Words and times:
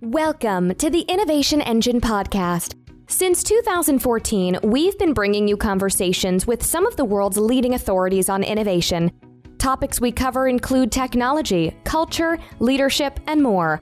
Welcome 0.00 0.76
to 0.76 0.90
the 0.90 1.00
Innovation 1.00 1.60
Engine 1.60 2.00
Podcast. 2.00 2.76
Since 3.08 3.42
2014, 3.42 4.60
we've 4.62 4.96
been 4.96 5.12
bringing 5.12 5.48
you 5.48 5.56
conversations 5.56 6.46
with 6.46 6.64
some 6.64 6.86
of 6.86 6.94
the 6.94 7.04
world's 7.04 7.36
leading 7.36 7.74
authorities 7.74 8.28
on 8.28 8.44
innovation. 8.44 9.10
Topics 9.58 10.00
we 10.00 10.12
cover 10.12 10.46
include 10.46 10.92
technology, 10.92 11.76
culture, 11.82 12.38
leadership, 12.60 13.18
and 13.26 13.42
more. 13.42 13.80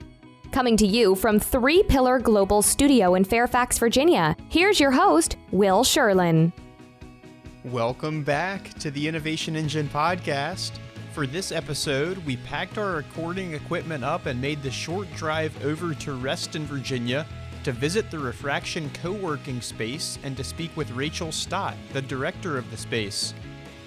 Coming 0.53 0.79
to 0.79 0.87
you 0.87 1.17
from 1.17 1.39
3Pillar 1.39 2.23
Global 2.23 2.63
Studio 2.63 3.15
in 3.15 3.23
Fairfax, 3.23 3.79
Virginia, 3.79 4.35
here's 4.49 4.81
your 4.81 4.93
host, 4.93 5.37
Will 5.51 5.85
Sherlin. 5.85 6.51
Welcome 7.63 8.23
back 8.25 8.73
to 8.79 8.91
the 8.91 9.07
Innovation 9.07 9.55
Engine 9.55 9.91
Podcast. 9.91 10.79
For 11.17 11.27
this 11.27 11.51
episode, 11.51 12.19
we 12.27 12.37
packed 12.37 12.77
our 12.77 12.97
recording 12.97 13.55
equipment 13.55 14.05
up 14.05 14.27
and 14.27 14.39
made 14.39 14.63
the 14.63 14.71
short 14.71 15.11
drive 15.15 15.65
over 15.65 15.95
to 15.95 16.13
Reston, 16.13 16.67
Virginia 16.67 17.25
to 17.65 17.73
visit 17.73 18.11
the 18.11 18.19
Refraction 18.19 18.91
co 18.91 19.13
working 19.13 19.63
space 19.63 20.19
and 20.25 20.37
to 20.37 20.45
speak 20.45 20.77
with 20.77 20.91
Rachael 20.91 21.33
Stott, 21.33 21.75
the 21.95 22.03
director 22.03 22.59
of 22.59 22.71
the 22.71 22.77
space. 22.77 23.33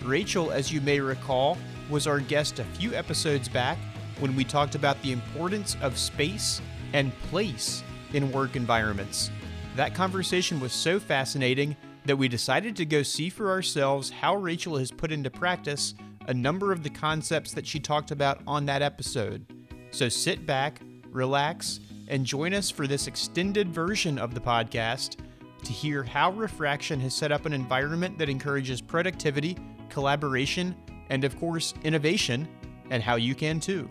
Rachael, 0.02 0.50
as 0.50 0.72
you 0.72 0.82
may 0.82 1.00
recall, 1.00 1.56
was 1.88 2.08
our 2.08 2.20
guest 2.20 2.58
a 2.58 2.64
few 2.64 2.96
episodes 2.96 3.48
back 3.48 3.78
when 4.18 4.36
we 4.36 4.44
talked 4.44 4.74
about 4.74 5.00
the 5.04 5.12
importance 5.12 5.78
of 5.84 6.00
space 6.00 6.64
and 6.94 7.14
place 7.30 7.84
in 8.14 8.32
work 8.32 8.56
environments. 8.56 9.30
That 9.76 9.94
conversation 9.94 10.60
was 10.60 10.74
so 10.74 11.00
fascinating 11.00 11.78
that 12.06 12.18
we 12.18 12.28
decided 12.28 12.76
to 12.78 12.86
go 12.86 13.04
see 13.04 13.30
for 13.30 13.52
ourselves 13.52 14.10
how 14.10 14.36
Rachael 14.36 14.78
has 14.78 14.90
put 14.90 15.12
into 15.12 15.30
practice 15.30 15.94
a 16.30 16.34
number 16.34 16.72
of 16.72 16.84
the 16.84 16.90
concepts 16.92 17.54
that 17.54 17.66
she 17.66 17.80
talked 17.80 18.12
about 18.12 18.40
on 18.46 18.64
that 18.68 18.84
episode. 18.84 19.44
So 19.90 20.08
sit 20.08 20.46
back, 20.46 20.80
relax, 21.10 21.80
and 22.08 22.24
join 22.24 22.54
us 22.54 22.70
for 22.70 22.86
this 22.86 23.08
extended 23.08 23.74
version 23.74 24.20
of 24.20 24.36
the 24.36 24.40
podcast 24.40 25.18
to 25.64 25.74
hear 25.74 26.04
how 26.04 26.32
Refraction 26.32 27.00
has 27.00 27.16
set 27.16 27.32
up 27.32 27.48
an 27.48 27.54
environment 27.54 28.20
that 28.20 28.30
encourages 28.30 28.80
productivity, 28.80 29.58
collaboration, 29.90 30.76
and 31.10 31.24
of 31.24 31.36
course, 31.40 31.74
innovation, 31.84 32.48
and 32.92 33.02
how 33.02 33.16
you 33.16 33.34
can 33.34 33.60
too. 33.60 33.90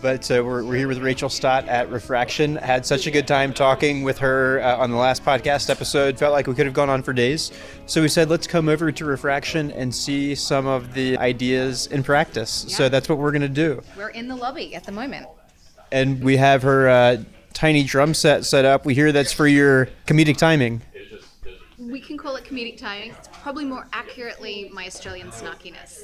But 0.00 0.30
uh, 0.30 0.44
we're, 0.44 0.62
we're 0.62 0.76
here 0.76 0.86
with 0.86 0.98
Rachael 0.98 1.28
Stott 1.28 1.66
at 1.66 1.90
Refraction. 1.90 2.54
Had 2.54 2.86
such 2.86 3.08
a 3.08 3.10
good 3.10 3.26
time 3.26 3.52
talking 3.52 4.04
with 4.04 4.18
her 4.18 4.60
uh, 4.62 4.76
on 4.76 4.92
the 4.92 4.96
last 4.96 5.24
podcast 5.24 5.70
episode. 5.70 6.16
Felt 6.16 6.32
like 6.32 6.46
we 6.46 6.54
could 6.54 6.66
have 6.66 6.74
gone 6.74 6.88
on 6.88 7.02
for 7.02 7.12
days. 7.12 7.50
So 7.86 8.00
we 8.00 8.06
said, 8.06 8.30
let's 8.30 8.46
come 8.46 8.68
over 8.68 8.92
to 8.92 9.04
Refraction 9.04 9.72
and 9.72 9.92
see 9.92 10.36
some 10.36 10.68
of 10.68 10.94
the 10.94 11.18
ideas 11.18 11.88
in 11.88 12.04
practice. 12.04 12.64
Yeah. 12.68 12.76
So 12.76 12.88
that's 12.88 13.08
what 13.08 13.18
we're 13.18 13.32
going 13.32 13.42
to 13.42 13.48
do. 13.48 13.82
We're 13.96 14.10
in 14.10 14.28
the 14.28 14.36
lobby 14.36 14.76
at 14.76 14.84
the 14.84 14.92
moment. 14.92 15.26
And 15.90 16.22
we 16.22 16.36
have 16.36 16.62
her 16.62 16.88
uh, 16.88 17.16
tiny 17.52 17.82
drum 17.82 18.14
set 18.14 18.44
set 18.44 18.64
up. 18.64 18.86
We 18.86 18.94
hear 18.94 19.10
that's 19.10 19.32
for 19.32 19.48
your 19.48 19.88
comedic 20.06 20.36
timing. 20.36 20.82
We 21.88 22.00
can 22.00 22.18
call 22.18 22.36
it 22.36 22.44
comedic 22.44 22.76
timing. 22.76 23.12
It's 23.12 23.28
probably 23.32 23.64
more 23.64 23.88
accurately 23.94 24.70
my 24.72 24.86
Australian 24.86 25.30
snarkiness. 25.30 26.02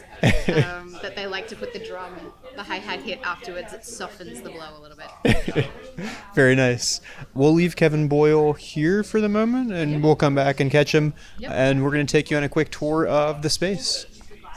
Um, 0.64 0.92
that 1.02 1.14
they 1.14 1.26
like 1.26 1.46
to 1.48 1.56
put 1.56 1.74
the 1.74 1.78
drum, 1.78 2.14
the 2.56 2.62
hi 2.62 2.76
hat 2.76 3.02
hit 3.02 3.20
afterwards. 3.22 3.72
It 3.74 3.84
softens 3.84 4.40
the 4.40 4.50
blow 4.50 4.78
a 4.78 4.80
little 4.80 4.96
bit. 4.96 5.70
Very 6.34 6.54
nice. 6.54 7.02
We'll 7.34 7.52
leave 7.52 7.76
Kevin 7.76 8.08
Boyle 8.08 8.54
here 8.54 9.02
for 9.02 9.20
the 9.20 9.28
moment 9.28 9.72
and 9.72 10.02
we'll 10.02 10.16
come 10.16 10.34
back 10.34 10.58
and 10.58 10.70
catch 10.70 10.94
him. 10.94 11.12
Yep. 11.38 11.50
And 11.52 11.84
we're 11.84 11.90
going 11.90 12.06
to 12.06 12.10
take 12.10 12.30
you 12.30 12.36
on 12.38 12.44
a 12.44 12.48
quick 12.48 12.70
tour 12.70 13.06
of 13.06 13.42
the 13.42 13.50
space. 13.50 14.06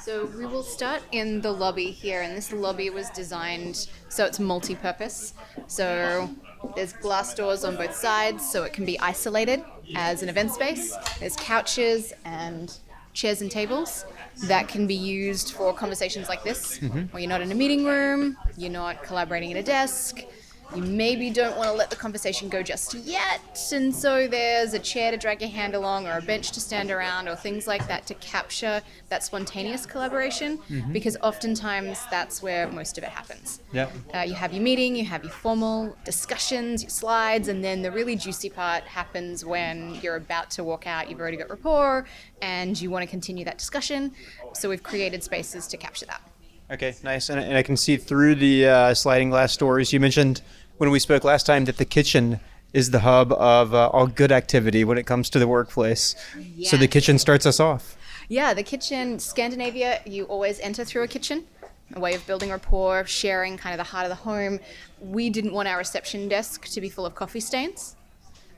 So 0.07 0.25
we 0.37 0.45
will 0.45 0.63
start 0.63 1.03
in 1.11 1.41
the 1.41 1.51
lobby 1.51 1.91
here, 1.91 2.21
and 2.21 2.33
this 2.33 2.53
lobby 2.53 2.89
was 2.89 3.09
designed 3.09 3.89
so 4.07 4.23
it's 4.23 4.39
multi-purpose. 4.39 5.33
So 5.67 6.29
there's 6.77 6.93
glass 6.93 7.35
doors 7.35 7.65
on 7.65 7.75
both 7.75 7.93
sides, 7.93 8.49
so 8.49 8.63
it 8.63 8.71
can 8.71 8.85
be 8.85 8.97
isolated 9.01 9.65
as 9.97 10.23
an 10.23 10.29
event 10.29 10.53
space. 10.53 10.95
There's 11.19 11.35
couches 11.35 12.13
and 12.23 12.73
chairs 13.11 13.41
and 13.41 13.51
tables 13.51 14.05
that 14.43 14.69
can 14.69 14.87
be 14.87 14.95
used 14.95 15.51
for 15.51 15.73
conversations 15.73 16.29
like 16.29 16.41
this, 16.41 16.79
mm-hmm. 16.79 17.07
where 17.07 17.21
you're 17.21 17.29
not 17.29 17.41
in 17.41 17.51
a 17.51 17.55
meeting 17.55 17.83
room, 17.83 18.37
you're 18.55 18.71
not 18.71 19.03
collaborating 19.03 19.51
at 19.51 19.57
a 19.57 19.63
desk. 19.63 20.21
You 20.75 20.81
maybe 20.83 21.29
don't 21.29 21.55
want 21.57 21.69
to 21.69 21.73
let 21.73 21.89
the 21.89 21.95
conversation 21.95 22.49
go 22.49 22.61
just 22.61 22.93
yet, 22.93 23.41
and 23.71 23.95
so 23.95 24.27
there's 24.27 24.73
a 24.73 24.79
chair 24.79 25.11
to 25.11 25.17
drag 25.17 25.41
your 25.41 25.49
hand 25.49 25.75
along, 25.75 26.07
or 26.07 26.17
a 26.17 26.21
bench 26.21 26.51
to 26.51 26.59
stand 26.59 26.91
around, 26.91 27.27
or 27.27 27.35
things 27.35 27.67
like 27.67 27.87
that 27.87 28.05
to 28.07 28.13
capture 28.15 28.81
that 29.09 29.23
spontaneous 29.23 29.85
collaboration, 29.85 30.59
because 30.91 31.17
oftentimes 31.23 31.99
that's 32.11 32.43
where 32.43 32.69
most 32.69 32.97
of 32.97 33.03
it 33.03 33.09
happens. 33.09 33.61
Yeah. 33.71 33.89
Uh, 34.13 34.19
you 34.19 34.33
have 34.33 34.53
your 34.53 34.61
meeting, 34.61 34.95
you 34.95 35.05
have 35.05 35.23
your 35.23 35.31
formal 35.31 35.97
discussions, 36.03 36.83
your 36.83 36.89
slides, 36.89 37.47
and 37.47 37.63
then 37.63 37.81
the 37.81 37.91
really 37.91 38.15
juicy 38.15 38.49
part 38.49 38.83
happens 38.83 39.45
when 39.45 39.95
you're 40.01 40.17
about 40.17 40.51
to 40.51 40.63
walk 40.63 40.85
out. 40.85 41.09
You've 41.09 41.19
already 41.19 41.37
got 41.37 41.49
rapport, 41.49 42.05
and 42.41 42.79
you 42.79 42.91
want 42.91 43.03
to 43.03 43.09
continue 43.09 43.45
that 43.45 43.57
discussion. 43.57 44.11
So 44.53 44.69
we've 44.69 44.83
created 44.83 45.23
spaces 45.23 45.65
to 45.67 45.77
capture 45.77 46.05
that. 46.07 46.21
Okay, 46.69 46.95
nice. 47.03 47.29
And, 47.29 47.39
and 47.39 47.57
I 47.57 47.63
can 47.63 47.77
see 47.77 47.97
through 47.97 48.35
the 48.35 48.67
uh, 48.67 48.93
sliding 48.93 49.29
glass 49.29 49.55
doors. 49.55 49.93
You 49.93 49.99
mentioned 49.99 50.41
when 50.77 50.91
we 50.91 50.99
spoke 50.99 51.23
last 51.23 51.45
time 51.45 51.65
that 51.65 51.77
the 51.77 51.85
kitchen 51.85 52.39
is 52.73 52.91
the 52.91 52.99
hub 52.99 53.31
of 53.31 53.73
uh, 53.73 53.87
all 53.89 54.07
good 54.07 54.31
activity 54.31 54.83
when 54.83 54.97
it 54.97 55.05
comes 55.05 55.29
to 55.29 55.39
the 55.39 55.47
workplace. 55.47 56.15
So 56.63 56.75
the 56.75 56.87
kitchen 56.87 57.17
starts 57.17 57.45
us 57.45 57.59
off. 57.59 57.97
Yeah, 58.27 58.53
the 58.53 58.63
kitchen, 58.63 59.19
Scandinavia, 59.19 60.01
you 60.05 60.25
always 60.25 60.59
enter 60.59 60.83
through 60.83 61.03
a 61.03 61.07
kitchen, 61.07 61.45
a 61.93 61.99
way 62.01 62.13
of 62.13 62.27
building 62.27 62.49
rapport, 62.49 63.05
sharing 63.05 63.57
kind 63.57 63.73
of 63.73 63.77
the 63.77 63.89
heart 63.89 64.03
of 64.03 64.09
the 64.09 64.15
home. 64.15 64.59
We 64.99 65.29
didn't 65.29 65.53
want 65.53 65.69
our 65.69 65.77
reception 65.77 66.27
desk 66.27 66.65
to 66.65 66.81
be 66.81 66.89
full 66.89 67.05
of 67.05 67.15
coffee 67.15 67.39
stains. 67.39 67.95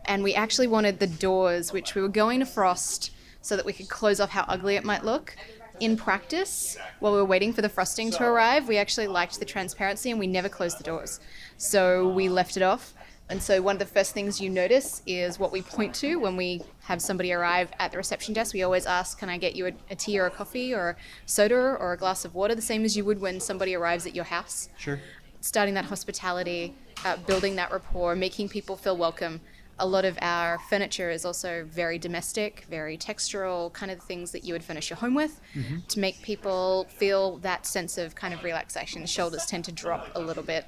And 0.06 0.24
we 0.24 0.34
actually 0.34 0.66
wanted 0.66 1.00
the 1.00 1.06
doors, 1.06 1.72
which 1.72 1.94
we 1.94 2.02
were 2.02 2.08
going 2.08 2.40
to 2.40 2.46
frost 2.48 3.12
so 3.44 3.56
that 3.56 3.66
we 3.66 3.74
could 3.74 3.90
close 3.90 4.20
off 4.20 4.32
how 4.32 4.46
ugly 4.48 4.76
it 4.76 4.84
might 4.84 5.06
look. 5.06 5.36
In 5.80 5.96
practice, 5.96 6.78
while 7.00 7.14
we 7.14 7.20
were 7.20 7.26
waiting 7.26 7.54
for 7.54 7.62
the 7.62 7.70
frosting 7.70 8.12
to 8.12 8.24
arrive, 8.24 8.68
we 8.68 8.78
actually 8.78 9.08
liked 9.08 9.40
the 9.40 9.46
transparency 9.46 10.12
and 10.12 10.20
we 10.20 10.28
never 10.28 10.50
closed 10.50 10.78
the 10.78 10.84
doors. 10.84 11.22
So 11.58 12.10
we 12.10 12.28
left 12.28 12.58
it 12.58 12.64
off. 12.64 12.94
And 13.30 13.42
so 13.42 13.62
one 13.62 13.76
of 13.76 13.80
the 13.80 13.86
first 13.86 14.14
things 14.14 14.42
you 14.42 14.50
notice 14.50 15.02
is 15.06 15.40
what 15.40 15.52
we 15.54 15.62
point 15.62 15.94
to 15.96 16.16
when 16.18 16.36
we 16.36 16.64
have 16.82 17.02
somebody 17.02 17.32
arrive 17.32 17.70
at 17.80 17.92
the 17.92 17.98
reception 17.98 18.34
desk. 18.34 18.54
We 18.54 18.64
always 18.64 18.86
ask, 18.88 19.20
"Can 19.20 19.30
I 19.30 19.38
get 19.38 19.56
you 19.56 19.68
a, 19.68 19.72
a 19.92 19.96
tea 19.96 20.20
or 20.20 20.26
a 20.26 20.32
coffee 20.32 20.74
or 20.74 20.90
a 20.90 20.96
soda 21.28 21.56
or 21.56 21.94
a 21.94 21.98
glass 21.98 22.26
of 22.26 22.34
water?" 22.34 22.56
The 22.56 22.62
same 22.62 22.84
as 22.84 22.98
you 22.98 23.06
would 23.06 23.22
when 23.22 23.40
somebody 23.40 23.76
arrives 23.76 24.08
at 24.08 24.16
your 24.16 24.26
house. 24.26 24.70
Sure. 24.78 25.00
Starting 25.42 25.76
that 25.76 25.86
hospitality, 25.86 26.74
uh, 27.06 27.18
building 27.18 27.56
that 27.56 27.72
rapport, 27.72 28.16
making 28.16 28.50
people 28.50 28.76
feel 28.76 28.98
welcome. 28.98 29.42
A 29.80 29.88
lot 29.88 30.06
of 30.06 30.18
our 30.22 30.60
furniture 30.70 31.10
is 31.10 31.26
also 31.26 31.66
very 31.66 31.98
domestic, 31.98 32.66
very 32.70 32.98
textural, 32.98 33.72
kind 33.74 33.92
of 33.92 34.00
the 34.00 34.06
things 34.06 34.32
that 34.32 34.44
you 34.44 34.54
would 34.54 34.64
furnish 34.64 34.90
your 34.90 34.98
home 34.98 35.16
with 35.16 35.40
mm-hmm. 35.54 35.78
to 35.88 36.00
make 36.00 36.22
people 36.22 36.86
feel 36.90 37.38
that 37.38 37.66
sense 37.66 37.98
of 37.98 38.16
kind 38.16 38.34
of 38.34 38.44
relaxation. 38.44 39.02
The 39.02 39.08
shoulders 39.08 39.46
tend 39.46 39.66
to 39.66 39.72
drop 39.72 40.10
a 40.16 40.20
little 40.20 40.44
bit, 40.44 40.66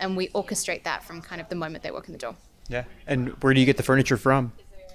and 0.00 0.16
we 0.16 0.28
orchestrate 0.28 0.84
that 0.84 1.04
from 1.04 1.20
kind 1.20 1.40
of 1.40 1.48
the 1.48 1.56
moment 1.56 1.84
they 1.84 1.90
walk 1.90 2.08
in 2.08 2.12
the 2.12 2.18
door. 2.18 2.36
Yeah. 2.68 2.84
And 3.06 3.28
where 3.42 3.52
do 3.52 3.60
you 3.60 3.66
get 3.66 3.76
the 3.76 3.82
furniture 3.82 4.16
from? 4.16 4.52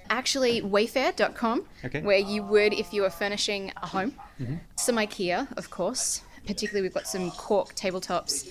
Actually, 0.08 0.60
wayfair.com, 0.60 1.66
Okay. 1.84 2.02
where 2.02 2.18
you 2.18 2.42
would 2.42 2.72
if 2.72 2.92
you 2.92 3.02
were 3.02 3.10
furnishing 3.10 3.72
a 3.80 3.86
home. 3.86 4.16
Mm-hmm. 4.40 4.56
Some 4.76 4.96
IKEA, 4.96 5.56
of 5.56 5.70
course. 5.70 6.22
Particularly, 6.46 6.82
we've 6.82 6.94
got 6.94 7.06
some 7.06 7.30
cork 7.32 7.76
tabletops 7.76 8.50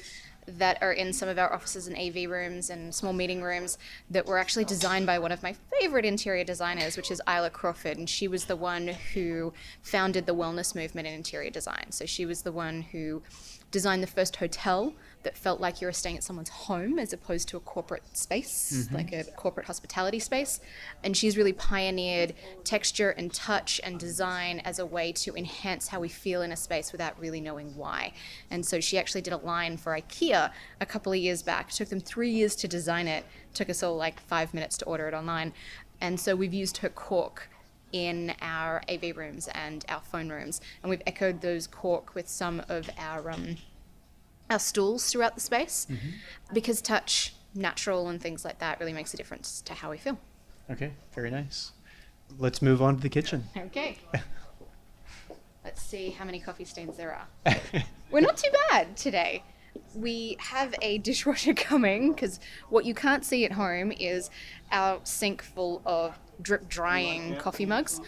that 0.58 0.82
are 0.82 0.94
in 0.94 1.14
some 1.14 1.30
of 1.30 1.38
our 1.38 1.54
offices 1.54 1.88
and 1.88 1.98
AV 1.98 2.30
rooms 2.30 2.70
and 2.70 2.94
small 2.94 3.14
meeting 3.14 3.42
rooms 3.42 3.78
that 4.10 4.26
were 4.26 4.38
actually 4.38 4.66
designed 4.66 5.06
by 5.06 5.20
one 5.20 5.32
of 5.32 5.44
my 5.44 5.56
favorite 5.80 6.06
interior 6.06 6.44
designers, 6.44 6.98
which 6.98 7.12
is 7.12 7.22
Ilse 7.28 7.50
Crawford. 7.54 7.98
And 7.98 8.10
she 8.10 8.28
was 8.28 8.46
the 8.46 8.56
one 8.56 8.88
who 9.14 9.54
founded 9.82 10.26
the 10.26 10.36
wellness 10.36 10.76
movement 10.76 11.08
in 11.08 11.14
interior 11.14 11.50
design. 11.50 11.92
So 11.92 12.06
she 12.06 12.26
was 12.26 12.42
the 12.42 12.52
one 12.52 12.82
who 12.82 13.22
designed 13.72 14.02
the 14.02 14.08
first 14.08 14.38
hotel 14.38 14.94
that 15.24 15.38
felt 15.38 15.60
like 15.60 15.82
you 15.82 15.88
were 15.88 15.94
staying 15.94 16.16
at 16.16 16.24
someone's 16.24 16.50
home 16.50 16.98
as 16.98 17.12
opposed 17.12 17.50
to 17.50 17.58
a 17.58 17.60
corporate 17.60 18.04
space, 18.18 18.88
like 18.92 19.12
a 19.12 19.24
corporate 19.36 19.66
hospitality 19.66 20.20
space. 20.20 20.62
And 21.04 21.16
she's 21.16 21.36
really 21.36 21.52
pioneered 21.52 22.34
texture 22.64 23.10
and 23.12 23.34
touch 23.34 23.82
and 23.84 24.00
design 24.00 24.60
as 24.60 24.80
a 24.80 24.86
way 24.86 25.12
to 25.14 25.36
enhance 25.36 25.90
how 25.90 26.00
we 26.00 26.08
feel 26.08 26.42
in 26.42 26.52
a 26.52 26.56
space 26.56 26.92
without 26.94 27.20
really 27.20 27.42
knowing 27.42 27.76
why. 27.76 28.14
And 28.50 28.66
so 28.66 28.80
she 28.80 28.98
actually 28.98 29.22
did 29.22 29.34
a 29.34 29.38
line 29.38 29.76
for 29.76 29.94
IKEA 29.94 30.52
a 30.80 30.86
couple 30.86 31.12
of 31.12 31.20
years 31.20 31.44
back. 31.44 31.70
It 31.70 31.76
took 31.76 31.90
them 31.90 32.00
three 32.00 32.32
years 32.32 32.56
to 32.58 32.68
design 32.68 33.08
it, 33.08 33.26
took 33.54 33.70
us 33.70 33.84
all 33.84 33.98
like 33.98 34.22
five 34.22 34.54
minutes 34.54 34.78
to 34.78 34.86
order 34.86 35.08
it 35.08 35.14
online. 35.14 35.54
And 36.00 36.18
so 36.18 36.34
we've 36.36 36.54
used 36.54 36.78
her 36.78 36.90
cork 36.90 37.50
in 37.92 38.34
our 38.42 38.82
AV 38.90 39.18
rooms 39.18 39.50
and 39.54 39.84
our 39.90 40.02
phone 40.02 40.30
rooms, 40.30 40.62
and 40.84 40.90
we've 40.90 41.02
echoed 41.08 41.42
those 41.42 41.68
cork 41.68 42.14
with 42.16 42.28
some 42.28 42.62
of 42.70 42.90
our 43.00 43.32
um, 43.32 43.58
our 44.50 44.60
stools 44.60 45.12
throughout 45.12 45.36
the 45.36 45.42
space, 45.42 45.88
because 46.54 46.82
touch, 46.82 47.34
natural, 47.54 48.08
and 48.10 48.22
things 48.22 48.44
like 48.46 48.60
that 48.60 48.80
really 48.80 48.94
makes 48.94 49.14
a 49.14 49.18
difference 49.18 49.62
to 49.62 49.74
how 49.74 49.90
we 49.92 49.98
feel. 49.98 50.18
Okay, 50.72 50.92
very 51.14 51.32
nice. 51.32 51.72
Let's 52.38 52.62
move 52.62 52.82
on 52.82 52.96
to 52.98 53.02
the 53.02 53.10
kitchen. 53.10 53.46
Okay. 53.58 53.98
Let's 55.64 55.82
see 55.82 56.12
how 56.12 56.26
many 56.26 56.40
coffee 56.40 56.66
stains 56.66 56.98
there 56.98 57.14
are. 57.46 57.56
We're 58.12 58.22
not 58.22 58.38
too 58.38 58.50
bad 58.70 58.96
today. 58.98 59.44
we 59.96 60.38
have 60.40 60.74
a 60.82 60.98
dishwasher 61.00 61.54
coming 61.70 62.14
because 62.14 62.40
what 62.70 62.86
you 62.86 62.94
can't 62.94 63.24
see 63.26 63.46
at 63.46 63.52
home 63.52 63.92
is 63.92 64.30
our 64.72 65.00
sink 65.04 65.42
full 65.44 65.82
of 65.86 66.18
drip 66.42 66.70
drying 66.70 67.36
coffee 67.38 67.66
mugs. 67.66 68.00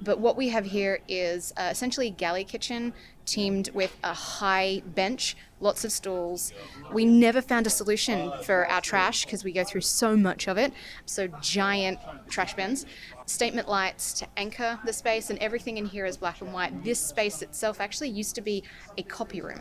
But 0.00 0.18
what 0.18 0.36
we 0.36 0.48
have 0.48 0.64
here 0.64 1.00
is 1.06 1.52
uh, 1.56 1.68
essentially 1.70 2.08
a 2.08 2.10
galley 2.10 2.44
kitchen 2.44 2.92
teamed 3.24 3.70
with 3.72 3.96
a 4.02 4.12
high 4.12 4.82
bench, 4.84 5.36
lots 5.62 5.84
of 5.84 5.92
stools. 5.92 6.52
We 6.92 7.04
never 7.04 7.40
found 7.40 7.66
a 7.66 7.70
solution 7.70 8.32
for 8.42 8.66
our 8.66 8.80
trash 8.80 9.24
because 9.24 9.44
we 9.44 9.52
go 9.52 9.64
through 9.64 9.82
so 9.82 10.16
much 10.16 10.48
of 10.48 10.58
it. 10.58 10.72
So, 11.06 11.28
giant 11.40 12.00
trash 12.28 12.54
bins, 12.54 12.84
statement 13.26 13.68
lights 13.68 14.12
to 14.14 14.26
anchor 14.36 14.78
the 14.84 14.92
space, 14.92 15.30
and 15.30 15.38
everything 15.38 15.78
in 15.78 15.86
here 15.86 16.04
is 16.04 16.16
black 16.16 16.40
and 16.40 16.52
white. 16.52 16.84
This 16.84 17.00
space 17.00 17.42
itself 17.42 17.80
actually 17.80 18.10
used 18.10 18.34
to 18.34 18.40
be 18.40 18.64
a 18.98 19.02
copy 19.02 19.40
room. 19.40 19.60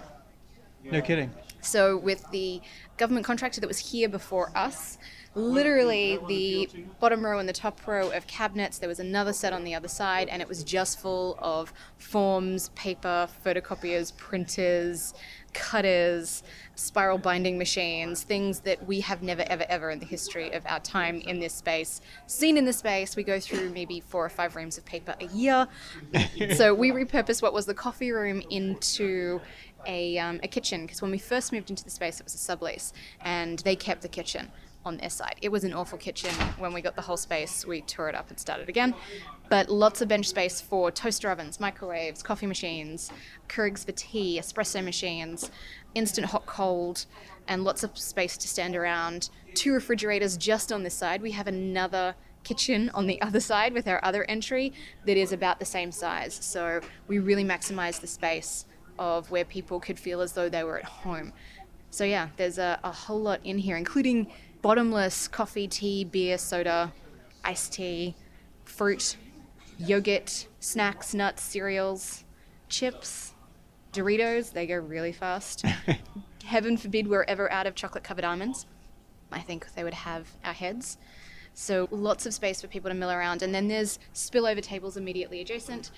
No 0.84 1.02
kidding. 1.02 1.32
So, 1.62 1.96
with 1.96 2.30
the 2.32 2.62
government 2.98 3.26
contractor 3.26 3.62
that 3.62 3.68
was 3.68 3.78
here 3.78 4.10
before 4.10 4.52
us, 4.56 4.98
literally 5.36 6.20
the 6.28 6.68
bottom 7.00 7.24
row 7.24 7.40
and 7.40 7.48
the 7.48 7.54
top 7.54 7.88
row 7.88 8.10
of 8.12 8.28
cabinets, 8.28 8.80
there 8.80 8.90
was 8.90 9.00
another 9.00 9.32
set 9.32 9.54
on 9.54 9.64
the 9.64 9.76
other 9.76 9.88
side, 9.88 10.28
and 10.28 10.42
it 10.42 10.48
was 10.48 10.64
just 10.64 11.00
full 11.00 11.38
of 11.40 11.72
forms, 11.98 12.70
paper, 12.70 13.30
photocopiers, 13.46 14.16
printers, 14.18 15.14
cutters, 15.54 16.44
spiral 16.76 17.18
binding 17.18 17.58
machines, 17.58 18.24
things 18.24 18.62
that 18.62 18.86
we 18.88 19.02
have 19.02 19.22
never, 19.22 19.44
ever, 19.44 19.66
ever 19.70 19.90
in 19.90 20.00
the 20.00 20.06
history 20.06 20.52
of 20.52 20.66
our 20.66 20.80
time 20.80 21.22
in 21.22 21.40
this 21.40 21.54
space 21.54 22.02
seen 22.28 22.58
in 22.58 22.66
this 22.66 22.78
space. 22.78 23.16
We 23.16 23.24
go 23.24 23.40
through 23.40 23.70
maybe 23.72 24.00
four 24.00 24.26
or 24.26 24.30
five 24.30 24.56
reams 24.56 24.78
of 24.78 24.86
paper 24.86 25.16
a 25.20 25.26
year. 25.28 25.68
so 26.56 26.74
we 26.74 26.92
repurposed 26.92 27.42
what 27.42 27.54
was 27.54 27.66
the 27.66 27.74
coffee 27.74 28.12
room 28.12 28.42
into 28.50 29.42
a, 29.86 30.18
um, 30.18 30.40
a 30.44 30.48
kitchen 30.48 30.82
because 30.86 31.02
when 31.02 31.12
we 31.12 31.18
first 31.18 31.52
moved 31.52 31.70
into 31.70 31.84
the 31.84 31.90
space, 31.90 32.20
it 32.20 32.24
was 32.24 32.36
a 32.36 32.38
sublease, 32.38 32.94
and 33.22 33.60
they 33.60 33.76
kept 33.76 34.02
the 34.02 34.08
kitchen 34.08 34.50
on 34.86 34.98
their 34.98 35.10
side. 35.10 35.36
It 35.42 35.50
was 35.50 35.64
an 35.64 35.74
awful 35.74 35.98
kitchen. 35.98 36.32
When 36.58 36.74
we 36.74 36.82
got 36.82 36.96
the 36.96 37.02
whole 37.02 37.18
space, 37.18 37.66
we 37.66 37.82
tore 37.82 38.10
it 38.10 38.16
up 38.16 38.30
and 38.30 38.40
started 38.40 38.70
again. 38.70 38.96
But 39.52 39.70
lots 39.70 40.00
of 40.02 40.08
bench 40.08 40.28
space 40.28 40.62
for 40.62 40.92
toaster 40.92 41.30
ovens, 41.30 41.60
microwaves, 41.60 42.24
coffee 42.24 42.46
machines, 42.46 43.12
Keurigs 43.50 43.86
for 43.86 43.92
tea, 43.92 44.40
espresso 44.40 44.82
machines, 44.82 45.52
instant 45.94 46.28
hot 46.28 46.46
cold, 46.46 47.06
and 47.50 47.66
lots 47.66 47.84
of 47.84 47.98
space 47.98 48.38
to 48.38 48.48
stand 48.48 48.78
around. 48.78 49.30
Two 49.54 49.74
refrigerators 49.74 50.38
just 50.38 50.72
on 50.72 50.84
this 50.84 50.94
side. 50.94 51.22
We 51.22 51.32
have 51.32 51.48
another 51.48 52.16
kitchen 52.46 52.92
on 52.94 53.08
the 53.08 53.22
other 53.22 53.42
side 53.42 53.74
with 53.74 53.90
our 53.90 54.00
other 54.06 54.24
entry 54.30 54.72
that 55.06 55.18
is 55.18 55.34
about 55.34 55.60
the 55.60 55.66
same 55.66 55.92
size. 55.92 56.34
So 56.34 56.80
we 57.10 57.20
really 57.20 57.44
maximize 57.44 58.00
the 58.00 58.08
space 58.08 58.68
of 58.98 59.32
where 59.32 59.44
people 59.44 59.82
could 59.82 60.00
feel 60.00 60.22
as 60.22 60.32
though 60.32 60.48
they 60.48 60.64
were 60.64 60.78
at 60.78 60.86
home. 60.86 61.34
So 61.90 62.06
yeah, 62.06 62.30
there's 62.38 62.58
a, 62.58 62.80
a 62.86 62.92
whole 62.94 63.20
lot 63.20 63.42
in 63.44 63.58
here, 63.58 63.76
including 63.76 64.32
bottomless 64.62 65.28
coffee, 65.28 65.68
tea, 65.68 66.06
beer, 66.06 66.38
soda, 66.38 66.94
iced 67.44 67.74
tea, 67.74 68.16
fruit, 68.64 69.18
yogurt, 69.88 70.48
snacks, 70.60 71.14
nuts, 71.14 71.42
cereals, 71.44 72.24
chips, 72.70 73.34
Doritos. 73.94 74.54
They 74.54 74.68
go 74.68 74.76
really 74.76 75.12
fast. 75.12 75.66
Heaven 76.46 76.78
forbid 76.78 77.08
we're 77.08 77.24
ever 77.24 77.52
out 77.52 77.68
of 77.68 77.76
chocolate 77.76 78.04
covered 78.04 78.26
almonds. 78.26 78.66
I 79.32 79.40
think 79.40 79.74
they 79.74 79.84
would 79.84 79.94
have 79.94 80.28
our 80.44 80.54
heads. 80.54 80.98
So 81.54 81.88
lots 81.92 82.26
of 82.26 82.34
space 82.34 82.62
for 82.62 82.68
people 82.68 82.90
to 82.90 82.96
mill 82.96 83.12
around. 83.12 83.42
And 83.42 83.54
then 83.54 83.68
there's 83.68 84.00
spillover 84.14 84.62
tables 84.62 84.98
immediately 84.98 85.42
adjacent, 85.42 85.92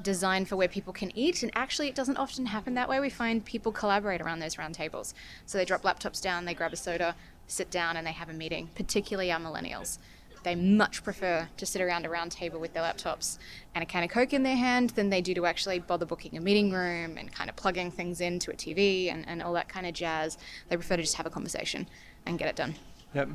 designed 0.00 0.48
for 0.48 0.56
where 0.56 0.68
people 0.68 0.92
can 0.92 1.16
eat. 1.16 1.42
And 1.42 1.50
actually, 1.54 1.88
it 1.88 1.94
doesn't 1.94 2.16
often 2.16 2.46
happen 2.46 2.74
that 2.74 2.88
way. 2.88 3.00
We 3.00 3.10
find 3.10 3.44
people 3.44 3.72
collaborate 3.72 4.20
around 4.20 4.38
those 4.38 4.58
round 4.58 4.74
tables. 4.74 5.14
So 5.46 5.58
they 5.58 5.64
drop 5.64 5.82
laptops 5.82 6.22
down, 6.22 6.44
they 6.44 6.54
grab 6.54 6.72
a 6.72 6.76
soda, 6.76 7.16
sit 7.48 7.70
down, 7.70 7.96
and 7.96 8.06
they 8.06 8.12
have 8.12 8.28
a 8.28 8.34
meeting, 8.34 8.70
particularly 8.74 9.32
our 9.32 9.40
millennials. 9.40 9.98
They 10.42 10.54
much 10.54 11.04
prefer 11.04 11.48
to 11.56 11.66
sit 11.66 11.82
around 11.82 12.06
a 12.06 12.08
round 12.08 12.32
table 12.32 12.58
with 12.58 12.72
their 12.72 12.82
laptops 12.82 13.38
and 13.74 13.82
a 13.82 13.86
can 13.86 14.02
of 14.02 14.10
Coke 14.10 14.32
in 14.32 14.42
their 14.42 14.56
hand 14.56 14.90
than 14.90 15.10
they 15.10 15.20
do 15.20 15.34
to 15.34 15.46
actually 15.46 15.78
bother 15.78 16.06
booking 16.06 16.36
a 16.36 16.40
meeting 16.40 16.72
room 16.72 17.18
and 17.18 17.30
kind 17.32 17.50
of 17.50 17.56
plugging 17.56 17.90
things 17.90 18.20
into 18.20 18.50
a 18.50 18.54
TV 18.54 19.12
and, 19.12 19.28
and 19.28 19.42
all 19.42 19.52
that 19.52 19.68
kind 19.68 19.86
of 19.86 19.92
jazz. 19.92 20.38
They 20.68 20.76
prefer 20.76 20.96
to 20.96 21.02
just 21.02 21.16
have 21.16 21.26
a 21.26 21.30
conversation 21.30 21.88
and 22.26 22.38
get 22.38 22.48
it 22.48 22.56
done. 22.56 22.74
Yep. 23.14 23.30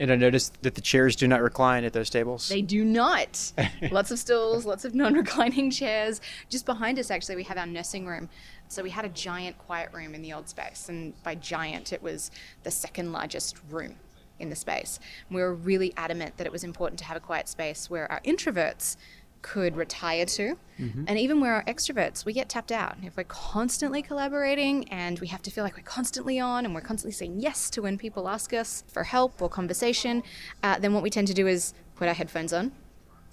And 0.00 0.10
I 0.10 0.16
noticed 0.16 0.60
that 0.62 0.74
the 0.74 0.80
chairs 0.80 1.14
do 1.14 1.28
not 1.28 1.40
recline 1.40 1.84
at 1.84 1.92
those 1.92 2.10
tables. 2.10 2.48
They 2.48 2.62
do 2.62 2.84
not. 2.84 3.52
lots 3.92 4.10
of 4.10 4.18
stools, 4.18 4.66
lots 4.66 4.84
of 4.84 4.94
non 4.94 5.14
reclining 5.14 5.70
chairs. 5.70 6.20
Just 6.48 6.66
behind 6.66 6.98
us, 6.98 7.12
actually, 7.12 7.36
we 7.36 7.44
have 7.44 7.56
our 7.56 7.66
nursing 7.66 8.04
room. 8.04 8.28
So 8.66 8.82
we 8.82 8.90
had 8.90 9.04
a 9.04 9.08
giant 9.08 9.56
quiet 9.58 9.92
room 9.92 10.14
in 10.14 10.22
the 10.22 10.32
old 10.32 10.48
space. 10.48 10.88
And 10.88 11.14
by 11.22 11.36
giant, 11.36 11.92
it 11.92 12.02
was 12.02 12.32
the 12.64 12.72
second 12.72 13.12
largest 13.12 13.56
room 13.70 13.94
in 14.38 14.50
the 14.50 14.56
space. 14.56 14.98
We 15.30 15.40
were 15.40 15.54
really 15.54 15.92
adamant 15.96 16.36
that 16.36 16.46
it 16.46 16.52
was 16.52 16.64
important 16.64 16.98
to 17.00 17.04
have 17.04 17.16
a 17.16 17.20
quiet 17.20 17.48
space 17.48 17.88
where 17.88 18.10
our 18.10 18.20
introverts 18.20 18.96
could 19.42 19.76
retire 19.76 20.24
to. 20.24 20.56
Mm-hmm. 20.80 21.04
And 21.06 21.18
even 21.18 21.38
where 21.38 21.54
our 21.54 21.64
extroverts, 21.64 22.24
we 22.24 22.32
get 22.32 22.48
tapped 22.48 22.72
out. 22.72 22.96
If 23.02 23.16
we're 23.16 23.24
constantly 23.24 24.00
collaborating 24.00 24.88
and 24.88 25.20
we 25.20 25.26
have 25.26 25.42
to 25.42 25.50
feel 25.50 25.64
like 25.64 25.76
we're 25.76 25.82
constantly 25.82 26.40
on 26.40 26.64
and 26.64 26.74
we're 26.74 26.80
constantly 26.80 27.12
saying 27.12 27.40
yes 27.40 27.68
to 27.70 27.82
when 27.82 27.98
people 27.98 28.26
ask 28.26 28.54
us 28.54 28.84
for 28.88 29.04
help 29.04 29.42
or 29.42 29.50
conversation, 29.50 30.22
uh, 30.62 30.78
then 30.78 30.94
what 30.94 31.02
we 31.02 31.10
tend 31.10 31.28
to 31.28 31.34
do 31.34 31.46
is 31.46 31.74
put 31.94 32.08
our 32.08 32.14
headphones 32.14 32.54
on, 32.54 32.72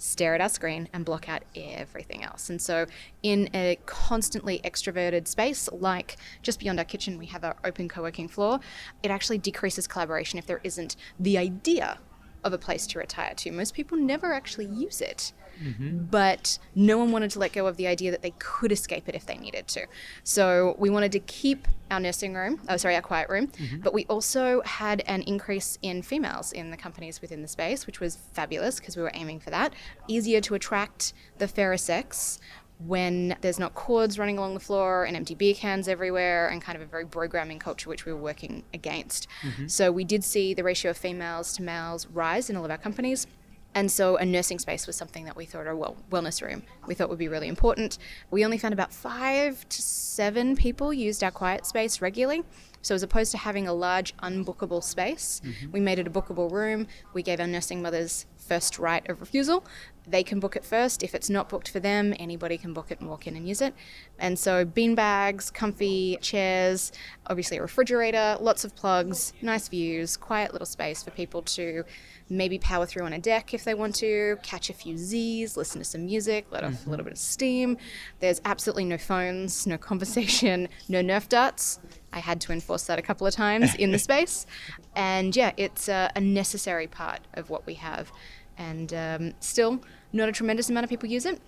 stare 0.02 0.34
at 0.34 0.40
our 0.40 0.48
screen, 0.48 0.88
and 0.92 1.04
block 1.04 1.28
out 1.28 1.44
everything 1.54 2.24
else. 2.24 2.50
And 2.50 2.60
so, 2.60 2.86
in 3.22 3.48
a 3.54 3.78
constantly 3.86 4.60
extroverted 4.64 5.28
space, 5.28 5.68
like 5.72 6.16
just 6.42 6.58
beyond 6.58 6.78
our 6.80 6.84
kitchen, 6.84 7.18
we 7.18 7.26
have 7.26 7.44
our 7.44 7.56
open 7.64 7.88
co 7.88 8.02
working 8.02 8.28
floor, 8.28 8.58
it 9.02 9.10
actually 9.10 9.38
decreases 9.38 9.86
collaboration 9.86 10.38
if 10.38 10.46
there 10.46 10.60
isn't 10.64 10.96
the 11.20 11.38
idea 11.38 11.98
of 12.44 12.52
a 12.52 12.58
place 12.58 12.86
to 12.88 12.98
retire 12.98 13.34
to. 13.34 13.50
Most 13.50 13.74
people 13.74 13.96
never 13.96 14.32
actually 14.32 14.66
use 14.66 15.00
it. 15.00 15.32
Mm-hmm. 15.62 16.04
But 16.10 16.58
no 16.74 16.98
one 16.98 17.12
wanted 17.12 17.30
to 17.32 17.38
let 17.38 17.52
go 17.52 17.66
of 17.66 17.76
the 17.76 17.86
idea 17.86 18.10
that 18.10 18.22
they 18.22 18.32
could 18.38 18.72
escape 18.72 19.08
it 19.08 19.14
if 19.14 19.26
they 19.26 19.36
needed 19.36 19.68
to. 19.68 19.86
So 20.24 20.74
we 20.78 20.90
wanted 20.90 21.12
to 21.12 21.20
keep 21.20 21.68
our 21.90 22.00
nursing 22.00 22.34
room, 22.34 22.60
oh, 22.68 22.76
sorry, 22.78 22.96
our 22.96 23.02
quiet 23.02 23.28
room, 23.28 23.48
mm-hmm. 23.48 23.80
but 23.80 23.92
we 23.92 24.06
also 24.06 24.62
had 24.62 25.02
an 25.06 25.22
increase 25.22 25.78
in 25.82 26.02
females 26.02 26.52
in 26.52 26.70
the 26.70 26.76
companies 26.76 27.20
within 27.20 27.42
the 27.42 27.48
space, 27.48 27.86
which 27.86 28.00
was 28.00 28.16
fabulous 28.32 28.80
because 28.80 28.96
we 28.96 29.02
were 29.02 29.12
aiming 29.14 29.40
for 29.40 29.50
that. 29.50 29.74
Easier 30.08 30.40
to 30.40 30.54
attract 30.54 31.12
the 31.38 31.46
fairer 31.46 31.76
sex 31.76 32.40
when 32.86 33.36
there's 33.40 33.58
not 33.58 33.74
cords 33.74 34.18
running 34.18 34.38
along 34.38 34.54
the 34.54 34.60
floor 34.60 35.04
and 35.04 35.16
empty 35.16 35.34
beer 35.34 35.54
cans 35.54 35.88
everywhere 35.88 36.48
and 36.48 36.62
kind 36.62 36.76
of 36.76 36.82
a 36.82 36.86
very 36.86 37.06
programming 37.06 37.58
culture 37.58 37.88
which 37.88 38.06
we 38.06 38.12
were 38.12 38.20
working 38.20 38.64
against. 38.74 39.28
Mm-hmm. 39.42 39.66
So 39.68 39.92
we 39.92 40.04
did 40.04 40.24
see 40.24 40.54
the 40.54 40.64
ratio 40.64 40.90
of 40.90 40.96
females 40.96 41.52
to 41.54 41.62
males 41.62 42.06
rise 42.08 42.50
in 42.50 42.56
all 42.56 42.64
of 42.64 42.70
our 42.70 42.78
companies. 42.78 43.26
And 43.74 43.90
so 43.90 44.16
a 44.16 44.24
nursing 44.24 44.58
space 44.58 44.86
was 44.86 44.96
something 44.96 45.24
that 45.24 45.36
we 45.36 45.46
thought, 45.46 45.66
or 45.66 45.74
well, 45.74 45.96
wellness 46.10 46.42
room, 46.42 46.62
we 46.86 46.94
thought 46.94 47.08
would 47.08 47.18
be 47.18 47.28
really 47.28 47.48
important. 47.48 47.96
We 48.30 48.44
only 48.44 48.58
found 48.58 48.74
about 48.74 48.92
five 48.92 49.66
to 49.68 49.82
seven 49.82 50.56
people 50.56 50.92
used 50.92 51.24
our 51.24 51.30
quiet 51.30 51.64
space 51.64 52.02
regularly. 52.02 52.42
So 52.82 52.94
as 52.94 53.02
opposed 53.02 53.30
to 53.30 53.38
having 53.38 53.68
a 53.68 53.72
large 53.72 54.14
unbookable 54.18 54.82
space, 54.82 55.40
mm-hmm. 55.44 55.72
we 55.72 55.80
made 55.80 55.98
it 55.98 56.06
a 56.06 56.10
bookable 56.10 56.50
room. 56.50 56.86
We 57.14 57.22
gave 57.22 57.40
our 57.40 57.46
nursing 57.46 57.80
mothers 57.80 58.26
first 58.46 58.78
right 58.78 59.08
of 59.08 59.20
refusal. 59.20 59.64
They 60.06 60.24
can 60.24 60.40
book 60.40 60.56
it 60.56 60.64
first. 60.64 61.02
If 61.02 61.14
it's 61.14 61.30
not 61.30 61.48
booked 61.48 61.68
for 61.68 61.78
them, 61.78 62.12
anybody 62.18 62.58
can 62.58 62.72
book 62.72 62.90
it 62.90 62.98
and 63.00 63.08
walk 63.08 63.26
in 63.26 63.36
and 63.36 63.48
use 63.48 63.60
it. 63.60 63.72
And 64.18 64.36
so 64.38 64.64
bean 64.64 64.94
bags, 64.94 65.50
comfy 65.50 66.18
chairs, 66.20 66.90
obviously 67.28 67.58
a 67.58 67.62
refrigerator, 67.62 68.36
lots 68.40 68.64
of 68.64 68.74
plugs, 68.74 69.32
nice 69.42 69.68
views, 69.68 70.16
quiet 70.16 70.52
little 70.52 70.66
space 70.66 71.02
for 71.02 71.12
people 71.12 71.42
to 71.42 71.84
maybe 72.28 72.58
power 72.58 72.86
through 72.86 73.04
on 73.04 73.12
a 73.12 73.18
deck 73.18 73.54
if 73.54 73.62
they 73.64 73.74
want 73.74 73.94
to, 73.96 74.38
catch 74.42 74.70
a 74.70 74.72
few 74.72 74.96
Z's, 74.96 75.56
listen 75.56 75.80
to 75.80 75.84
some 75.84 76.06
music, 76.06 76.46
let 76.50 76.64
off 76.64 76.72
mm-hmm. 76.72 76.88
a 76.88 76.90
little 76.90 77.04
bit 77.04 77.12
of 77.12 77.18
steam. 77.18 77.76
There's 78.20 78.40
absolutely 78.44 78.86
no 78.86 78.98
phones, 78.98 79.66
no 79.66 79.78
conversation, 79.90 80.68
no 80.88 81.00
Nerf 81.00 81.28
darts. 81.28 81.78
I 82.12 82.20
had 82.20 82.40
to 82.42 82.52
enforce 82.52 82.84
that 82.84 82.98
a 82.98 83.02
couple 83.02 83.26
of 83.26 83.34
times 83.34 83.74
in 83.74 83.92
the 83.92 83.98
space. 84.08 84.46
And 84.94 85.34
yeah, 85.34 85.52
it's 85.56 85.88
a, 85.88 86.10
a 86.14 86.20
necessary 86.20 86.86
part 86.86 87.20
of 87.34 87.50
what 87.50 87.66
we 87.66 87.74
have. 87.74 88.12
And 88.58 88.92
um, 88.92 89.34
still, 89.40 89.80
not 90.12 90.28
a 90.28 90.32
tremendous 90.32 90.68
amount 90.70 90.84
of 90.84 90.90
people 90.90 91.08
use 91.08 91.26
it. 91.26 91.40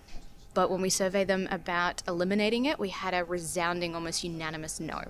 But 0.53 0.71
when 0.71 0.81
we 0.81 0.89
survey 0.89 1.25
them 1.25 1.47
about 1.51 2.01
eliminating 2.07 2.65
it, 2.65 2.79
we 2.79 2.89
had 2.89 3.13
a 3.13 3.23
resounding, 3.23 3.93
almost 3.93 4.23
unanimous 4.23 4.79
no. 4.79 5.03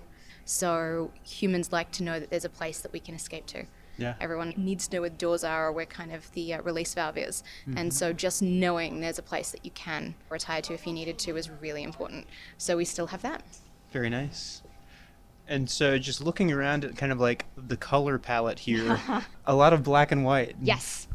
So 0.43 1.11
humans 1.23 1.71
like 1.71 1.91
to 1.93 2.03
know 2.03 2.19
that 2.19 2.29
there's 2.29 2.45
a 2.45 2.49
place 2.49 2.79
that 2.81 2.91
we 2.91 2.99
can 2.99 3.15
escape 3.15 3.45
to. 3.47 3.65
Yeah. 3.97 4.15
Everyone 4.19 4.53
needs 4.57 4.87
to 4.87 4.97
know 4.97 5.01
where 5.01 5.09
the 5.09 5.17
doors 5.17 5.43
are 5.43 5.67
or 5.67 5.71
where 5.71 5.85
kind 5.85 6.11
of 6.11 6.29
the 6.33 6.55
uh, 6.55 6.61
release 6.63 6.93
valve 6.93 7.17
is. 7.17 7.43
Mm-hmm. 7.67 7.77
And 7.77 7.93
so 7.93 8.11
just 8.11 8.41
knowing 8.41 8.99
there's 8.99 9.19
a 9.19 9.23
place 9.23 9.51
that 9.51 9.63
you 9.63 9.71
can 9.71 10.15
retire 10.29 10.61
to 10.63 10.73
if 10.73 10.85
you 10.85 10.93
needed 10.93 11.17
to 11.19 11.37
is 11.37 11.49
really 11.49 11.83
important. 11.83 12.27
So 12.57 12.77
we 12.77 12.85
still 12.85 13.07
have 13.07 13.21
that. 13.21 13.43
Very 13.91 14.09
nice. 14.09 14.61
And 15.47 15.69
so 15.69 15.97
just 15.97 16.21
looking 16.21 16.51
around 16.51 16.85
at 16.85 16.95
kind 16.97 17.11
of 17.11 17.19
like 17.19 17.45
the 17.55 17.77
color 17.77 18.17
palette 18.17 18.59
here, 18.59 18.99
a 19.45 19.55
lot 19.55 19.73
of 19.73 19.83
black 19.83 20.11
and 20.11 20.23
white. 20.23 20.55
Yes. 20.61 21.07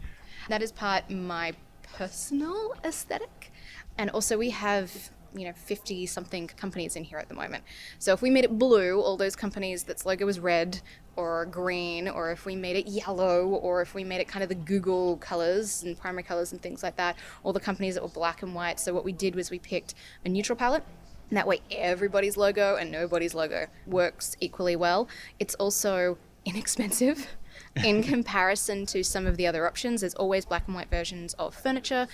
That 0.49 0.62
is 0.62 0.72
part 0.72 1.10
my 1.10 1.52
personal 1.82 2.75
aesthetic. 2.84 3.52
And 3.99 4.10
also 4.10 4.38
we 4.38 4.50
have 4.50 5.10
you 5.34 5.44
know 5.44 5.52
50 5.52 6.06
something 6.06 6.49
companies 6.49 6.96
in 6.96 7.04
here 7.04 7.18
at 7.18 7.28
the 7.28 7.34
moment. 7.34 7.64
So 7.99 8.12
if 8.12 8.22
we 8.22 8.30
made 8.30 8.44
it 8.44 8.58
blue, 8.58 9.00
all 9.00 9.16
those 9.16 9.37
companies 9.37 9.82
that's 9.82 10.06
logo 10.06 10.26
was 10.26 10.40
red 10.40 10.80
or 11.16 11.46
green, 11.46 12.08
or 12.08 12.30
if 12.30 12.46
we 12.46 12.56
made 12.56 12.76
it 12.76 12.87
yellow, 12.87 13.46
or 13.46 13.82
if 13.82 13.94
we 13.94 14.04
made 14.04 14.20
it 14.20 14.28
kind 14.28 14.42
of 14.42 14.49
the 14.49 14.54
Google 14.54 15.16
colors 15.18 15.82
and 15.82 15.99
primary 15.99 16.22
colors 16.22 16.52
and 16.52 16.62
things 16.62 16.82
like 16.82 16.96
that, 16.96 17.16
all 17.42 17.52
the 17.52 17.60
companies 17.60 17.94
that 17.94 18.02
were 18.02 18.08
black 18.08 18.42
and 18.42 18.54
white. 18.54 18.80
So 18.80 18.94
what 18.94 19.04
we 19.04 19.12
did 19.12 19.34
was 19.34 19.50
we 19.50 19.58
picked 19.58 19.94
a 20.25 20.28
neutral 20.28 20.56
palette. 20.56 20.84
And 21.30 21.37
that 21.37 21.46
way, 21.46 21.60
everybody's 21.70 22.37
logo 22.37 22.76
and 22.76 22.90
nobody's 22.90 23.34
logo 23.34 23.68
works 23.87 24.37
equally 24.40 24.76
well. 24.76 25.08
It's 25.38 25.54
also 25.54 26.18
inexpensive 26.44 27.28
in 27.84 28.02
comparison 28.02 28.84
to 28.87 29.04
some 29.04 29.26
of 29.26 29.37
the 29.37 29.46
other 29.46 29.66
options. 29.66 30.00
There's 30.00 30.14
always 30.14 30.44
black 30.44 30.66
and 30.66 30.75
white 30.75 30.90
versions 30.90 31.34
of 31.34 31.54
furniture. 31.54 32.08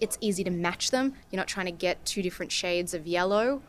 It's 0.00 0.16
easy 0.20 0.42
to 0.44 0.50
match 0.50 0.90
them. 0.90 1.14
You're 1.30 1.38
not 1.38 1.48
trying 1.48 1.66
to 1.66 1.72
get 1.72 2.04
two 2.06 2.22
different 2.22 2.50
shades 2.50 2.94
of 2.94 3.06
yellow 3.06 3.62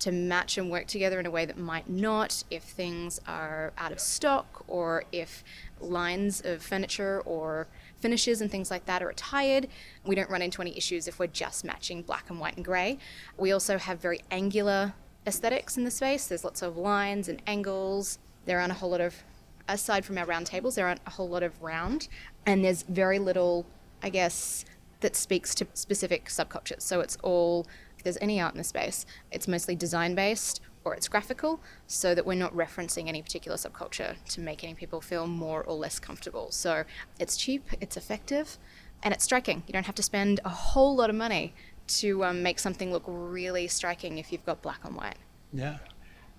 to 0.00 0.12
match 0.12 0.58
and 0.58 0.70
work 0.70 0.86
together 0.86 1.20
in 1.20 1.26
a 1.26 1.30
way 1.30 1.44
that 1.44 1.58
might 1.58 1.88
not 1.88 2.42
if 2.50 2.62
things 2.62 3.20
are 3.26 3.72
out 3.78 3.92
of 3.92 4.00
stock 4.00 4.64
or 4.66 5.04
if 5.12 5.44
lines 5.80 6.42
of 6.44 6.62
furniture 6.62 7.20
or 7.24 7.66
finishes 8.00 8.40
and 8.40 8.50
things 8.50 8.70
like 8.70 8.86
that 8.86 9.02
are 9.02 9.06
retired. 9.08 9.68
We 10.04 10.14
don't 10.14 10.30
run 10.30 10.42
into 10.42 10.62
any 10.62 10.76
issues 10.76 11.06
if 11.06 11.18
we're 11.18 11.26
just 11.28 11.64
matching 11.64 12.02
black 12.02 12.30
and 12.30 12.40
white 12.40 12.56
and 12.56 12.64
grey. 12.64 12.98
We 13.36 13.52
also 13.52 13.78
have 13.78 14.00
very 14.00 14.20
angular 14.30 14.94
aesthetics 15.26 15.76
in 15.76 15.84
the 15.84 15.90
space. 15.90 16.26
There's 16.26 16.44
lots 16.44 16.62
of 16.62 16.76
lines 16.76 17.28
and 17.28 17.42
angles. 17.46 18.18
There 18.46 18.58
aren't 18.58 18.72
a 18.72 18.76
whole 18.76 18.90
lot 18.90 19.00
of 19.00 19.22
aside 19.68 20.04
from 20.04 20.18
our 20.18 20.26
round 20.26 20.46
tables, 20.46 20.74
there 20.74 20.86
aren't 20.86 21.00
a 21.06 21.10
whole 21.10 21.28
lot 21.28 21.42
of 21.42 21.62
round, 21.62 22.08
and 22.44 22.64
there's 22.64 22.82
very 22.82 23.18
little, 23.18 23.66
I 24.02 24.10
guess, 24.10 24.64
that 25.00 25.16
speaks 25.16 25.54
to 25.56 25.66
specific 25.74 26.26
subcultures. 26.26 26.82
So 26.82 27.00
it's 27.00 27.16
all, 27.22 27.66
if 27.96 28.04
there's 28.04 28.18
any 28.20 28.40
art 28.40 28.54
in 28.54 28.58
the 28.58 28.64
space, 28.64 29.06
it's 29.30 29.48
mostly 29.48 29.76
design 29.76 30.14
based 30.14 30.60
or 30.84 30.94
it's 30.94 31.08
graphical, 31.08 31.60
so 31.86 32.14
that 32.14 32.24
we're 32.24 32.34
not 32.34 32.54
referencing 32.54 33.08
any 33.08 33.22
particular 33.22 33.56
subculture 33.56 34.16
to 34.28 34.40
make 34.40 34.64
any 34.64 34.74
people 34.74 35.00
feel 35.00 35.26
more 35.26 35.62
or 35.62 35.74
less 35.74 35.98
comfortable. 35.98 36.50
So 36.50 36.84
it's 37.18 37.36
cheap, 37.36 37.66
it's 37.80 37.96
effective, 37.96 38.58
and 39.02 39.12
it's 39.12 39.24
striking. 39.24 39.62
You 39.66 39.72
don't 39.72 39.86
have 39.86 39.94
to 39.96 40.02
spend 40.02 40.40
a 40.44 40.48
whole 40.48 40.96
lot 40.96 41.10
of 41.10 41.16
money 41.16 41.54
to 41.88 42.24
um, 42.24 42.42
make 42.42 42.58
something 42.58 42.92
look 42.92 43.02
really 43.06 43.66
striking 43.68 44.18
if 44.18 44.32
you've 44.32 44.46
got 44.46 44.62
black 44.62 44.80
and 44.84 44.96
white. 44.96 45.16
Yeah. 45.52 45.78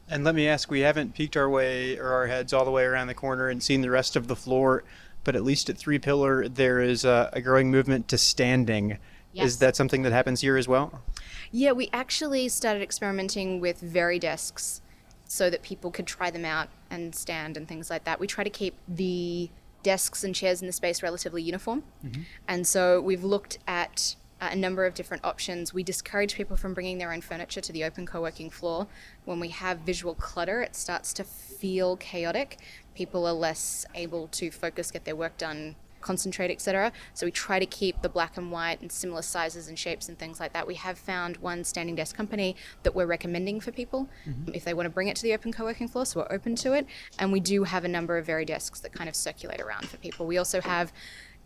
And 0.07 0.23
let 0.23 0.35
me 0.35 0.47
ask, 0.47 0.69
we 0.69 0.81
haven't 0.81 1.13
peeked 1.13 1.37
our 1.37 1.49
way 1.49 1.97
or 1.97 2.09
our 2.09 2.27
heads 2.27 2.53
all 2.53 2.65
the 2.65 2.71
way 2.71 2.83
around 2.83 3.07
the 3.07 3.13
corner 3.13 3.49
and 3.49 3.61
seen 3.61 3.81
the 3.81 3.89
rest 3.89 4.15
of 4.15 4.27
the 4.27 4.35
floor, 4.35 4.83
but 5.23 5.35
at 5.35 5.43
least 5.43 5.69
at 5.69 5.77
3Pillar, 5.77 6.53
there 6.53 6.79
is 6.79 7.05
a, 7.05 7.29
a 7.33 7.41
growing 7.41 7.71
movement 7.71 8.07
to 8.09 8.17
standing. 8.17 8.97
Yes. 9.33 9.47
Is 9.47 9.59
that 9.59 9.75
something 9.75 10.01
that 10.01 10.11
happens 10.11 10.41
here 10.41 10.57
as 10.57 10.67
well? 10.67 11.01
Yeah, 11.51 11.71
we 11.71 11.89
actually 11.93 12.49
started 12.49 12.81
experimenting 12.81 13.59
with 13.59 13.81
Varidesks 13.81 14.81
so 15.25 15.49
that 15.49 15.61
people 15.61 15.91
could 15.91 16.07
try 16.07 16.29
them 16.29 16.45
out 16.45 16.69
and 16.89 17.15
stand 17.15 17.55
and 17.55 17.67
things 17.67 17.89
like 17.89 18.03
that. 18.03 18.19
We 18.19 18.27
try 18.27 18.43
to 18.43 18.49
keep 18.49 18.75
the 18.87 19.49
desks 19.83 20.23
and 20.23 20.35
chairs 20.35 20.61
in 20.61 20.67
the 20.67 20.73
space 20.73 21.01
relatively 21.01 21.41
uniform. 21.41 21.83
Mm-hmm. 22.05 22.21
And 22.47 22.67
so 22.67 23.01
we've 23.01 23.23
looked 23.23 23.57
at 23.67 24.15
a 24.41 24.55
number 24.55 24.85
of 24.85 24.93
different 24.93 25.23
options. 25.23 25.73
We 25.73 25.83
discourage 25.83 26.35
people 26.35 26.57
from 26.57 26.73
bringing 26.73 26.97
their 26.97 27.13
own 27.13 27.21
furniture 27.21 27.61
to 27.61 27.71
the 27.71 27.83
open 27.83 28.05
co 28.05 28.21
working 28.21 28.49
floor. 28.49 28.87
When 29.25 29.39
we 29.39 29.49
have 29.49 29.79
visual 29.79 30.15
clutter, 30.15 30.61
it 30.61 30.75
starts 30.75 31.13
to 31.13 31.23
feel 31.23 31.95
chaotic. 31.97 32.59
People 32.95 33.25
are 33.27 33.33
less 33.33 33.85
able 33.93 34.27
to 34.29 34.49
focus, 34.49 34.91
get 34.91 35.05
their 35.05 35.15
work 35.15 35.37
done, 35.37 35.75
concentrate, 36.01 36.51
etc. 36.51 36.91
So 37.13 37.25
we 37.25 37.31
try 37.31 37.59
to 37.59 37.65
keep 37.65 38.01
the 38.01 38.09
black 38.09 38.37
and 38.37 38.51
white 38.51 38.81
and 38.81 38.91
similar 38.91 39.21
sizes 39.21 39.67
and 39.67 39.77
shapes 39.77 40.09
and 40.09 40.17
things 40.17 40.39
like 40.39 40.53
that. 40.53 40.67
We 40.67 40.75
have 40.75 40.97
found 40.97 41.37
one 41.37 41.63
standing 41.63 41.95
desk 41.95 42.15
company 42.15 42.55
that 42.83 42.95
we're 42.95 43.05
recommending 43.05 43.59
for 43.59 43.71
people 43.71 44.09
mm-hmm. 44.27 44.53
if 44.53 44.63
they 44.63 44.73
want 44.73 44.85
to 44.85 44.89
bring 44.89 45.07
it 45.07 45.15
to 45.17 45.23
the 45.23 45.33
open 45.33 45.51
co 45.51 45.63
working 45.65 45.87
floor, 45.87 46.05
so 46.05 46.21
we're 46.21 46.35
open 46.35 46.55
to 46.55 46.73
it. 46.73 46.85
And 47.19 47.31
we 47.31 47.39
do 47.39 47.63
have 47.63 47.85
a 47.85 47.87
number 47.87 48.17
of 48.17 48.27
Varidesks 48.27 48.81
that 48.81 48.93
kind 48.93 49.09
of 49.09 49.15
circulate 49.15 49.61
around 49.61 49.89
for 49.89 49.97
people. 49.97 50.25
We 50.25 50.37
also 50.37 50.61
have 50.61 50.91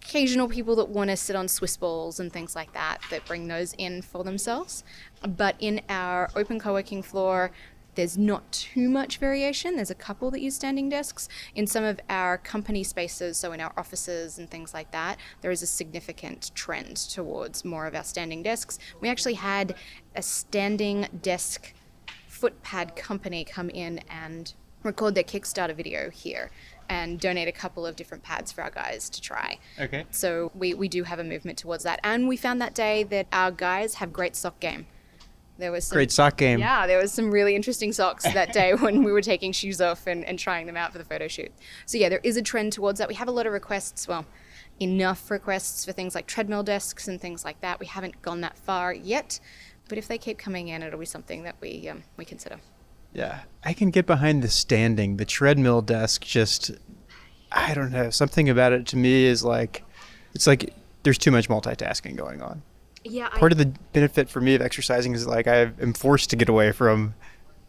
occasional 0.02 0.48
people 0.48 0.76
that 0.76 0.90
want 0.90 1.10
to 1.10 1.18
sit 1.18 1.36
on 1.36 1.48
Swiss 1.48 1.78
balls 1.78 2.20
and 2.20 2.32
things 2.32 2.56
like 2.56 2.74
that 2.74 3.00
that 3.10 3.26
bring 3.26 3.48
those 3.48 3.74
in 3.78 4.02
for 4.02 4.24
themselves. 4.24 4.84
But 5.28 5.56
in 5.60 5.82
our 5.90 6.30
open 6.36 6.60
co 6.60 6.74
working 6.74 7.02
floor, 7.02 7.52
there's 7.96 8.18
not 8.18 8.52
too 8.52 8.90
much 8.90 9.18
variation. 9.18 9.76
There's 9.76 9.92
a 9.92 9.96
couple 9.96 10.32
that 10.32 10.42
use 10.42 10.56
standing 10.56 10.90
desks. 10.90 11.28
In 11.56 11.68
some 11.68 11.84
of 11.84 12.00
our 12.10 12.38
company 12.38 12.84
spaces, 12.84 13.38
so 13.38 13.52
in 13.52 13.62
our 13.62 13.74
offices 13.78 14.38
and 14.38 14.50
things 14.50 14.74
like 14.74 14.92
that, 14.92 15.18
there 15.42 15.52
is 15.52 15.62
a 15.62 15.68
significant 15.68 16.52
trend 16.56 16.98
towards 16.98 17.66
more 17.66 17.88
of 17.88 17.96
our 17.96 18.04
standing 18.04 18.44
desks. 18.44 18.80
We 19.02 19.10
actually 19.10 19.36
had 19.36 19.76
a 20.16 20.22
standing 20.22 21.08
desk 21.22 21.74
footpad 22.30 22.96
company 22.96 23.44
come 23.44 23.70
in 23.70 24.00
and 24.10 24.54
record 24.84 25.16
their 25.16 25.24
Kickstarter 25.24 25.76
video 25.76 26.10
here 26.10 26.52
and 26.88 27.20
donate 27.20 27.48
a 27.48 27.52
couple 27.52 27.86
of 27.86 27.96
different 27.96 28.24
pads 28.24 28.52
for 28.52 28.62
our 28.62 28.70
guys 28.70 29.10
to 29.10 29.22
try. 29.22 29.58
Okay. 29.80 30.06
So 30.12 30.52
we, 30.54 30.74
we 30.74 30.88
do 30.88 31.04
have 31.04 31.18
a 31.18 31.24
movement 31.24 31.58
towards 31.58 31.84
that. 31.84 32.00
And 32.04 32.28
we 32.28 32.38
found 32.38 32.62
that 32.62 32.76
day 32.76 33.04
that 33.04 33.28
our 33.32 33.52
guys 33.52 33.96
have 33.96 34.14
great 34.14 34.36
sock 34.36 34.60
game. 34.60 34.86
There 35.58 35.72
was 35.72 35.86
some, 35.86 35.96
great 35.96 36.12
sock 36.12 36.38
game. 36.38 36.60
Yeah, 36.60 36.86
there 36.86 36.98
was 36.98 37.12
some 37.12 37.32
really 37.32 37.56
interesting 37.56 37.94
socks 37.94 38.24
that 38.24 38.52
day 38.52 38.74
when 38.80 39.04
we 39.04 39.12
were 39.12 39.22
taking 39.22 39.52
shoes 39.52 39.80
off 39.80 40.06
and, 40.08 40.26
and 40.26 40.38
trying 40.38 40.66
them 40.66 40.76
out 40.76 40.92
for 40.92 40.98
the 40.98 41.06
photo 41.06 41.28
shoot. 41.28 41.52
So 41.86 41.98
yeah, 41.98 42.10
there 42.10 42.20
is 42.24 42.36
a 42.38 42.42
trend 42.42 42.74
towards 42.74 43.00
that. 43.00 43.08
We 43.08 43.16
have 43.16 43.28
a 43.28 43.32
lot 43.32 43.48
of 43.48 43.54
requests. 43.54 44.08
Well, 44.08 44.26
enough 44.82 45.32
requests 45.32 45.86
for 45.86 45.94
things 45.94 46.16
like 46.16 46.28
treadmill 46.28 46.64
desks 46.64 47.08
and 47.08 47.20
things 47.22 47.46
like 47.46 47.62
that. 47.62 47.80
We 47.80 47.86
haven't 47.86 48.22
gone 48.22 48.42
that 48.42 48.58
far 48.58 48.94
yet, 48.94 49.40
but 49.88 49.98
if 49.98 50.08
they 50.08 50.18
keep 50.18 50.38
coming 50.38 50.68
in, 50.68 50.84
it'll 50.84 51.00
be 51.00 51.06
something 51.06 51.44
that 51.44 51.56
we 51.62 51.88
um, 51.90 52.04
we 52.18 52.26
consider. 52.26 52.58
Yeah, 53.14 53.44
I 53.64 53.72
can 53.72 53.92
get 53.92 54.06
behind 54.06 54.44
the 54.44 54.50
standing. 54.50 55.16
The 55.16 55.24
treadmill 55.24 55.82
desk 55.82 56.22
just, 56.22 56.72
I 57.50 57.74
don't 57.74 57.92
know. 57.92 58.10
Something 58.10 58.50
about 58.50 58.74
it 58.74 58.86
to 58.88 58.98
me 58.98 59.24
is 59.24 59.42
like, 59.42 59.84
it's 60.34 60.46
like 60.46 60.74
there's 61.04 61.18
too 61.18 61.32
much 61.32 61.48
multitasking 61.48 62.18
going 62.18 62.42
on. 62.42 62.62
Yeah. 63.06 63.30
Part 63.30 63.52
I, 63.52 63.54
of 63.54 63.58
the 63.60 63.72
benefit 63.94 64.30
for 64.30 64.42
me 64.42 64.56
of 64.56 64.62
exercising 64.62 65.14
is 65.14 65.28
like 65.28 65.48
I 65.48 65.72
am 65.80 65.94
forced 65.94 66.30
to 66.32 66.36
get 66.36 66.50
away 66.50 66.72
from 66.72 67.14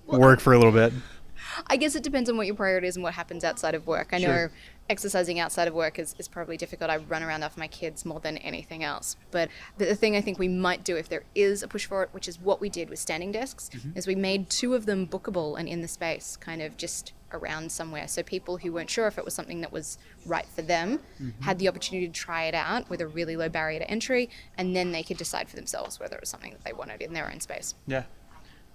well, 0.06 0.20
work 0.20 0.40
for 0.40 0.52
a 0.52 0.58
little 0.58 0.72
bit. 0.72 0.92
I 1.68 1.76
guess 1.76 1.94
it 1.94 2.02
depends 2.02 2.28
on 2.28 2.36
what 2.36 2.46
your 2.46 2.56
priority 2.56 2.86
is 2.86 2.96
and 2.96 3.02
what 3.02 3.14
happens 3.14 3.44
outside 3.44 3.74
of 3.74 3.86
work. 3.86 4.08
I 4.12 4.20
sure. 4.20 4.28
know 4.28 4.48
exercising 4.88 5.38
outside 5.38 5.68
of 5.68 5.74
work 5.74 5.98
is, 5.98 6.14
is 6.18 6.28
probably 6.28 6.56
difficult. 6.56 6.90
I 6.90 6.98
run 6.98 7.22
around 7.22 7.42
after 7.42 7.58
my 7.58 7.68
kids 7.68 8.04
more 8.04 8.20
than 8.20 8.38
anything 8.38 8.84
else. 8.84 9.16
But 9.30 9.50
the, 9.78 9.86
the 9.86 9.94
thing 9.94 10.16
I 10.16 10.20
think 10.20 10.38
we 10.38 10.48
might 10.48 10.84
do 10.84 10.96
if 10.96 11.08
there 11.08 11.24
is 11.34 11.62
a 11.62 11.68
push 11.68 11.86
for 11.86 12.02
it, 12.02 12.10
which 12.12 12.28
is 12.28 12.40
what 12.40 12.60
we 12.60 12.68
did 12.68 12.90
with 12.90 12.98
standing 12.98 13.32
desks, 13.32 13.70
mm-hmm. 13.72 13.96
is 13.96 14.06
we 14.06 14.14
made 14.14 14.50
two 14.50 14.74
of 14.74 14.86
them 14.86 15.06
bookable 15.06 15.58
and 15.58 15.68
in 15.68 15.82
the 15.82 15.88
space, 15.88 16.36
kind 16.36 16.62
of 16.62 16.76
just 16.76 17.12
around 17.32 17.72
somewhere. 17.72 18.06
So 18.06 18.22
people 18.22 18.58
who 18.58 18.72
weren't 18.72 18.90
sure 18.90 19.06
if 19.06 19.18
it 19.18 19.24
was 19.24 19.34
something 19.34 19.60
that 19.60 19.72
was 19.72 19.98
right 20.24 20.46
for 20.46 20.62
them 20.62 21.00
mm-hmm. 21.20 21.42
had 21.42 21.58
the 21.58 21.68
opportunity 21.68 22.06
to 22.06 22.12
try 22.12 22.44
it 22.44 22.54
out 22.54 22.88
with 22.88 23.00
a 23.00 23.06
really 23.06 23.36
low 23.36 23.48
barrier 23.48 23.80
to 23.80 23.90
entry, 23.90 24.30
and 24.56 24.74
then 24.74 24.92
they 24.92 25.02
could 25.02 25.16
decide 25.16 25.48
for 25.48 25.56
themselves 25.56 25.98
whether 25.98 26.16
it 26.16 26.20
was 26.20 26.28
something 26.28 26.52
that 26.52 26.64
they 26.64 26.72
wanted 26.72 27.02
in 27.02 27.12
their 27.12 27.30
own 27.30 27.40
space. 27.40 27.74
Yeah, 27.86 28.04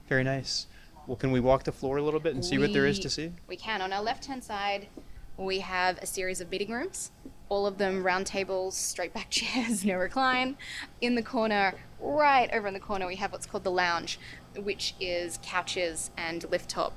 very 0.10 0.24
nice. 0.24 0.68
Well, 1.08 1.15
can 1.15 1.32
we 1.32 1.39
walk 1.39 1.63
the 1.63 1.72
floor 1.72 1.98
a 1.98 2.03
little 2.03 2.20
bit 2.20 2.36
and 2.36 2.46
see 2.46 2.58
we, 2.58 2.65
what 2.65 2.74
there 2.74 2.86
is 2.86 3.00
to 3.00 3.10
see? 3.10 3.32
We 3.48 3.56
can. 3.56 3.82
On 3.82 3.91
our 3.91 4.03
left 4.03 4.25
hand 4.25 4.44
side, 4.44 4.88
we 5.41 5.60
have 5.60 5.98
a 5.98 6.05
series 6.05 6.39
of 6.39 6.50
meeting 6.51 6.69
rooms, 6.69 7.12
all 7.50 7.65
of 7.65 7.77
them 7.77 8.03
round 8.03 8.27
tables, 8.27 8.75
straight 8.75 9.13
back 9.13 9.29
chairs, 9.29 9.83
no 9.83 9.98
recline. 9.98 10.55
In 11.01 11.15
the 11.15 11.24
corner, 11.24 11.74
right 12.00 12.50
over 12.53 12.67
in 12.67 12.74
the 12.74 12.79
corner, 12.79 13.07
we 13.07 13.15
have 13.17 13.31
what's 13.31 13.45
called 13.45 13.63
the 13.63 13.71
lounge, 13.71 14.19
which 14.55 14.93
is 15.00 15.39
couches 15.41 16.12
and 16.17 16.50
lift 16.50 16.69
top 16.69 16.93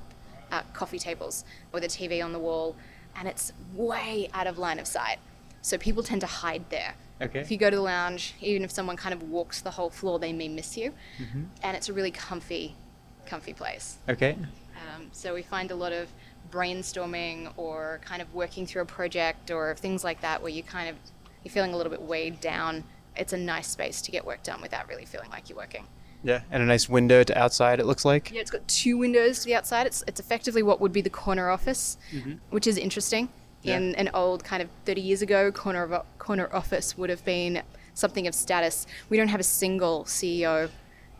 uh, 0.51 0.61
coffee 0.73 0.99
tables 0.99 1.43
with 1.71 1.83
a 1.83 1.87
TV 1.87 2.23
on 2.23 2.31
the 2.31 2.39
wall, 2.39 2.75
and 3.15 3.27
it's 3.27 3.51
way 3.73 4.29
out 4.33 4.47
of 4.47 4.57
line 4.57 4.79
of 4.79 4.87
sight. 4.87 5.17
So 5.61 5.77
people 5.77 6.03
tend 6.03 6.21
to 6.21 6.27
hide 6.27 6.69
there. 6.69 6.95
Okay. 7.21 7.39
If 7.39 7.49
you 7.49 7.57
go 7.57 7.69
to 7.69 7.75
the 7.75 7.81
lounge, 7.81 8.35
even 8.41 8.63
if 8.63 8.71
someone 8.71 8.97
kind 8.97 9.13
of 9.13 9.23
walks 9.23 9.61
the 9.61 9.71
whole 9.71 9.89
floor, 9.89 10.19
they 10.19 10.33
may 10.33 10.47
miss 10.47 10.77
you. 10.77 10.93
Mm-hmm. 11.17 11.43
And 11.63 11.77
it's 11.77 11.89
a 11.89 11.93
really 11.93 12.11
comfy, 12.11 12.75
comfy 13.25 13.53
place. 13.53 13.97
Okay. 14.07 14.37
Um, 14.95 15.07
so 15.11 15.33
we 15.33 15.41
find 15.41 15.71
a 15.71 15.75
lot 15.75 15.93
of 15.93 16.09
brainstorming 16.51 17.51
or 17.57 17.99
kind 18.03 18.21
of 18.21 18.33
working 18.33 18.65
through 18.65 18.81
a 18.81 18.85
project 18.85 19.51
or 19.51 19.75
things 19.75 20.03
like 20.03 20.21
that 20.21 20.41
where 20.41 20.51
you 20.51 20.63
kind 20.63 20.89
of 20.89 20.95
you're 21.43 21.51
feeling 21.51 21.73
a 21.73 21.77
little 21.77 21.91
bit 21.91 22.01
weighed 22.01 22.39
down 22.41 22.83
it's 23.15 23.33
a 23.33 23.37
nice 23.37 23.67
space 23.67 24.01
to 24.01 24.11
get 24.11 24.25
work 24.25 24.43
done 24.43 24.61
without 24.61 24.87
really 24.89 25.05
feeling 25.05 25.29
like 25.29 25.49
you're 25.49 25.57
working. 25.57 25.87
Yeah 26.23 26.41
and 26.51 26.61
a 26.61 26.65
nice 26.65 26.89
window 26.89 27.23
to 27.23 27.37
outside 27.37 27.79
it 27.79 27.85
looks 27.85 28.03
like? 28.05 28.31
Yeah 28.31 28.41
it's 28.41 28.51
got 28.51 28.67
two 28.67 28.97
windows 28.97 29.39
to 29.39 29.45
the 29.45 29.55
outside. 29.55 29.87
It's, 29.87 30.03
it's 30.07 30.19
effectively 30.19 30.63
what 30.63 30.81
would 30.81 30.91
be 30.91 31.01
the 31.01 31.09
corner 31.09 31.49
office 31.49 31.97
mm-hmm. 32.11 32.33
which 32.49 32.67
is 32.67 32.77
interesting. 32.77 33.29
Yeah. 33.61 33.77
in 33.77 33.95
an 33.95 34.11
old 34.13 34.43
kind 34.43 34.61
of 34.61 34.69
30 34.85 35.01
years 35.01 35.23
ago 35.23 35.51
corner 35.51 35.83
of 35.83 36.05
corner 36.19 36.49
office 36.53 36.95
would 36.97 37.09
have 37.09 37.25
been 37.25 37.63
something 37.95 38.27
of 38.27 38.35
status. 38.35 38.85
We 39.09 39.17
don't 39.17 39.29
have 39.29 39.39
a 39.39 39.43
single 39.43 40.03
ceo 40.03 40.69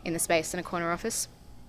in 0.04 0.12
the 0.12 0.20
space 0.20 0.54
in 0.54 0.60
a 0.60 0.62
corner 0.62 0.92
office 0.92 1.26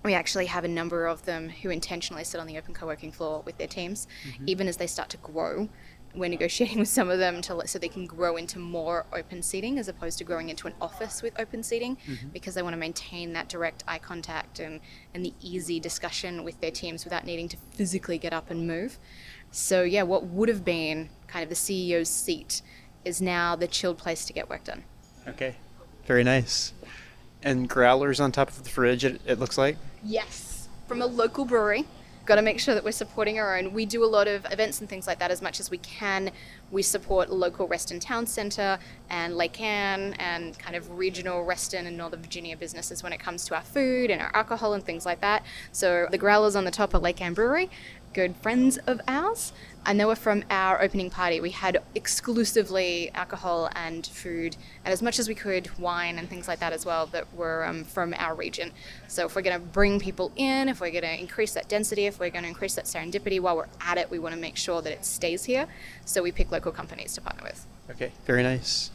we 0.08 0.14
actually 0.14 0.46
have 0.46 0.64
a 0.64 0.68
number 0.68 1.06
of 1.06 1.22
them 1.26 1.50
who 1.50 1.68
intentionally 1.68 2.24
sit 2.24 2.40
on 2.40 2.46
the 2.46 2.56
open 2.56 2.72
co-working 2.72 3.12
floor 3.12 3.42
with 3.44 3.58
their 3.58 3.66
teams 3.66 4.08
mm-hmm. 4.26 4.44
even 4.46 4.66
as 4.66 4.78
they 4.78 4.86
start 4.86 5.10
to 5.10 5.18
grow 5.18 5.68
we're 6.14 6.30
negotiating 6.30 6.78
with 6.84 6.88
some 6.88 7.10
of 7.10 7.18
them 7.18 7.42
to 7.42 7.60
so 7.66 7.78
they 7.78 7.88
can 7.88 8.06
grow 8.06 8.38
into 8.38 8.58
more 8.58 9.04
open 9.12 9.42
seating 9.42 9.78
as 9.78 9.86
opposed 9.86 10.16
to 10.16 10.24
growing 10.24 10.48
into 10.48 10.66
an 10.66 10.72
office 10.80 11.20
with 11.20 11.38
open 11.38 11.62
seating 11.62 11.98
because 12.32 12.54
they 12.54 12.62
want 12.62 12.72
to 12.72 12.78
maintain 12.78 13.34
that 13.34 13.50
direct 13.50 13.84
eye 13.86 13.98
contact 13.98 14.60
and, 14.60 14.80
and 15.12 15.22
the 15.22 15.34
easy 15.42 15.78
discussion 15.78 16.42
with 16.42 16.58
their 16.62 16.70
teams 16.70 17.04
without 17.04 17.26
needing 17.26 17.46
to 17.46 17.58
physically 17.72 18.16
get 18.16 18.32
up 18.32 18.50
and 18.50 18.66
move. 18.66 18.98
So, 19.50 19.82
yeah, 19.82 20.04
what 20.04 20.24
would 20.24 20.48
have 20.48 20.64
been 20.64 21.10
kind 21.26 21.42
of 21.42 21.50
the 21.50 21.54
CEO's 21.54 22.08
seat 22.08 22.62
is 23.04 23.20
now 23.20 23.54
the 23.54 23.68
chilled 23.68 23.98
place 23.98 24.24
to 24.24 24.32
get 24.32 24.48
work 24.48 24.64
done. 24.64 24.84
Okay. 25.26 25.56
Very 26.06 26.24
nice. 26.24 26.72
And 27.42 27.68
growlers 27.68 28.20
on 28.20 28.32
top 28.32 28.48
of 28.48 28.62
the 28.62 28.70
fridge, 28.70 29.04
it, 29.04 29.20
it 29.24 29.38
looks 29.38 29.56
like? 29.56 29.76
Yes, 30.02 30.68
from 30.86 31.02
a 31.02 31.06
local 31.06 31.44
brewery. 31.44 31.84
Got 32.26 32.34
to 32.34 32.42
make 32.42 32.60
sure 32.60 32.74
that 32.74 32.84
we're 32.84 32.92
supporting 32.92 33.38
our 33.38 33.56
own. 33.56 33.72
We 33.72 33.86
do 33.86 34.04
a 34.04 34.06
lot 34.06 34.28
of 34.28 34.44
events 34.52 34.80
and 34.80 34.88
things 34.88 35.06
like 35.06 35.18
that 35.20 35.30
as 35.30 35.40
much 35.40 35.60
as 35.60 35.70
we 35.70 35.78
can. 35.78 36.30
We 36.70 36.82
support 36.82 37.30
local 37.30 37.66
Reston 37.66 38.00
Town 38.00 38.26
Centre 38.26 38.78
and 39.08 39.34
Lake 39.34 39.58
Anne 39.62 40.12
and 40.18 40.58
kind 40.58 40.76
of 40.76 40.98
regional 40.98 41.42
Reston 41.42 41.86
and 41.86 41.96
Northern 41.96 42.20
Virginia 42.20 42.54
businesses 42.54 43.02
when 43.02 43.14
it 43.14 43.18
comes 43.18 43.46
to 43.46 43.54
our 43.54 43.62
food 43.62 44.10
and 44.10 44.20
our 44.20 44.30
alcohol 44.34 44.74
and 44.74 44.84
things 44.84 45.06
like 45.06 45.22
that. 45.22 45.42
So 45.72 46.06
the 46.10 46.18
growlers 46.18 46.54
on 46.54 46.66
the 46.66 46.70
top 46.70 46.92
are 46.92 46.98
Lake 46.98 47.22
Anne 47.22 47.32
Brewery, 47.32 47.70
good 48.14 48.36
friends 48.36 48.78
of 48.78 49.00
ours, 49.06 49.52
and 49.86 49.98
they 49.98 50.04
were 50.04 50.16
from 50.16 50.44
our 50.50 50.82
opening 50.82 51.10
party. 51.10 51.40
We 51.40 51.50
had 51.50 51.82
exclusively 51.94 53.10
alcohol 53.14 53.70
and 53.74 54.06
food, 54.06 54.56
and 54.84 54.92
as 54.92 55.02
much 55.02 55.18
as 55.18 55.28
we 55.28 55.34
could, 55.34 55.70
wine 55.78 56.18
and 56.18 56.28
things 56.28 56.48
like 56.48 56.58
that 56.60 56.72
as 56.72 56.84
well, 56.84 57.06
that 57.06 57.32
were 57.34 57.64
um, 57.64 57.84
from 57.84 58.14
our 58.18 58.34
region. 58.34 58.72
So 59.06 59.26
if 59.26 59.36
we're 59.36 59.42
going 59.42 59.60
to 59.60 59.66
bring 59.66 60.00
people 60.00 60.32
in, 60.36 60.68
if 60.68 60.80
we're 60.80 60.90
going 60.90 61.04
to 61.04 61.18
increase 61.18 61.52
that 61.54 61.68
density, 61.68 62.06
if 62.06 62.18
we're 62.18 62.30
going 62.30 62.44
to 62.44 62.48
increase 62.48 62.74
that 62.74 62.84
serendipity 62.84 63.40
while 63.40 63.56
we're 63.56 63.68
at 63.80 63.98
it, 63.98 64.10
we 64.10 64.18
want 64.18 64.34
to 64.34 64.40
make 64.40 64.56
sure 64.56 64.82
that 64.82 64.92
it 64.92 65.04
stays 65.04 65.44
here. 65.44 65.66
So 66.04 66.22
we 66.22 66.32
pick 66.32 66.50
local 66.50 66.72
companies 66.72 67.14
to 67.14 67.20
partner 67.20 67.42
with. 67.44 67.66
Okay. 67.90 68.12
Very 68.26 68.42
nice. 68.42 68.90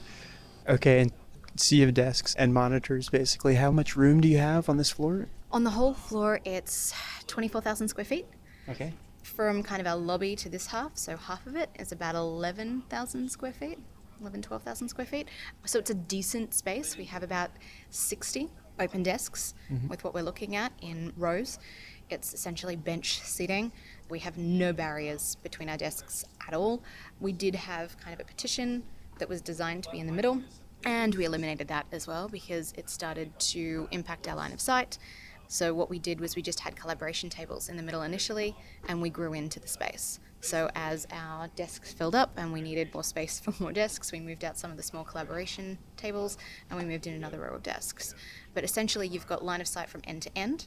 Okay. 0.68 1.00
And 1.00 1.12
sea 1.56 1.84
of 1.84 1.94
desks 1.94 2.36
and 2.36 2.54
monitors, 2.54 3.10
basically. 3.10 3.56
How 3.56 3.72
much 3.72 3.96
room 3.96 4.22
do 4.22 4.28
you 4.28 4.38
have 4.38 4.70
on 4.70 4.78
this 4.78 4.92
floor? 4.92 5.28
On 5.52 5.64
the 5.64 5.72
whole 5.72 5.94
floor, 5.94 6.40
it's 6.46 6.94
24,000 7.28 7.88
square 7.88 8.06
feet. 8.06 8.26
Okay. 8.70 8.94
From 9.24 9.64
kind 9.64 9.82
of 9.82 9.88
our 9.88 9.96
lobby 9.96 10.36
to 10.38 10.50
this 10.50 10.68
half, 10.68 10.92
so 10.96 11.16
half 11.16 11.46
of 11.48 11.56
it 11.56 11.70
is 11.80 11.92
about 11.92 12.16
11,000 12.16 13.30
square 13.30 13.54
feet, 13.54 13.80
11, 14.20 14.42
12,000 14.42 14.90
square 14.90 15.06
feet. 15.06 15.30
So 15.66 15.80
it's 15.80 15.90
a 15.90 15.96
decent 15.96 16.54
space. 16.54 16.98
We 16.98 17.06
have 17.06 17.24
about 17.24 17.52
60 17.90 18.50
open 18.80 19.04
desks 19.04 19.54
mm-hmm. 19.72 19.88
with 19.88 20.04
what 20.04 20.14
we're 20.14 20.24
looking 20.24 20.56
at 20.56 20.74
in 20.82 21.14
rows. 21.18 21.60
It's 22.10 22.34
essentially 22.34 22.76
bench 22.76 23.20
seating. 23.22 23.72
We 24.10 24.20
have 24.20 24.38
no 24.38 24.74
barriers 24.74 25.36
between 25.42 25.70
our 25.70 25.78
desks 25.78 26.26
at 26.48 26.54
all. 26.54 26.84
We 27.20 27.32
did 27.32 27.56
have 27.56 27.98
kind 27.98 28.14
of 28.14 28.20
a 28.20 28.26
petition 28.26 28.84
that 29.20 29.30
was 29.30 29.42
designed 29.42 29.84
to 29.84 29.92
be 29.92 30.00
in 30.00 30.08
the 30.08 30.14
middle, 30.14 30.42
and 30.86 31.16
we 31.16 31.26
eliminated 31.26 31.68
that 31.70 31.86
as 31.92 32.08
well 32.08 32.28
because 32.28 32.74
it 32.78 32.90
started 32.90 33.38
to 33.40 33.88
impact 33.92 34.28
our 34.28 34.36
line 34.36 34.52
of 34.52 34.60
sight. 34.60 34.98
So 35.54 35.72
what 35.72 35.88
we 35.88 36.00
did 36.00 36.20
was 36.20 36.36
we 36.36 36.42
just 36.42 36.62
had 36.62 36.76
collaboration 36.76 37.30
tables 37.30 37.70
in 37.70 37.78
the 37.78 37.84
middle 37.84 38.02
initially, 38.02 38.56
and 38.88 39.00
we 39.00 39.12
grew 39.12 39.34
into 39.34 39.60
the 39.60 39.68
space. 39.68 40.20
So 40.42 40.72
as 40.74 41.06
our 41.12 41.48
desks 41.50 41.94
filled 41.94 42.16
up 42.16 42.32
and 42.38 42.52
we 42.52 42.60
needed 42.60 42.92
more 42.92 43.04
space 43.04 43.40
for 43.44 43.54
more 43.62 43.72
desks, 43.72 44.12
we 44.12 44.20
moved 44.20 44.44
out 44.44 44.58
some 44.58 44.72
of 44.72 44.78
the 44.78 44.84
small 44.84 45.04
collaboration 45.04 45.78
tables 45.96 46.40
and 46.72 46.80
we 46.80 46.86
moved 46.86 47.06
in 47.06 47.14
another 47.14 47.40
row 47.40 47.54
of 47.54 47.62
desks. 47.62 48.16
But 48.56 48.64
essentially, 48.64 49.08
you've 49.08 49.28
got 49.28 49.46
line 49.46 49.62
of 49.62 49.68
sight 49.68 49.90
from 49.90 50.02
end 50.06 50.24
to 50.24 50.36
end 50.36 50.66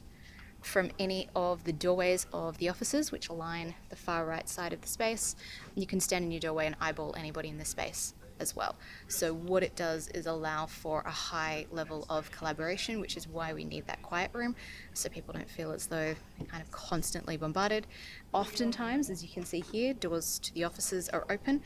from 0.61 0.89
any 0.97 1.27
of 1.35 1.65
the 1.65 1.73
doorways 1.73 2.25
of 2.31 2.57
the 2.57 2.69
offices, 2.69 3.11
which 3.11 3.29
line 3.29 3.75
the 3.89 3.97
far 3.97 4.25
right 4.25 4.47
side 4.47 4.71
of 4.71 4.79
the 4.79 4.87
space. 4.87 5.35
You 5.75 5.85
can 5.85 5.99
stand 5.99 6.23
in 6.23 6.31
your 6.31 6.39
doorway 6.39 6.65
and 6.65 6.77
eyeball 6.79 7.13
anybody 7.17 7.49
in 7.49 7.57
the 7.57 7.65
space 7.65 8.13
as 8.39 8.55
well. 8.55 8.75
So, 9.07 9.33
what 9.33 9.63
it 9.63 9.75
does 9.75 10.07
is 10.09 10.25
allow 10.25 10.65
for 10.65 11.01
a 11.01 11.11
high 11.11 11.65
level 11.71 12.05
of 12.09 12.31
collaboration, 12.31 12.99
which 12.99 13.17
is 13.17 13.27
why 13.27 13.53
we 13.53 13.63
need 13.63 13.87
that 13.87 14.01
quiet 14.01 14.31
room 14.33 14.55
so 14.93 15.09
people 15.09 15.33
don't 15.33 15.49
feel 15.49 15.71
as 15.71 15.87
though 15.87 16.15
they're 16.37 16.47
kind 16.47 16.61
of 16.61 16.71
constantly 16.71 17.37
bombarded. 17.37 17.87
Oftentimes, 18.33 19.09
as 19.09 19.23
you 19.23 19.29
can 19.29 19.45
see 19.45 19.59
here, 19.59 19.93
doors 19.93 20.39
to 20.39 20.53
the 20.53 20.63
offices 20.63 21.09
are 21.09 21.25
open. 21.29 21.61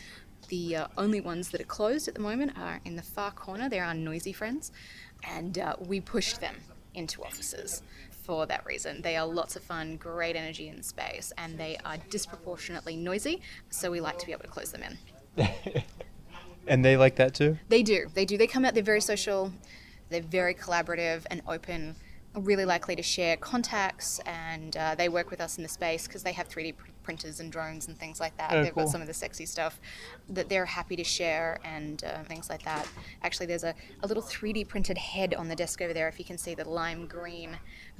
The 0.47 0.75
uh, 0.75 0.87
only 0.97 1.21
ones 1.21 1.49
that 1.49 1.61
are 1.61 1.65
closed 1.65 2.07
at 2.07 2.15
the 2.15 2.19
moment 2.19 2.57
are 2.57 2.81
in 2.83 2.95
the 2.95 3.01
far 3.01 3.31
corner. 3.31 3.69
They're 3.69 3.85
our 3.85 3.93
noisy 3.93 4.33
friends, 4.33 4.71
and 5.23 5.57
uh, 5.57 5.75
we 5.79 6.01
pushed 6.01 6.41
them 6.41 6.55
into 6.93 7.23
offices 7.23 7.83
for 8.23 8.45
that 8.45 8.65
reason. 8.65 9.01
They 9.01 9.15
are 9.17 9.25
lots 9.25 9.55
of 9.55 9.63
fun, 9.63 9.97
great 9.97 10.35
energy 10.35 10.67
in 10.67 10.83
space, 10.83 11.31
and 11.37 11.57
they 11.57 11.77
are 11.85 11.97
disproportionately 12.09 12.95
noisy, 12.95 13.41
so 13.69 13.91
we 13.91 14.01
like 14.01 14.17
to 14.19 14.25
be 14.25 14.31
able 14.31 14.43
to 14.43 14.49
close 14.49 14.71
them 14.71 14.83
in. 14.83 15.83
And 16.67 16.85
they 16.85 16.97
like 16.97 17.15
that 17.15 17.33
too? 17.33 17.57
They 17.69 17.83
do. 17.83 18.07
They 18.13 18.25
do. 18.25 18.37
They 18.37 18.47
come 18.47 18.65
out, 18.65 18.73
they're 18.73 18.83
very 18.83 19.01
social, 19.01 19.51
they're 20.09 20.21
very 20.21 20.53
collaborative 20.53 21.25
and 21.31 21.41
open, 21.47 21.95
really 22.35 22.65
likely 22.65 22.95
to 22.95 23.03
share 23.03 23.35
contacts, 23.37 24.19
and 24.25 24.77
uh, 24.77 24.95
they 24.95 25.09
work 25.09 25.31
with 25.31 25.41
us 25.41 25.57
in 25.57 25.63
the 25.63 25.69
space 25.69 26.07
because 26.07 26.23
they 26.23 26.31
have 26.33 26.47
3D 26.47 26.77
pr- 26.77 26.87
printers 27.03 27.39
and 27.39 27.51
drones 27.51 27.87
and 27.87 27.97
things 27.97 28.19
like 28.19 28.37
that. 28.37 28.53
Oh, 28.53 28.63
They've 28.63 28.73
cool. 28.73 28.83
got 28.83 28.91
some 28.91 29.01
of 29.01 29.07
the 29.07 29.13
sexy 29.13 29.45
stuff 29.45 29.81
that 30.29 30.47
they're 30.49 30.65
happy 30.65 30.95
to 30.95 31.03
share 31.03 31.59
and 31.63 32.03
uh, 32.03 32.23
things 32.23 32.49
like 32.49 32.63
that. 32.63 32.87
Actually, 33.23 33.47
there's 33.47 33.63
a, 33.63 33.73
a 34.03 34.07
little 34.07 34.23
3D 34.23 34.67
printed 34.67 34.97
head 34.97 35.33
on 35.33 35.47
the 35.47 35.55
desk 35.55 35.81
over 35.81 35.93
there, 35.93 36.07
if 36.07 36.19
you 36.19 36.25
can 36.25 36.37
see 36.37 36.53
the 36.53 36.67
lime 36.67 37.07
green 37.07 37.57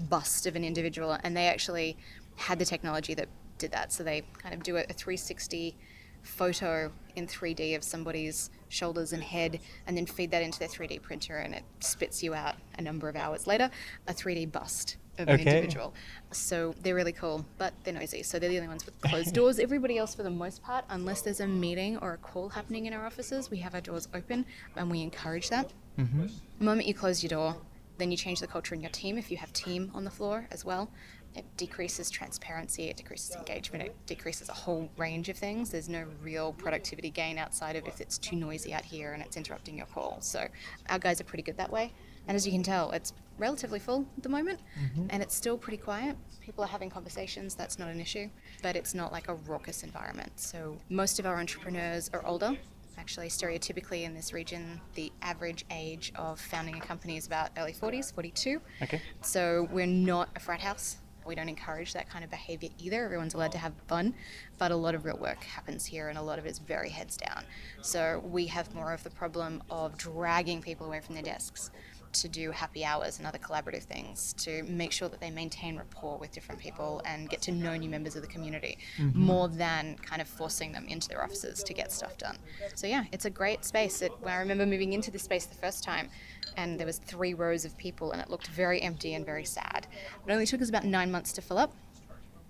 bust 0.08 0.46
of 0.46 0.56
an 0.56 0.64
individual, 0.64 1.18
and 1.24 1.36
they 1.36 1.48
actually 1.48 1.98
had 2.36 2.60
the 2.60 2.66
technology 2.66 3.14
that 3.16 3.28
did 3.58 3.72
that. 3.72 3.92
So 3.92 4.04
they 4.04 4.22
kind 4.38 4.54
of 4.54 4.64
do 4.64 4.78
a, 4.78 4.82
a 4.82 4.94
360 4.94 5.76
photo 6.24 6.92
in 7.16 7.28
3D 7.28 7.76
of 7.76 7.84
somebody's 7.84 8.50
shoulders 8.70 9.14
and 9.14 9.22
head, 9.22 9.60
and 9.88 9.98
then 9.98 10.06
feed 10.06 10.32
that 10.32 10.42
into 10.42 10.60
their 10.60 10.68
3D 10.68 11.02
printer, 11.02 11.38
and 11.38 11.54
it 11.54 11.64
spits 11.80 12.24
you 12.24 12.34
out 12.34 12.56
a 12.78 12.82
number 12.82 13.10
of 13.10 13.16
hours 13.16 13.48
later 13.48 13.70
a 14.08 14.14
3D 14.14 14.52
bust 14.52 14.98
of 15.18 15.28
an 15.28 15.40
individual. 15.40 15.94
So 16.32 16.74
they're 16.82 16.96
really 16.96 17.12
cool, 17.12 17.46
but 17.58 17.74
they're 17.84 17.94
noisy. 17.94 18.24
So 18.24 18.40
they're 18.40 18.50
the 18.50 18.58
only 18.58 18.70
ones 18.70 18.86
with 18.86 19.00
closed 19.02 19.34
doors. 19.34 19.60
Everybody 19.60 19.98
else, 19.98 20.16
for 20.16 20.24
the 20.24 20.30
most 20.30 20.64
part, 20.64 20.86
unless 20.90 21.22
there's 21.22 21.42
a 21.42 21.48
meeting 21.48 21.98
or 21.98 22.14
a 22.14 22.18
call 22.18 22.50
happening 22.50 22.86
in 22.86 22.94
our 22.94 23.06
offices, 23.06 23.52
we 23.52 23.58
have 23.58 23.76
our 23.76 23.82
doors 23.82 24.08
open 24.14 24.46
and 24.76 24.90
we 24.90 25.02
encourage 25.02 25.50
that. 25.50 25.72
Mm-hmm. 26.00 26.28
The 26.60 26.66
moment 26.66 26.88
you 26.88 26.94
close 26.94 27.22
your 27.22 27.30
door, 27.30 27.58
then 27.98 28.12
you 28.12 28.18
change 28.18 28.40
the 28.40 28.48
culture 28.48 28.74
in 28.74 28.82
your 28.82 28.90
team 28.90 29.18
if 29.18 29.30
you 29.30 29.38
have 29.38 29.52
team 29.54 29.92
on 29.94 30.04
the 30.04 30.10
floor 30.10 30.48
as 30.52 30.66
well. 30.66 30.90
It 31.36 31.46
decreases 31.56 32.10
transparency, 32.10 32.90
it 32.90 32.98
decreases 32.98 33.36
engagement, 33.36 33.84
it 33.86 33.96
decreases 34.06 34.50
a 34.50 34.54
whole 34.54 34.90
range 34.98 35.30
of 35.30 35.38
things. 35.38 35.70
There's 35.70 35.88
no 35.88 36.06
real 36.22 36.54
productivity 36.54 37.10
gain 37.10 37.38
outside 37.38 37.76
of 37.76 37.88
if 37.88 38.02
it's 38.02 38.18
too 38.18 38.36
noisy 38.36 38.74
out 38.74 38.84
here 38.84 39.14
and 39.14 39.24
it's 39.24 39.38
interrupting 39.38 39.78
your 39.78 39.88
call. 39.88 40.18
So 40.22 40.48
our 40.90 41.00
guys 41.00 41.22
are 41.22 41.24
pretty 41.24 41.44
good 41.44 41.58
that 41.58 41.72
way. 41.72 41.94
And 42.28 42.36
as 42.36 42.46
you 42.46 42.52
can 42.52 42.64
tell, 42.64 42.92
it's 42.92 43.14
relatively 43.38 43.80
full 43.80 44.06
at 44.18 44.24
the 44.24 44.30
moment 44.30 44.60
mm-hmm. 44.80 45.08
and 45.10 45.24
it's 45.24 45.34
still 45.34 45.58
pretty 45.58 45.78
quiet. 45.78 46.16
People 46.42 46.64
are 46.64 46.68
having 46.68 46.90
conversations, 46.90 47.56
that's 47.56 47.80
not 47.80 47.88
an 47.88 48.00
issue, 48.00 48.30
but 48.62 48.76
it's 48.76 48.94
not 48.94 49.12
like 49.12 49.30
a 49.30 49.36
raucous 49.36 49.84
environment. 49.84 50.32
So 50.36 50.78
most 50.90 51.20
of 51.20 51.26
our 51.26 51.40
entrepreneurs 51.40 52.10
are 52.14 52.26
older. 52.26 52.58
Actually, 52.98 53.30
stereotypically 53.30 54.04
in 54.04 54.14
this 54.14 54.32
region, 54.32 54.80
the 54.94 55.12
average 55.22 55.66
age 55.72 56.12
of 56.16 56.40
founding 56.40 56.76
a 56.76 56.80
company 56.80 57.18
is 57.18 57.26
about 57.26 57.50
early 57.58 57.74
40s, 57.74 58.14
42. 58.14 58.62
Okay. 58.84 59.02
So 59.22 59.68
we're 59.72 59.88
not 59.88 60.30
a 60.36 60.40
frat 60.40 60.60
house. 60.60 60.98
We 61.26 61.36
don't 61.36 61.50
encourage 61.50 61.94
that 61.94 62.10
kind 62.10 62.24
of 62.24 62.30
behavior 62.30 62.70
either. 62.80 63.06
Everyone's 63.06 63.34
allowed 63.34 63.52
to 63.54 63.58
have 63.58 63.74
fun, 63.88 64.14
but 64.58 64.72
a 64.72 64.76
lot 64.76 64.96
of 64.96 65.06
real 65.06 65.18
work 65.18 65.44
happens 65.44 65.86
here 65.86 66.10
and 66.10 66.18
a 66.18 66.22
lot 66.22 66.40
of 66.40 66.46
it 66.46 66.50
is 66.50 66.60
very 66.60 66.90
heads 66.90 67.18
down. 67.18 67.44
So 67.82 68.24
we 68.26 68.48
have 68.48 68.74
more 68.74 68.94
of 68.94 69.04
the 69.04 69.10
problem 69.10 69.64
of 69.70 69.98
dragging 69.98 70.62
people 70.62 70.88
away 70.88 71.00
from 71.02 71.16
their 71.16 71.24
desks 71.24 71.72
to 72.14 72.28
do 72.28 72.52
happy 72.52 72.84
hours 72.84 73.18
and 73.18 73.28
other 73.28 73.38
collaborative 73.38 73.84
things 73.84 74.34
to 74.34 74.64
make 74.64 74.92
sure 74.92 75.10
that 75.10 75.20
they 75.20 75.30
maintain 75.30 75.78
rapport 75.78 76.18
with 76.18 76.32
different 76.32 76.60
people 76.60 77.02
and 77.06 77.30
get 77.30 77.42
to 77.42 77.52
know 77.52 77.76
new 77.76 77.90
members 77.90 78.16
of 78.16 78.22
the 78.22 78.28
community 78.28 78.78
mm-hmm. 78.98 79.20
more 79.20 79.48
than 79.48 79.96
kind 79.98 80.22
of 80.22 80.28
forcing 80.28 80.72
them 80.72 80.86
into 80.88 81.08
their 81.08 81.24
offices 81.24 81.64
to 81.64 81.74
get 81.74 81.92
stuff 81.92 82.18
done. 82.18 82.38
So 82.76 82.88
yeah, 82.88 83.06
it's 83.12 83.26
a 83.26 83.30
great 83.30 83.64
space. 83.66 84.02
It, 84.02 84.12
I 84.26 84.38
remember 84.38 84.66
moving 84.66 84.94
into 84.94 85.12
this 85.12 85.24
space 85.24 85.46
the 85.46 85.56
first 85.56 85.84
time 85.84 86.10
and 86.58 86.80
there 86.80 86.88
was 86.88 86.98
three 87.00 87.34
rows 87.34 87.66
of 87.66 87.78
people 87.78 88.12
and 88.12 88.22
it 88.22 88.30
looked 88.30 88.48
very 88.48 88.82
empty 88.82 89.14
and 89.14 89.26
very 89.26 89.46
sad. 89.46 89.88
It 90.26 90.32
only 90.32 90.46
took 90.46 90.62
us 90.62 90.70
about 90.70 90.86
nine 90.86 91.12
months 91.12 91.32
to 91.34 91.42
fill 91.42 91.58
up 91.58 91.74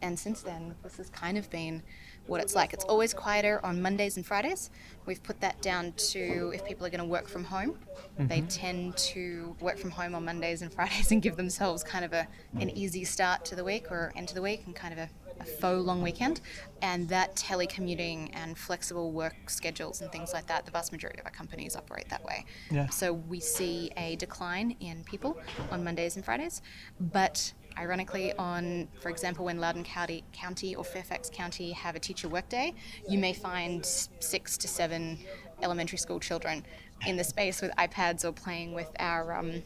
and 0.01 0.17
since 0.17 0.41
then 0.41 0.75
this 0.83 0.97
has 0.97 1.09
kind 1.09 1.37
of 1.37 1.49
been 1.49 1.83
what 2.27 2.41
it's 2.41 2.55
like. 2.55 2.73
It's 2.73 2.85
always 2.85 3.13
quieter 3.13 3.59
on 3.63 3.81
mondays 3.81 4.17
and 4.17 4.25
fridays. 4.25 4.69
We've 5.05 5.21
put 5.21 5.41
that 5.41 5.61
down 5.61 5.93
to 6.11 6.51
if 6.53 6.65
people 6.65 6.85
are 6.85 6.89
going 6.89 6.99
to 6.99 7.05
work 7.05 7.27
from 7.27 7.43
home 7.43 7.77
they 8.17 8.39
mm-hmm. 8.39 8.47
tend 8.47 8.97
to 8.97 9.55
work 9.59 9.77
from 9.77 9.89
home 9.89 10.15
on 10.15 10.25
mondays 10.25 10.61
and 10.61 10.71
fridays 10.71 11.11
and 11.11 11.21
give 11.21 11.35
themselves 11.35 11.83
kind 11.83 12.05
of 12.05 12.13
a, 12.13 12.27
an 12.59 12.69
easy 12.71 13.03
start 13.03 13.45
to 13.45 13.55
the 13.55 13.63
week 13.63 13.91
or 13.91 14.11
end 14.15 14.27
to 14.27 14.35
the 14.35 14.41
week 14.41 14.63
and 14.65 14.75
kind 14.75 14.93
of 14.93 14.99
a, 14.99 15.09
a 15.41 15.45
faux 15.45 15.85
long 15.85 16.01
weekend 16.01 16.39
and 16.81 17.07
that 17.09 17.35
telecommuting 17.35 18.29
and 18.33 18.57
flexible 18.57 19.11
work 19.11 19.35
schedules 19.49 20.01
and 20.01 20.11
things 20.11 20.33
like 20.33 20.47
that 20.47 20.65
the 20.65 20.71
vast 20.71 20.91
majority 20.91 21.19
of 21.19 21.25
our 21.25 21.31
companies 21.31 21.75
operate 21.75 22.07
that 22.09 22.23
way 22.23 22.45
Yeah. 22.69 22.87
so 22.89 23.13
we 23.13 23.39
see 23.39 23.91
a 23.97 24.15
decline 24.17 24.75
in 24.79 25.03
people 25.03 25.37
on 25.71 25.83
Mondays 25.83 26.15
and 26.15 26.23
Fridays, 26.25 26.61
but 26.99 27.53
Ironically, 27.77 28.33
on, 28.33 28.89
for 28.99 29.07
example, 29.09 29.45
when 29.45 29.57
Loudoun 29.57 29.85
County, 29.85 30.25
County 30.33 30.75
or 30.75 30.83
Fairfax 30.83 31.29
County 31.33 31.71
have 31.71 31.95
a 31.95 31.99
teacher 31.99 32.27
workday, 32.27 32.73
you 33.07 33.17
may 33.17 33.31
find 33.31 33.85
six 33.85 34.57
to 34.57 34.67
seven 34.67 35.17
elementary 35.63 35.97
school 35.97 36.19
children 36.19 36.65
in 37.07 37.15
the 37.15 37.23
space 37.23 37.61
with 37.61 37.71
iPads 37.77 38.25
or 38.25 38.33
playing 38.33 38.73
with 38.73 38.89
our. 38.99 39.33
Um, 39.33 39.63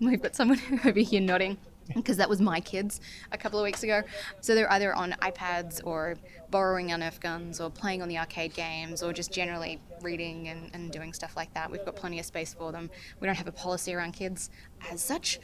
we've 0.00 0.20
got 0.20 0.34
someone 0.34 0.60
over 0.84 0.98
here 0.98 1.20
nodding 1.20 1.58
because 1.94 2.16
that 2.16 2.28
was 2.28 2.40
my 2.40 2.60
kids 2.60 3.00
a 3.32 3.38
couple 3.38 3.58
of 3.58 3.64
weeks 3.64 3.82
ago. 3.82 4.02
So 4.40 4.54
they're 4.54 4.70
either 4.72 4.94
on 4.94 5.12
iPads 5.22 5.80
or 5.84 6.16
borrowing 6.50 6.88
Nerf 6.88 7.20
guns 7.20 7.60
or 7.60 7.70
playing 7.70 8.02
on 8.02 8.08
the 8.08 8.18
arcade 8.18 8.54
games 8.54 9.02
or 9.02 9.12
just 9.12 9.32
generally 9.32 9.80
reading 10.02 10.48
and, 10.48 10.70
and 10.74 10.90
doing 10.90 11.12
stuff 11.12 11.36
like 11.36 11.52
that. 11.54 11.70
We've 11.70 11.84
got 11.84 11.96
plenty 11.96 12.18
of 12.18 12.26
space 12.26 12.54
for 12.54 12.72
them. 12.72 12.90
We 13.20 13.26
don't 13.26 13.36
have 13.36 13.48
a 13.48 13.52
policy 13.52 13.94
around 13.94 14.12
kids 14.12 14.50
as 14.90 15.02
such, 15.02 15.38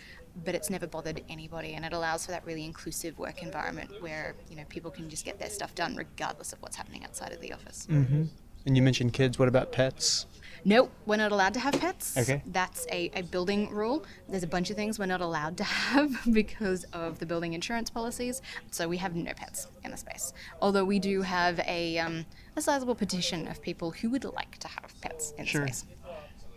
but 0.45 0.55
it's 0.55 0.71
never 0.71 0.87
bothered 0.87 1.23
anybody 1.29 1.75
and 1.75 1.85
it 1.85 1.93
allows 1.93 2.27
for 2.27 2.33
that 2.33 2.45
really 2.45 2.65
inclusive 2.65 3.19
work 3.19 3.43
environment 3.43 3.91
where 4.01 4.35
you 4.51 4.57
know 4.57 4.65
people 4.69 4.91
can 4.91 5.09
just 5.09 5.25
get 5.25 5.39
their 5.39 5.51
stuff 5.51 5.75
done 5.75 5.95
regardless 5.95 6.53
of 6.53 6.61
what's 6.61 6.77
happening 6.77 7.05
outside 7.05 7.33
of 7.33 7.41
the 7.41 7.53
office 7.53 7.87
mm-hmm. 7.89 8.25
and 8.67 8.77
you 8.77 8.83
mentioned 8.83 9.13
kids 9.13 9.39
what 9.39 9.47
about 9.47 9.71
pets 9.71 10.27
Nope, 10.65 10.91
we're 11.05 11.17
not 11.17 11.31
allowed 11.31 11.55
to 11.55 11.61
have 11.61 11.79
pets. 11.79 12.17
Okay. 12.17 12.43
That's 12.47 12.87
a, 12.91 13.11
a 13.15 13.23
building 13.23 13.71
rule. 13.71 14.05
There's 14.29 14.43
a 14.43 14.49
bunch 14.49 14.71
of 14.71 14.77
things 14.77 14.99
we're 14.99 15.07
not 15.07 15.21
allowed 15.21 15.59
to 15.59 15.65
have 15.93 16.17
because 16.33 16.85
of 16.93 17.19
the 17.19 17.27
building 17.27 17.53
insurance 17.53 17.91
policies. 17.91 18.41
So 18.71 18.89
we 18.89 18.97
have 18.99 19.15
no 19.15 19.33
pets 19.35 19.69
in 19.85 19.91
the 19.91 19.97
space. 19.97 20.33
Although 20.63 20.85
we 20.85 20.99
do 20.99 21.23
have 21.23 21.61
a, 21.61 21.99
um, 21.99 22.25
a 22.57 22.63
sizable 22.63 22.95
petition 22.95 23.47
of 23.47 23.61
people 23.61 23.91
who 23.91 24.09
would 24.11 24.25
like 24.25 24.59
to 24.59 24.69
have 24.69 25.01
pets 25.03 25.35
in 25.37 25.45
sure. 25.45 25.67
the 25.67 25.73
space. 25.73 25.91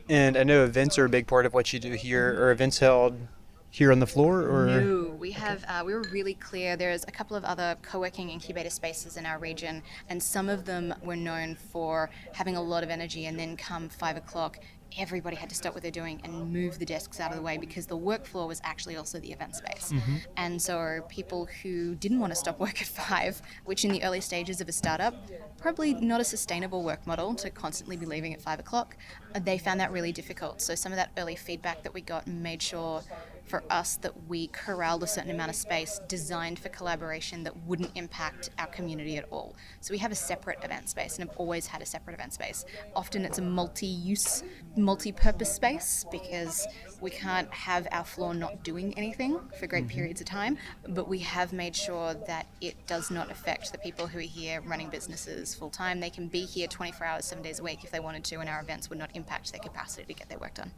And 0.10 0.38
I 0.38 0.44
know 0.44 0.64
events 0.64 0.98
are 0.98 1.06
a 1.06 1.10
big 1.10 1.28
part 1.28 1.46
of 1.46 1.54
what 1.54 1.74
you 1.74 1.80
do 1.80 1.92
here. 1.92 2.30
Are 2.42 2.52
events 2.52 2.80
held 2.80 3.20
here 3.70 3.92
on 3.92 4.00
the 4.00 4.08
floor 4.08 4.44
or 4.44 4.66
no 4.66 5.16
we 5.20 5.32
have 5.32 5.64
uh, 5.68 5.84
we 5.86 5.94
were 5.94 6.04
really 6.12 6.34
clear 6.36 6.78
there's 6.78 7.04
a 7.04 7.12
couple 7.12 7.36
of 7.36 7.44
other 7.44 7.78
co-working 7.82 8.30
incubator 8.30 8.70
spaces 8.70 9.18
in 9.18 9.26
our 9.26 9.40
region 9.40 9.84
and 10.10 10.22
some 10.22 10.48
of 10.50 10.66
them 10.66 10.94
were 11.02 11.16
known 11.16 11.56
for 11.56 12.10
having 12.34 12.56
a 12.56 12.62
lot 12.62 12.84
of 12.84 12.90
energy 12.90 13.26
and 13.26 13.38
then 13.38 13.58
come 13.58 13.90
five 13.90 14.16
o'clock 14.16 14.60
everybody 14.98 15.36
had 15.36 15.50
to 15.50 15.56
stop 15.56 15.74
what 15.74 15.82
they're 15.82 15.92
doing 15.92 16.20
and 16.24 16.52
move 16.52 16.80
the 16.80 16.86
desks 16.86 17.20
out 17.20 17.32
of 17.32 17.38
the 17.38 17.44
way 17.44 17.58
because 17.58 17.88
the 17.88 17.98
work 17.98 18.26
floor 18.26 18.48
was 18.48 18.62
actually 18.64 18.96
also 18.96 19.20
the 19.20 19.32
event 19.32 19.56
space. 19.56 19.92
Mm-hmm. 19.92 20.16
And 20.38 20.62
so 20.62 21.02
people 21.10 21.48
who 21.62 21.96
didn't 21.96 22.20
want 22.20 22.32
to 22.32 22.36
stop 22.36 22.60
work 22.60 22.82
at 22.82 22.88
five, 22.88 23.42
which 23.66 23.86
in 23.86 23.92
the 23.92 24.04
early 24.04 24.22
stages 24.22 24.62
of 24.62 24.68
a 24.68 24.72
startup, 24.72 25.16
probably 25.58 25.94
not 25.94 26.22
a 26.22 26.24
sustainable 26.24 26.84
work 26.84 27.06
model 27.06 27.36
to 27.36 27.50
constantly 27.50 27.98
be 27.98 28.06
leaving 28.06 28.34
at 28.34 28.42
five 28.42 28.60
o'clock, 28.60 28.98
they 29.42 29.58
found 29.58 29.80
that 29.80 29.92
really 29.92 30.12
difficult. 30.12 30.62
So 30.62 30.76
some 30.76 30.92
of 30.92 30.96
that 30.98 31.12
early 31.18 31.36
feedback 31.36 31.84
that 31.84 31.94
we 31.94 32.02
got 32.02 32.28
made 32.28 32.62
sure 32.62 33.04
for 33.48 33.64
us 33.70 33.96
that 33.98 34.28
we 34.28 34.48
corralled 34.48 35.04
a 35.04 35.08
certain 35.08 35.32
amount 35.32 35.50
of 35.50 35.56
space 35.56 36.00
designed 36.08 36.60
for 36.60 36.70
collaboration 36.70 37.44
that 37.44 37.56
wouldn't 37.66 37.92
impact 37.96 38.50
our 38.60 38.68
community 38.68 39.18
at 39.18 39.26
all. 39.32 39.56
So 39.80 39.94
we 39.94 39.98
have 40.00 40.12
a 40.12 40.16
separate 40.16 40.64
event 40.64 40.90
space 40.90 41.18
and 41.18 41.28
have 41.28 41.38
always 41.38 41.68
had 41.68 41.82
a 41.82 41.86
separate 41.86 42.14
event 42.14 42.34
space. 42.34 42.66
Often 42.96 43.26
it's 43.26 43.38
a 43.38 43.42
multi 43.42 43.86
use, 43.86 44.44
multi 44.76 45.12
purpose 45.12 45.54
space 45.54 46.06
because 46.12 46.68
we 47.00 47.10
can't 47.10 47.52
have 47.54 47.88
our 47.92 48.04
floor 48.04 48.34
not 48.34 48.64
doing 48.64 48.94
anything 48.98 49.40
for 49.60 49.68
great 49.68 49.86
mm-hmm. 49.86 49.96
periods 49.96 50.22
of 50.22 50.28
time, 50.28 50.58
but 50.90 51.08
we 51.08 51.20
have 51.20 51.54
made 51.54 51.76
sure 51.76 52.14
that 52.28 52.48
it 52.62 52.76
does 52.88 53.12
not 53.12 53.32
affect 53.32 53.72
the 53.72 53.78
people 53.78 54.08
who 54.08 54.20
are 54.20 54.22
here 54.22 54.62
running 54.62 54.90
businesses 54.90 55.56
full 55.56 55.70
time. 55.70 56.00
They 56.00 56.10
can 56.10 56.28
be 56.28 56.46
here 56.46 56.68
24 56.68 57.06
hours, 57.06 57.26
seven 57.26 57.44
days 57.44 57.60
a 57.60 57.64
week 57.64 57.84
if 57.84 57.92
they 57.92 58.00
wanted 58.00 58.24
to, 58.26 58.40
and 58.40 58.50
our 58.50 58.62
events 58.62 58.90
would 58.90 59.00
not 59.00 59.12
impact 59.14 59.52
their 59.52 59.62
capacity 59.62 60.06
to 60.06 60.14
get 60.14 60.30
their 60.30 60.40
work 60.40 60.56
done. 60.56 60.72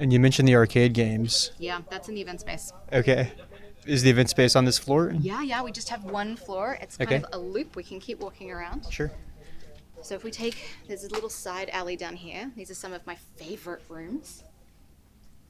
And 0.00 0.10
you 0.14 0.18
mentioned 0.18 0.48
the 0.48 0.54
arcade 0.54 0.94
games. 0.94 1.52
Yeah, 1.58 1.82
that's 1.90 2.08
in 2.08 2.14
the 2.14 2.22
event 2.22 2.40
space. 2.40 2.72
Okay. 2.90 3.32
Is 3.84 4.02
the 4.02 4.08
event 4.08 4.30
space 4.30 4.56
on 4.56 4.64
this 4.64 4.78
floor? 4.78 5.14
Yeah, 5.20 5.42
yeah. 5.42 5.62
We 5.62 5.72
just 5.72 5.90
have 5.90 6.04
one 6.04 6.36
floor. 6.36 6.78
It's 6.80 6.96
kind 6.96 7.12
okay. 7.12 7.22
of 7.22 7.28
a 7.34 7.38
loop. 7.38 7.76
We 7.76 7.82
can 7.82 8.00
keep 8.00 8.18
walking 8.20 8.50
around. 8.50 8.86
Sure. 8.90 9.12
So 10.00 10.14
if 10.14 10.24
we 10.24 10.30
take, 10.30 10.56
there's 10.88 11.04
a 11.04 11.10
little 11.10 11.28
side 11.28 11.68
alley 11.68 11.96
down 11.96 12.16
here. 12.16 12.50
These 12.56 12.70
are 12.70 12.74
some 12.74 12.94
of 12.94 13.06
my 13.06 13.16
favorite 13.36 13.82
rooms. 13.90 14.42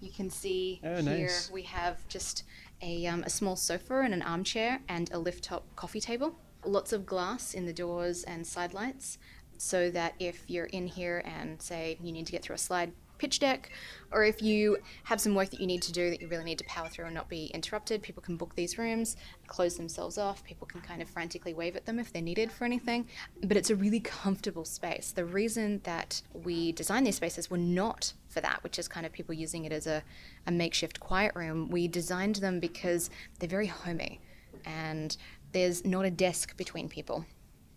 You 0.00 0.10
can 0.10 0.30
see 0.30 0.80
oh, 0.82 1.00
here 1.00 1.02
nice. 1.02 1.50
we 1.52 1.62
have 1.62 2.06
just 2.08 2.42
a, 2.82 3.06
um, 3.06 3.22
a 3.22 3.30
small 3.30 3.54
sofa 3.54 4.00
and 4.00 4.12
an 4.12 4.22
armchair 4.22 4.80
and 4.88 5.08
a 5.12 5.18
lift 5.18 5.44
top 5.44 5.64
coffee 5.76 6.00
table. 6.00 6.34
Lots 6.64 6.92
of 6.92 7.06
glass 7.06 7.54
in 7.54 7.66
the 7.66 7.72
doors 7.72 8.24
and 8.24 8.44
side 8.44 8.74
lights 8.74 9.18
so 9.58 9.90
that 9.90 10.14
if 10.18 10.42
you're 10.48 10.66
in 10.66 10.88
here 10.88 11.22
and 11.24 11.62
say 11.62 11.98
you 12.02 12.10
need 12.10 12.26
to 12.26 12.32
get 12.32 12.42
through 12.42 12.56
a 12.56 12.58
slide 12.58 12.92
pitch 13.20 13.38
deck, 13.38 13.70
or 14.10 14.24
if 14.24 14.42
you 14.42 14.78
have 15.04 15.20
some 15.20 15.34
work 15.34 15.50
that 15.50 15.60
you 15.60 15.66
need 15.66 15.82
to 15.82 15.92
do 15.92 16.10
that 16.10 16.20
you 16.20 16.26
really 16.26 16.44
need 16.44 16.58
to 16.58 16.64
power 16.64 16.88
through 16.88 17.04
and 17.04 17.14
not 17.14 17.28
be 17.28 17.46
interrupted, 17.54 18.02
people 18.02 18.22
can 18.22 18.36
book 18.36 18.54
these 18.56 18.78
rooms, 18.78 19.16
close 19.46 19.76
themselves 19.76 20.16
off. 20.18 20.42
People 20.42 20.66
can 20.66 20.80
kind 20.80 21.02
of 21.02 21.08
frantically 21.08 21.52
wave 21.52 21.76
at 21.76 21.84
them 21.84 21.98
if 21.98 22.12
they're 22.12 22.22
needed 22.22 22.50
for 22.50 22.64
anything. 22.64 23.06
But 23.44 23.56
it's 23.56 23.70
a 23.70 23.76
really 23.76 24.00
comfortable 24.00 24.64
space. 24.64 25.12
The 25.12 25.24
reason 25.24 25.80
that 25.84 26.22
we 26.32 26.72
designed 26.72 27.06
these 27.06 27.16
spaces 27.16 27.50
were 27.50 27.58
not 27.58 28.14
for 28.28 28.40
that, 28.40 28.62
which 28.64 28.78
is 28.78 28.88
kind 28.88 29.04
of 29.04 29.12
people 29.12 29.34
using 29.34 29.64
it 29.66 29.72
as 29.72 29.86
a, 29.86 30.02
a 30.46 30.50
makeshift 30.50 30.98
quiet 30.98 31.32
room. 31.36 31.68
We 31.68 31.86
designed 31.86 32.36
them 32.36 32.58
because 32.58 33.10
they're 33.38 33.48
very 33.48 33.66
homey 33.66 34.20
and 34.64 35.16
there's 35.52 35.84
not 35.84 36.04
a 36.04 36.10
desk 36.10 36.56
between 36.56 36.88
people. 36.88 37.26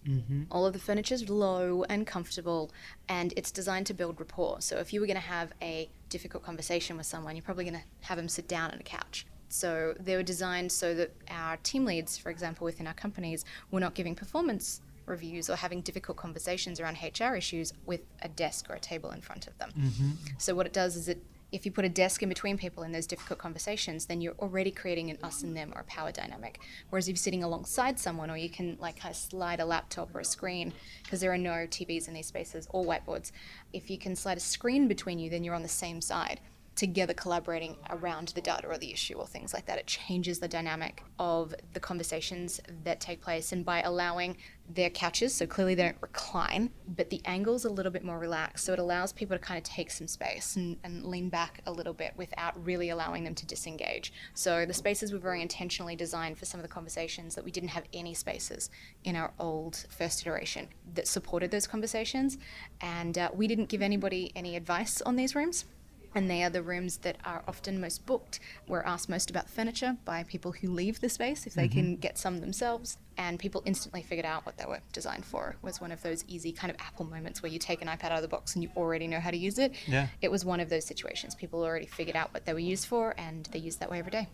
Mm-hmm. 0.07 0.43
All 0.51 0.65
of 0.65 0.73
the 0.73 0.79
furniture 0.79 1.15
is 1.15 1.29
low 1.29 1.83
and 1.89 2.05
comfortable, 2.05 2.71
and 3.07 3.33
it's 3.37 3.51
designed 3.51 3.87
to 3.87 3.93
build 3.93 4.19
rapport. 4.19 4.61
So 4.61 4.77
if 4.77 4.93
you 4.93 5.01
were 5.01 5.07
going 5.07 5.15
to 5.15 5.21
have 5.21 5.51
a 5.61 5.89
difficult 6.09 6.43
conversation 6.43 6.97
with 6.97 7.05
someone, 7.05 7.35
you're 7.35 7.43
probably 7.43 7.65
going 7.65 7.77
to 7.77 7.85
have 8.01 8.17
them 8.17 8.27
sit 8.27 8.47
down 8.47 8.71
on 8.71 8.79
a 8.79 8.83
couch. 8.83 9.25
So 9.49 9.93
they 9.99 10.15
were 10.15 10.23
designed 10.23 10.71
so 10.71 10.95
that 10.95 11.11
our 11.29 11.57
team 11.57 11.85
leads, 11.85 12.17
for 12.17 12.29
example, 12.29 12.65
within 12.65 12.87
our 12.87 12.93
companies, 12.93 13.45
were 13.71 13.79
not 13.79 13.93
giving 13.93 14.15
performance 14.15 14.81
reviews 15.05 15.49
or 15.49 15.55
having 15.55 15.81
difficult 15.81 16.17
conversations 16.17 16.79
around 16.79 16.97
HR 17.01 17.35
issues 17.35 17.73
with 17.85 18.01
a 18.21 18.29
desk 18.29 18.67
or 18.69 18.75
a 18.75 18.79
table 18.79 19.11
in 19.11 19.21
front 19.21 19.47
of 19.47 19.57
them. 19.57 19.71
Mm-hmm. 19.77 20.11
So 20.37 20.55
what 20.55 20.65
it 20.65 20.73
does 20.73 20.95
is 20.95 21.07
it 21.07 21.21
if 21.53 21.65
you 21.65 21.71
put 21.71 21.85
a 21.85 21.89
desk 21.89 22.23
in 22.23 22.29
between 22.29 22.57
people 22.57 22.81
in 22.83 22.91
those 22.91 23.05
difficult 23.05 23.37
conversations, 23.37 24.07
then 24.07 24.19
you're 24.19 24.33
already 24.39 24.71
creating 24.71 25.11
an 25.11 25.19
us 25.21 25.43
and 25.43 25.55
them 25.55 25.71
or 25.75 25.81
a 25.81 25.83
power 25.83 26.11
dynamic. 26.11 26.59
Whereas 26.89 27.07
if 27.07 27.11
you're 27.11 27.17
sitting 27.17 27.43
alongside 27.43 27.99
someone, 27.99 28.31
or 28.31 28.37
you 28.37 28.49
can 28.49 28.75
like 28.81 28.99
kind 28.99 29.11
of 29.11 29.17
slide 29.17 29.59
a 29.59 29.65
laptop 29.65 30.13
or 30.15 30.19
a 30.21 30.25
screen, 30.25 30.73
because 31.03 31.21
there 31.21 31.31
are 31.31 31.37
no 31.37 31.51
TVs 31.51 32.07
in 32.07 32.15
these 32.15 32.25
spaces 32.25 32.67
or 32.71 32.83
whiteboards, 32.83 33.31
if 33.71 33.89
you 33.91 33.99
can 33.99 34.15
slide 34.15 34.37
a 34.37 34.41
screen 34.41 34.87
between 34.87 35.19
you, 35.19 35.29
then 35.29 35.43
you're 35.43 35.55
on 35.55 35.61
the 35.61 35.69
same 35.69 36.01
side 36.01 36.39
together 36.75 37.13
collaborating 37.13 37.75
around 37.89 38.29
the 38.29 38.41
data 38.41 38.67
or 38.67 38.77
the 38.77 38.91
issue 38.91 39.15
or 39.15 39.27
things 39.27 39.53
like 39.53 39.65
that. 39.67 39.77
It 39.77 39.87
changes 39.87 40.39
the 40.39 40.47
dynamic 40.47 41.03
of 41.19 41.53
the 41.73 41.79
conversations 41.79 42.59
that 42.83 42.99
take 42.99 43.21
place. 43.21 43.51
And 43.51 43.63
by 43.63 43.81
allowing 43.81 44.37
their 44.67 44.89
couches, 44.89 45.35
so 45.35 45.45
clearly 45.45 45.75
they 45.75 45.83
don't 45.83 46.01
recline, 46.01 46.71
but 46.87 47.09
the 47.09 47.21
angle's 47.25 47.65
a 47.65 47.69
little 47.69 47.91
bit 47.91 48.03
more 48.03 48.17
relaxed. 48.17 48.65
So 48.65 48.73
it 48.73 48.79
allows 48.79 49.13
people 49.13 49.37
to 49.37 49.43
kind 49.43 49.57
of 49.57 49.63
take 49.63 49.91
some 49.91 50.07
space 50.07 50.55
and, 50.55 50.77
and 50.83 51.05
lean 51.05 51.29
back 51.29 51.61
a 51.65 51.71
little 51.71 51.93
bit 51.93 52.13
without 52.15 52.65
really 52.65 52.89
allowing 52.89 53.23
them 53.23 53.35
to 53.35 53.45
disengage. 53.45 54.13
So 54.33 54.65
the 54.65 54.73
spaces 54.73 55.11
were 55.11 55.19
very 55.19 55.41
intentionally 55.41 55.95
designed 55.95 56.39
for 56.39 56.45
some 56.45 56.59
of 56.59 56.63
the 56.63 56.73
conversations 56.73 57.35
that 57.35 57.43
we 57.43 57.51
didn't 57.51 57.69
have 57.69 57.83
any 57.93 58.13
spaces 58.13 58.69
in 59.03 59.15
our 59.15 59.33
old 59.39 59.85
first 59.89 60.21
iteration 60.21 60.69
that 60.95 61.07
supported 61.07 61.51
those 61.51 61.67
conversations. 61.67 62.37
And 62.81 63.17
uh, 63.17 63.29
we 63.33 63.47
didn't 63.47 63.69
give 63.69 63.81
anybody 63.81 64.31
any 64.35 64.55
advice 64.55 65.01
on 65.01 65.17
these 65.17 65.35
rooms 65.35 65.65
and 66.15 66.29
they 66.29 66.43
are 66.43 66.49
the 66.49 66.63
rooms 66.63 66.97
that 66.97 67.17
are 67.25 67.43
often 67.47 67.79
most 67.81 68.05
booked. 68.05 68.39
We're 68.67 68.81
asked 68.81 69.09
most 69.09 69.29
about 69.29 69.49
furniture 69.49 69.97
by 70.05 70.23
people 70.23 70.51
who 70.51 70.69
leave 70.69 71.01
the 71.01 71.09
space 71.09 71.45
if 71.47 71.53
they 71.53 71.67
mm-hmm. 71.67 71.79
can 71.79 71.95
get 71.97 72.17
some 72.17 72.39
themselves, 72.39 72.97
and 73.17 73.39
people 73.39 73.61
instantly 73.65 74.01
figured 74.01 74.25
out 74.25 74.45
what 74.45 74.57
they 74.57 74.65
were 74.65 74.79
designed 74.91 75.25
for. 75.25 75.55
It 75.61 75.65
was 75.65 75.81
one 75.81 75.91
of 75.91 76.01
those 76.01 76.23
easy 76.27 76.51
kind 76.51 76.71
of 76.71 76.77
Apple 76.79 77.05
moments 77.05 77.41
where 77.41 77.51
you 77.51 77.59
take 77.59 77.81
an 77.81 77.87
iPad 77.87 78.05
out 78.05 78.13
of 78.13 78.21
the 78.21 78.27
box 78.27 78.55
and 78.55 78.63
you 78.63 78.69
already 78.75 79.07
know 79.07 79.19
how 79.19 79.31
to 79.31 79.37
use 79.37 79.59
it. 79.59 79.73
Yeah. 79.87 80.07
It 80.21 80.31
was 80.31 80.45
one 80.45 80.59
of 80.59 80.69
those 80.69 80.85
situations. 80.85 81.35
People 81.35 81.63
already 81.63 81.85
figured 81.85 82.15
out 82.15 82.33
what 82.33 82.45
they 82.45 82.53
were 82.53 82.59
used 82.59 82.87
for, 82.87 83.13
and 83.17 83.45
they 83.51 83.59
use 83.59 83.77
that 83.77 83.89
way 83.89 83.99
every 83.99 84.11
day. 84.11 84.27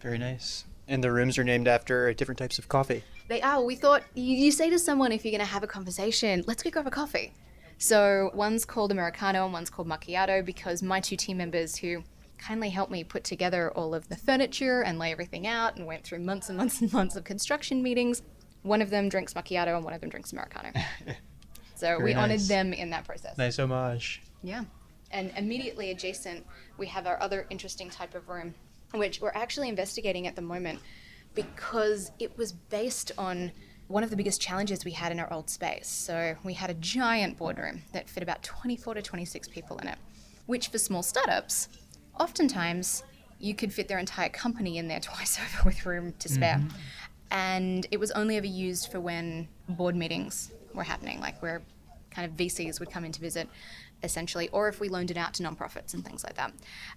Very 0.00 0.18
nice. 0.18 0.64
And 0.86 1.04
the 1.04 1.12
rooms 1.12 1.36
are 1.36 1.44
named 1.44 1.68
after 1.68 2.12
different 2.14 2.38
types 2.38 2.58
of 2.58 2.68
coffee. 2.68 3.02
They 3.28 3.42
are. 3.42 3.62
We 3.62 3.76
thought 3.76 4.04
you, 4.14 4.34
you 4.34 4.50
say 4.50 4.70
to 4.70 4.78
someone 4.78 5.12
if 5.12 5.24
you're 5.24 5.32
going 5.32 5.40
to 5.40 5.52
have 5.52 5.62
a 5.62 5.66
conversation, 5.66 6.44
let's 6.46 6.62
go 6.62 6.70
grab 6.70 6.86
a 6.86 6.90
coffee. 6.90 7.34
So 7.78 8.30
one's 8.34 8.64
called 8.64 8.90
Americano 8.90 9.44
and 9.44 9.52
one's 9.52 9.70
called 9.70 9.88
Macchiato 9.88 10.44
because 10.44 10.82
my 10.82 11.00
two 11.00 11.16
team 11.16 11.36
members 11.36 11.76
who 11.76 12.02
kindly 12.36 12.70
helped 12.70 12.90
me 12.90 13.04
put 13.04 13.24
together 13.24 13.70
all 13.70 13.94
of 13.94 14.08
the 14.08 14.16
furniture 14.16 14.82
and 14.82 14.98
lay 14.98 15.12
everything 15.12 15.46
out 15.46 15.76
and 15.76 15.86
went 15.86 16.04
through 16.04 16.18
months 16.20 16.48
and 16.48 16.58
months 16.58 16.80
and 16.80 16.92
months 16.92 17.16
of 17.16 17.24
construction 17.24 17.82
meetings. 17.82 18.22
One 18.62 18.82
of 18.82 18.90
them 18.90 19.08
drinks 19.08 19.34
macchiato 19.34 19.76
and 19.76 19.84
one 19.84 19.94
of 19.94 20.00
them 20.00 20.10
drinks 20.10 20.32
Americano. 20.32 20.72
so 21.76 22.00
we 22.00 22.14
nice. 22.14 22.22
honored 22.22 22.40
them 22.40 22.72
in 22.72 22.90
that 22.90 23.04
process. 23.04 23.38
Nice 23.38 23.58
homage. 23.58 24.22
Yeah. 24.42 24.64
And 25.12 25.32
immediately 25.36 25.92
adjacent, 25.92 26.44
we 26.76 26.86
have 26.88 27.06
our 27.06 27.20
other 27.22 27.46
interesting 27.48 27.90
type 27.90 28.14
of 28.14 28.28
room, 28.28 28.54
which 28.92 29.20
we're 29.20 29.32
actually 29.34 29.68
investigating 29.68 30.26
at 30.26 30.36
the 30.36 30.42
moment 30.42 30.80
because 31.34 32.10
it 32.18 32.36
was 32.36 32.52
based 32.52 33.12
on 33.16 33.52
one 33.88 34.04
of 34.04 34.10
the 34.10 34.16
biggest 34.16 34.40
challenges 34.40 34.84
we 34.84 34.92
had 34.92 35.10
in 35.10 35.18
our 35.18 35.32
old 35.32 35.50
space. 35.50 35.88
So 35.88 36.36
we 36.44 36.54
had 36.54 36.70
a 36.70 36.74
giant 36.74 37.38
boardroom 37.38 37.82
that 37.92 38.08
fit 38.08 38.22
about 38.22 38.42
24 38.42 38.94
to 38.94 39.02
26 39.02 39.48
people 39.48 39.78
in 39.78 39.88
it, 39.88 39.98
which 40.46 40.68
for 40.68 40.78
small 40.78 41.02
startups, 41.02 41.68
oftentimes 42.20 43.02
you 43.38 43.54
could 43.54 43.72
fit 43.72 43.88
their 43.88 43.98
entire 43.98 44.28
company 44.28 44.78
in 44.78 44.88
there 44.88 45.00
twice 45.02 45.38
over 45.38 45.64
with 45.64 45.84
room 45.86 46.14
to 46.18 46.28
spare. 46.28 46.56
Mm-hmm. 46.56 46.76
And 47.30 47.86
it 47.90 47.98
was 47.98 48.10
only 48.12 48.36
ever 48.36 48.46
used 48.46 48.90
for 48.90 49.00
when 49.00 49.48
board 49.68 49.96
meetings 49.96 50.50
were 50.74 50.84
happening, 50.84 51.20
like 51.20 51.40
where 51.42 51.62
kind 52.10 52.30
of 52.30 52.36
VCs 52.36 52.80
would 52.80 52.90
come 52.90 53.04
in 53.04 53.12
to 53.12 53.20
visit, 53.20 53.48
essentially, 54.02 54.48
or 54.50 54.68
if 54.68 54.80
we 54.80 54.88
loaned 54.88 55.10
it 55.10 55.16
out 55.16 55.34
to 55.34 55.42
nonprofits 55.42 55.94
and 55.94 56.04
things 56.04 56.24
like 56.24 56.34
that. 56.34 56.52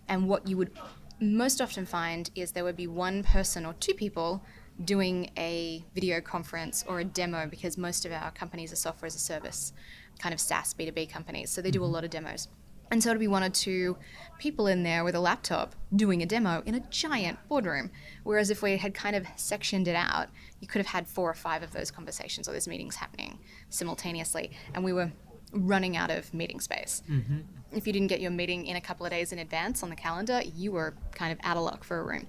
And 0.08 0.28
what 0.28 0.48
you 0.48 0.58
would 0.58 0.72
most 1.20 1.62
often 1.62 1.86
find 1.86 2.30
is 2.34 2.52
there 2.52 2.64
would 2.64 2.78
be 2.78 2.88
one 2.88 3.24
person 3.24 3.66
or 3.66 3.74
two 3.74 3.94
people 3.94 4.44
doing 4.84 5.30
a 5.38 5.84
video 5.94 6.22
conference 6.22 6.84
or 6.88 7.00
a 7.00 7.04
demo 7.04 7.48
because 7.48 7.78
most 7.78 8.06
of 8.06 8.12
our 8.12 8.32
companies 8.32 8.72
are 8.74 8.78
software 8.78 9.08
as 9.08 9.16
a 9.16 9.20
service, 9.20 9.74
kind 10.20 10.34
of 10.34 10.40
SaaS 10.40 10.74
B2B 10.74 11.10
companies. 11.10 11.50
So 11.50 11.62
they 11.62 11.72
do 11.72 11.82
a 11.82 11.86
mm-hmm. 11.86 11.94
lot 11.94 12.04
of 12.04 12.10
demos. 12.10 12.48
And 12.92 13.02
so 13.02 13.10
it'd 13.10 13.22
be 13.22 13.28
one 13.28 13.44
or 13.44 13.50
two 13.50 13.98
people 14.38 14.68
in 14.68 14.84
there 14.84 15.06
with 15.06 15.16
a 15.16 15.20
laptop 15.20 15.76
doing 15.96 16.22
a 16.22 16.26
demo 16.26 16.62
in 16.66 16.76
a 16.76 16.82
giant 16.90 17.40
boardroom. 17.48 17.90
Whereas 18.24 18.50
if 18.50 18.62
we 18.62 18.76
had 18.76 18.94
kind 18.94 19.16
of 19.16 19.26
sectioned 19.38 19.88
it 19.88 19.96
out, 19.96 20.28
you 20.60 20.68
could 20.68 20.80
have 20.80 20.88
had 20.88 21.08
four 21.08 21.30
or 21.30 21.34
five 21.34 21.64
of 21.64 21.72
those 21.72 21.90
conversations 21.90 22.50
or 22.50 22.52
those 22.52 22.68
meetings 22.68 22.98
happening 22.98 23.40
simultaneously. 23.70 24.52
And 24.74 24.84
we 24.84 24.92
were 24.92 25.10
running 25.54 25.96
out 25.96 26.12
of 26.12 26.34
meeting 26.34 26.60
space. 26.60 27.02
Mm-hmm. 27.10 27.40
If 27.72 27.88
you 27.88 27.94
didn't 27.94 28.10
get 28.10 28.20
your 28.20 28.32
meeting 28.32 28.66
in 28.66 28.76
a 28.76 28.82
couple 28.82 29.06
of 29.06 29.12
days 29.12 29.32
in 29.32 29.40
advance 29.40 29.84
on 29.84 29.90
the 29.90 29.96
calendar, 29.96 30.42
you 30.54 30.74
were 30.74 30.94
kind 31.14 31.32
of 31.32 31.40
out 31.44 31.56
of 31.56 31.64
luck 31.64 31.86
for 31.86 32.00
a 32.00 32.04
room. 32.04 32.28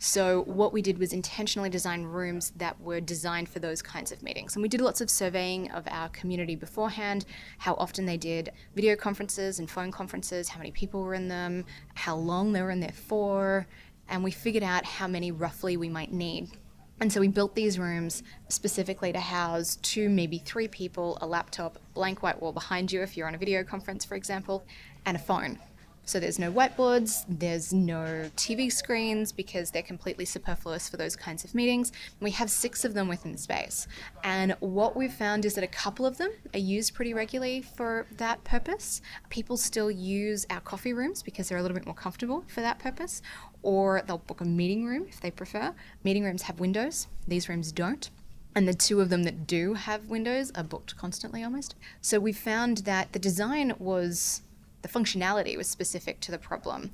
So, 0.00 0.42
what 0.44 0.72
we 0.72 0.80
did 0.80 0.98
was 0.98 1.12
intentionally 1.12 1.68
design 1.68 2.04
rooms 2.04 2.52
that 2.56 2.80
were 2.80 3.00
designed 3.00 3.48
for 3.48 3.58
those 3.58 3.82
kinds 3.82 4.12
of 4.12 4.22
meetings. 4.22 4.54
And 4.54 4.62
we 4.62 4.68
did 4.68 4.80
lots 4.80 5.00
of 5.00 5.10
surveying 5.10 5.72
of 5.72 5.88
our 5.90 6.08
community 6.10 6.54
beforehand, 6.54 7.24
how 7.58 7.74
often 7.74 8.06
they 8.06 8.16
did 8.16 8.52
video 8.76 8.94
conferences 8.94 9.58
and 9.58 9.68
phone 9.68 9.90
conferences, 9.90 10.48
how 10.48 10.58
many 10.58 10.70
people 10.70 11.02
were 11.02 11.14
in 11.14 11.26
them, 11.26 11.64
how 11.94 12.14
long 12.14 12.52
they 12.52 12.62
were 12.62 12.70
in 12.70 12.78
there 12.78 12.92
for, 12.92 13.66
and 14.08 14.22
we 14.22 14.30
figured 14.30 14.62
out 14.62 14.84
how 14.84 15.08
many 15.08 15.32
roughly 15.32 15.76
we 15.76 15.88
might 15.88 16.12
need. 16.12 16.48
And 17.00 17.12
so 17.12 17.20
we 17.20 17.28
built 17.28 17.56
these 17.56 17.78
rooms 17.78 18.22
specifically 18.48 19.12
to 19.12 19.20
house 19.20 19.76
two, 19.82 20.08
maybe 20.08 20.38
three 20.38 20.68
people, 20.68 21.18
a 21.20 21.26
laptop, 21.26 21.78
blank 21.94 22.22
white 22.22 22.40
wall 22.40 22.52
behind 22.52 22.92
you 22.92 23.02
if 23.02 23.16
you're 23.16 23.28
on 23.28 23.34
a 23.34 23.38
video 23.38 23.64
conference, 23.64 24.04
for 24.04 24.14
example, 24.14 24.64
and 25.06 25.16
a 25.16 25.20
phone. 25.20 25.58
So 26.08 26.18
there's 26.18 26.38
no 26.38 26.50
whiteboards, 26.50 27.26
there's 27.28 27.70
no 27.70 28.30
TV 28.34 28.72
screens 28.72 29.30
because 29.30 29.70
they're 29.70 29.82
completely 29.82 30.24
superfluous 30.24 30.88
for 30.88 30.96
those 30.96 31.14
kinds 31.14 31.44
of 31.44 31.54
meetings. 31.54 31.92
We 32.20 32.30
have 32.30 32.50
six 32.50 32.82
of 32.86 32.94
them 32.94 33.08
within 33.08 33.32
the 33.32 33.36
space. 33.36 33.86
And 34.24 34.52
what 34.60 34.96
we've 34.96 35.12
found 35.12 35.44
is 35.44 35.52
that 35.56 35.64
a 35.64 35.66
couple 35.66 36.06
of 36.06 36.16
them 36.16 36.30
are 36.54 36.58
used 36.58 36.94
pretty 36.94 37.12
regularly 37.12 37.60
for 37.60 38.06
that 38.16 38.42
purpose. 38.42 39.02
People 39.28 39.58
still 39.58 39.90
use 39.90 40.46
our 40.48 40.60
coffee 40.60 40.94
rooms 40.94 41.22
because 41.22 41.50
they're 41.50 41.58
a 41.58 41.62
little 41.62 41.76
bit 41.76 41.84
more 41.84 41.94
comfortable 41.94 42.42
for 42.48 42.62
that 42.62 42.78
purpose, 42.78 43.20
or 43.62 44.02
they'll 44.06 44.16
book 44.16 44.40
a 44.40 44.46
meeting 44.46 44.86
room 44.86 45.04
if 45.10 45.20
they 45.20 45.30
prefer. 45.30 45.74
Meeting 46.04 46.24
rooms 46.24 46.40
have 46.40 46.58
windows, 46.58 47.06
these 47.26 47.50
rooms 47.50 47.70
don't 47.70 48.08
and 48.54 48.66
the 48.66 48.74
two 48.74 49.00
of 49.02 49.10
them 49.10 49.24
that 49.24 49.46
do 49.46 49.74
have 49.74 50.08
windows 50.08 50.50
are 50.54 50.64
booked 50.64 50.96
constantly 50.96 51.44
almost. 51.44 51.76
So 52.00 52.18
we 52.18 52.32
found 52.32 52.78
that 52.78 53.12
the 53.12 53.18
design 53.18 53.74
was 53.78 54.40
the 54.82 54.88
functionality 54.88 55.56
was 55.56 55.68
specific 55.68 56.20
to 56.20 56.30
the 56.30 56.38
problem, 56.38 56.92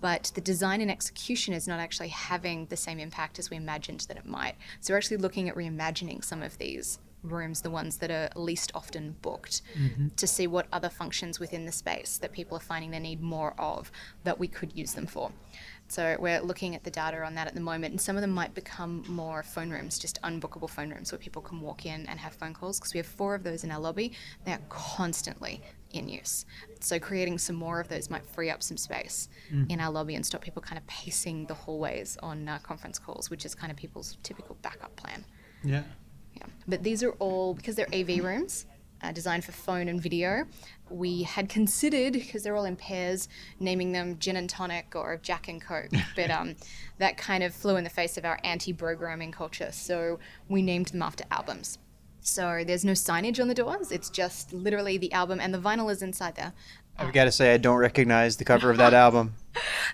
but 0.00 0.32
the 0.34 0.40
design 0.40 0.80
and 0.80 0.90
execution 0.90 1.54
is 1.54 1.68
not 1.68 1.80
actually 1.80 2.08
having 2.08 2.66
the 2.66 2.76
same 2.76 2.98
impact 2.98 3.38
as 3.38 3.50
we 3.50 3.56
imagined 3.56 4.00
that 4.08 4.16
it 4.16 4.26
might. 4.26 4.54
So 4.80 4.92
we're 4.92 4.98
actually 4.98 5.18
looking 5.18 5.48
at 5.48 5.54
reimagining 5.54 6.24
some 6.24 6.42
of 6.42 6.56
these 6.58 6.98
rooms, 7.22 7.62
the 7.62 7.70
ones 7.70 7.98
that 7.98 8.10
are 8.10 8.30
least 8.36 8.70
often 8.74 9.16
booked, 9.22 9.62
mm-hmm. 9.76 10.08
to 10.16 10.26
see 10.26 10.46
what 10.46 10.66
other 10.72 10.88
functions 10.88 11.40
within 11.40 11.66
the 11.66 11.72
space 11.72 12.18
that 12.18 12.32
people 12.32 12.56
are 12.56 12.60
finding 12.60 12.90
they 12.90 12.98
need 12.98 13.20
more 13.20 13.54
of 13.58 13.90
that 14.24 14.38
we 14.38 14.48
could 14.48 14.72
use 14.76 14.94
them 14.94 15.06
for. 15.06 15.32
So 15.88 16.16
we're 16.18 16.40
looking 16.40 16.74
at 16.74 16.84
the 16.84 16.90
data 16.90 17.22
on 17.22 17.34
that 17.36 17.48
at 17.48 17.54
the 17.54 17.60
moment, 17.60 17.92
and 17.92 18.00
some 18.00 18.16
of 18.16 18.20
them 18.20 18.30
might 18.30 18.54
become 18.54 19.04
more 19.08 19.42
phone 19.42 19.70
rooms, 19.70 19.98
just 19.98 20.20
unbookable 20.22 20.68
phone 20.68 20.90
rooms 20.90 21.10
where 21.10 21.18
people 21.18 21.40
can 21.40 21.60
walk 21.60 21.86
in 21.86 22.06
and 22.06 22.20
have 22.20 22.34
phone 22.34 22.52
calls. 22.52 22.78
Because 22.78 22.92
we 22.92 22.98
have 22.98 23.06
four 23.06 23.34
of 23.34 23.42
those 23.42 23.64
in 23.64 23.70
our 23.70 23.80
lobby, 23.80 24.12
they 24.44 24.52
are 24.52 24.60
constantly 24.68 25.62
in 25.92 26.08
use. 26.08 26.44
So 26.80 26.98
creating 26.98 27.38
some 27.38 27.56
more 27.56 27.80
of 27.80 27.88
those 27.88 28.10
might 28.10 28.24
free 28.24 28.50
up 28.50 28.62
some 28.62 28.76
space 28.76 29.28
mm. 29.52 29.70
in 29.70 29.80
our 29.80 29.90
lobby 29.90 30.14
and 30.14 30.24
stop 30.24 30.42
people 30.42 30.62
kind 30.62 30.78
of 30.78 30.86
pacing 30.86 31.46
the 31.46 31.54
hallways 31.54 32.16
on 32.22 32.48
uh, 32.48 32.58
conference 32.62 32.98
calls, 32.98 33.30
which 33.30 33.44
is 33.44 33.54
kind 33.54 33.70
of 33.70 33.76
people's 33.76 34.16
typical 34.22 34.56
backup 34.62 34.94
plan. 34.96 35.24
Yeah. 35.64 35.82
Yeah. 36.36 36.46
But 36.66 36.82
these 36.82 37.02
are 37.02 37.12
all 37.12 37.54
because 37.54 37.74
they're 37.74 37.92
AV 37.92 38.22
rooms. 38.22 38.66
Uh, 39.00 39.12
designed 39.12 39.44
for 39.44 39.52
phone 39.52 39.86
and 39.86 40.02
video. 40.02 40.44
We 40.90 41.22
had 41.22 41.48
considered, 41.48 42.14
because 42.14 42.42
they're 42.42 42.56
all 42.56 42.64
in 42.64 42.74
pairs, 42.74 43.28
naming 43.60 43.92
them 43.92 44.18
Gin 44.18 44.34
and 44.34 44.50
Tonic 44.50 44.96
or 44.96 45.20
Jack 45.22 45.46
and 45.46 45.62
Coke, 45.62 45.90
but 46.16 46.32
um, 46.32 46.56
that 46.98 47.16
kind 47.16 47.44
of 47.44 47.54
flew 47.54 47.76
in 47.76 47.84
the 47.84 47.90
face 47.90 48.16
of 48.16 48.24
our 48.24 48.40
anti 48.42 48.72
programming 48.72 49.30
culture. 49.30 49.70
So 49.70 50.18
we 50.48 50.62
named 50.62 50.88
them 50.88 51.02
after 51.02 51.22
albums. 51.30 51.78
So 52.28 52.62
there's 52.66 52.84
no 52.84 52.92
signage 52.92 53.40
on 53.40 53.48
the 53.48 53.54
doors. 53.54 53.90
It's 53.90 54.10
just 54.10 54.52
literally 54.52 54.98
the 54.98 55.12
album, 55.12 55.40
and 55.40 55.52
the 55.52 55.58
vinyl 55.58 55.90
is 55.90 56.02
inside 56.02 56.34
there. 56.36 56.52
I've 56.98 57.12
got 57.12 57.24
to 57.24 57.32
say, 57.32 57.54
I 57.54 57.58
don't 57.58 57.78
recognize 57.78 58.36
the 58.36 58.44
cover 58.44 58.70
of 58.70 58.76
that 58.78 58.92
album. 59.04 59.34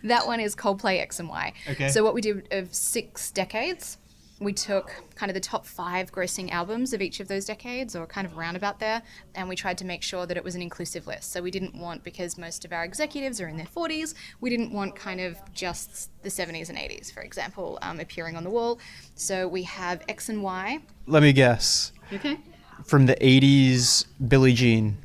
that 0.02 0.26
one 0.26 0.40
is 0.40 0.56
Coldplay 0.56 1.00
X 1.00 1.20
and 1.20 1.28
Y. 1.28 1.52
Okay. 1.70 1.88
So 1.88 2.02
what 2.02 2.14
we 2.14 2.20
did 2.20 2.48
of 2.50 2.74
six 2.74 3.30
decades 3.30 3.98
we 4.44 4.52
took 4.52 4.92
kind 5.14 5.30
of 5.30 5.34
the 5.34 5.40
top 5.40 5.66
five 5.66 6.12
grossing 6.12 6.50
albums 6.50 6.92
of 6.92 7.00
each 7.00 7.20
of 7.20 7.28
those 7.28 7.44
decades, 7.44 7.96
or 7.96 8.06
kind 8.06 8.26
of 8.26 8.36
roundabout 8.36 8.78
there, 8.78 9.02
and 9.34 9.48
we 9.48 9.56
tried 9.56 9.78
to 9.78 9.84
make 9.84 10.02
sure 10.02 10.26
that 10.26 10.36
it 10.36 10.44
was 10.44 10.54
an 10.54 10.62
inclusive 10.62 11.06
list. 11.06 11.32
So 11.32 11.42
we 11.42 11.50
didn't 11.50 11.74
want, 11.74 12.04
because 12.04 12.38
most 12.38 12.64
of 12.64 12.72
our 12.72 12.84
executives 12.84 13.40
are 13.40 13.48
in 13.48 13.56
their 13.56 13.66
40s, 13.66 14.14
we 14.40 14.50
didn't 14.50 14.72
want 14.72 14.94
kind 14.94 15.20
of 15.20 15.38
just 15.52 16.10
the 16.22 16.28
70s 16.28 16.68
and 16.68 16.78
80s, 16.78 17.12
for 17.12 17.22
example, 17.22 17.78
um, 17.82 18.00
appearing 18.00 18.36
on 18.36 18.44
the 18.44 18.50
wall. 18.50 18.78
So 19.14 19.48
we 19.48 19.62
have 19.64 20.02
X 20.08 20.28
and 20.28 20.42
Y. 20.42 20.78
Let 21.06 21.22
me 21.22 21.32
guess. 21.32 21.92
Okay. 22.12 22.38
From 22.84 23.06
the 23.06 23.16
80s, 23.16 24.04
Billie 24.28 24.52
Jean. 24.52 24.98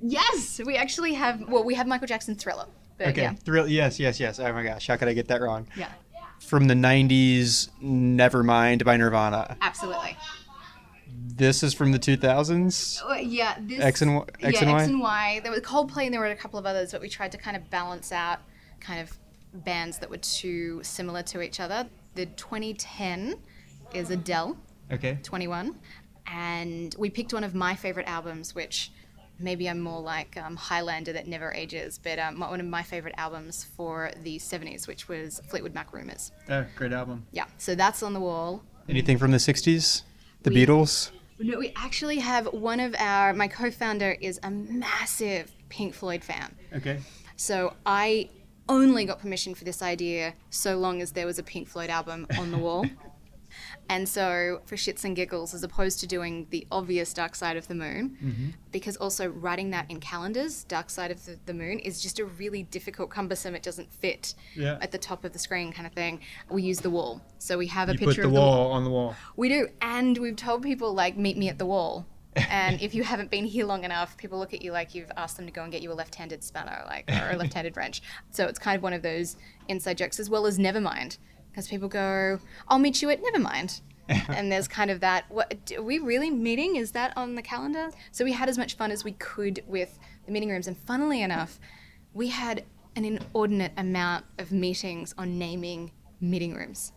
Yes, 0.00 0.60
we 0.64 0.76
actually 0.76 1.14
have. 1.14 1.48
Well, 1.48 1.64
we 1.64 1.74
have 1.74 1.86
Michael 1.86 2.06
Jackson 2.06 2.34
Thriller. 2.34 2.66
But, 2.98 3.08
okay, 3.08 3.22
yeah. 3.22 3.32
Thrill. 3.34 3.66
Yes, 3.66 3.98
yes, 3.98 4.20
yes. 4.20 4.38
Oh 4.38 4.52
my 4.52 4.62
gosh, 4.62 4.86
how 4.86 4.96
could 4.96 5.08
I 5.08 5.12
get 5.12 5.28
that 5.28 5.40
wrong? 5.42 5.66
Yeah 5.76 5.88
from 6.46 6.68
the 6.68 6.74
90s 6.74 7.68
Nevermind 7.82 8.84
by 8.84 8.96
Nirvana. 8.96 9.56
Absolutely. 9.60 10.16
This 11.10 11.62
is 11.62 11.74
from 11.74 11.92
the 11.92 11.98
2000s? 11.98 13.02
Uh, 13.02 13.14
yeah. 13.14 13.58
This, 13.60 13.80
X 13.80 14.02
and, 14.02 14.16
y, 14.16 14.24
X 14.40 14.54
yeah, 14.54 14.62
and 14.62 14.72
Y? 14.72 14.78
X 14.78 14.88
and 14.88 15.00
Y. 15.00 15.40
There 15.42 15.52
was 15.52 15.60
Coldplay 15.60 16.04
and 16.04 16.14
there 16.14 16.20
were 16.20 16.26
a 16.26 16.36
couple 16.36 16.58
of 16.58 16.64
others, 16.64 16.92
but 16.92 17.00
we 17.00 17.08
tried 17.08 17.32
to 17.32 17.38
kind 17.38 17.56
of 17.56 17.68
balance 17.68 18.12
out 18.12 18.38
kind 18.80 19.00
of 19.00 19.18
bands 19.52 19.98
that 19.98 20.08
were 20.08 20.16
too 20.18 20.80
similar 20.82 21.22
to 21.24 21.42
each 21.42 21.60
other. 21.60 21.86
The 22.14 22.26
2010 22.26 23.36
is 23.92 24.10
Adele. 24.10 24.56
Okay. 24.90 25.18
21. 25.22 25.74
And 26.26 26.94
we 26.98 27.10
picked 27.10 27.34
one 27.34 27.44
of 27.44 27.54
my 27.54 27.74
favorite 27.74 28.06
albums, 28.06 28.54
which 28.54 28.90
maybe 29.38 29.68
I'm 29.68 29.80
more 29.80 30.00
like 30.00 30.36
um, 30.36 30.56
Highlander 30.56 31.12
that 31.12 31.26
never 31.26 31.52
ages, 31.52 31.98
but 32.02 32.18
um, 32.18 32.40
one 32.40 32.60
of 32.60 32.66
my 32.66 32.82
favorite 32.82 33.14
albums 33.16 33.64
for 33.64 34.10
the 34.22 34.38
70s, 34.38 34.86
which 34.86 35.08
was 35.08 35.40
Fleetwood 35.48 35.74
Mac 35.74 35.92
Rumours. 35.92 36.32
Oh, 36.48 36.64
great 36.74 36.92
album. 36.92 37.26
Yeah, 37.32 37.46
so 37.58 37.74
that's 37.74 38.02
on 38.02 38.12
the 38.12 38.20
wall. 38.20 38.62
Anything 38.88 39.18
from 39.18 39.30
the 39.30 39.38
60s? 39.38 40.02
The 40.42 40.50
we, 40.50 40.64
Beatles? 40.64 41.10
No, 41.38 41.58
we 41.58 41.72
actually 41.76 42.18
have 42.18 42.46
one 42.52 42.80
of 42.80 42.94
our, 42.98 43.32
my 43.32 43.48
co 43.48 43.70
founder 43.70 44.16
is 44.20 44.40
a 44.42 44.50
massive 44.50 45.52
Pink 45.68 45.94
Floyd 45.94 46.24
fan. 46.24 46.54
Okay. 46.74 47.00
So 47.36 47.74
I 47.84 48.30
only 48.68 49.04
got 49.04 49.20
permission 49.20 49.54
for 49.54 49.64
this 49.64 49.82
idea 49.82 50.34
so 50.50 50.76
long 50.76 51.00
as 51.00 51.12
there 51.12 51.26
was 51.26 51.38
a 51.38 51.42
Pink 51.42 51.68
Floyd 51.68 51.90
album 51.90 52.26
on 52.38 52.50
the 52.50 52.58
wall. 52.58 52.86
And 53.88 54.08
so, 54.08 54.62
for 54.66 54.76
shits 54.76 55.04
and 55.04 55.14
giggles, 55.14 55.54
as 55.54 55.62
opposed 55.62 56.00
to 56.00 56.06
doing 56.06 56.46
the 56.50 56.66
obvious 56.72 57.12
Dark 57.12 57.34
Side 57.34 57.56
of 57.56 57.68
the 57.68 57.74
Moon, 57.74 58.16
mm-hmm. 58.22 58.46
because 58.72 58.96
also 58.96 59.28
writing 59.28 59.70
that 59.70 59.88
in 59.90 60.00
calendars, 60.00 60.64
Dark 60.64 60.90
Side 60.90 61.10
of 61.10 61.24
the, 61.24 61.38
the, 61.46 61.54
Moon, 61.54 61.78
is 61.78 62.00
just 62.02 62.18
a 62.18 62.24
really 62.24 62.64
difficult, 62.64 63.10
cumbersome, 63.10 63.54
it 63.54 63.62
doesn't 63.62 63.92
fit 63.92 64.34
yeah. 64.54 64.78
at 64.80 64.90
the 64.90 64.98
top 64.98 65.24
of 65.24 65.32
the 65.32 65.38
screen 65.38 65.72
kind 65.72 65.86
of 65.86 65.92
thing. 65.92 66.20
We 66.50 66.62
use 66.62 66.80
the 66.80 66.90
wall. 66.90 67.22
So, 67.38 67.58
we 67.58 67.68
have 67.68 67.88
a 67.88 67.92
you 67.92 67.98
picture 67.98 68.22
the 68.22 68.28
of 68.28 68.34
wall 68.34 68.52
the 68.52 68.58
wall 68.58 68.72
on 68.72 68.84
the 68.84 68.90
wall. 68.90 69.14
We 69.36 69.48
do. 69.48 69.68
And 69.80 70.18
we've 70.18 70.36
told 70.36 70.62
people, 70.62 70.92
like, 70.92 71.16
meet 71.16 71.36
me 71.36 71.48
at 71.48 71.58
the 71.58 71.66
wall. 71.66 72.06
and 72.50 72.80
if 72.82 72.94
you 72.94 73.02
haven't 73.02 73.30
been 73.30 73.44
here 73.44 73.64
long 73.64 73.84
enough, 73.84 74.16
people 74.16 74.38
look 74.38 74.52
at 74.52 74.62
you 74.62 74.72
like 74.72 74.94
you've 74.94 75.10
asked 75.16 75.36
them 75.36 75.46
to 75.46 75.52
go 75.52 75.62
and 75.62 75.72
get 75.72 75.80
you 75.80 75.90
a 75.90 75.94
left-handed 75.94 76.44
spanner, 76.44 76.82
like 76.86 77.10
or 77.10 77.30
a 77.30 77.36
left-handed 77.36 77.76
wrench. 77.76 78.02
So 78.30 78.46
it's 78.46 78.58
kind 78.58 78.76
of 78.76 78.82
one 78.82 78.92
of 78.92 79.00
those 79.00 79.36
inside 79.68 79.96
jokes, 79.96 80.20
as 80.20 80.28
well 80.28 80.44
as 80.44 80.58
Nevermind, 80.58 81.16
because 81.56 81.68
people 81.68 81.88
go, 81.88 82.38
"I'll 82.68 82.78
meet 82.78 83.00
you 83.00 83.08
at 83.08 83.22
Nevermind," 83.22 83.80
and 84.08 84.52
there's 84.52 84.68
kind 84.68 84.90
of 84.90 85.00
that. 85.00 85.24
What 85.30 85.72
are 85.74 85.82
we 85.82 85.98
really 85.98 86.30
meeting? 86.30 86.76
Is 86.76 86.92
that 86.92 87.16
on 87.16 87.34
the 87.34 87.40
calendar? 87.40 87.90
So 88.12 88.26
we 88.26 88.32
had 88.32 88.50
as 88.50 88.58
much 88.58 88.76
fun 88.76 88.90
as 88.90 89.04
we 89.04 89.12
could 89.12 89.64
with 89.66 89.98
the 90.26 90.32
meeting 90.32 90.50
rooms, 90.50 90.66
and 90.66 90.76
funnily 90.76 91.22
enough, 91.22 91.58
we 92.12 92.28
had 92.28 92.64
an 92.94 93.06
inordinate 93.06 93.72
amount 93.78 94.26
of 94.38 94.52
meetings 94.52 95.14
on 95.16 95.38
naming 95.38 95.92
meeting 96.20 96.54
rooms. 96.54 96.92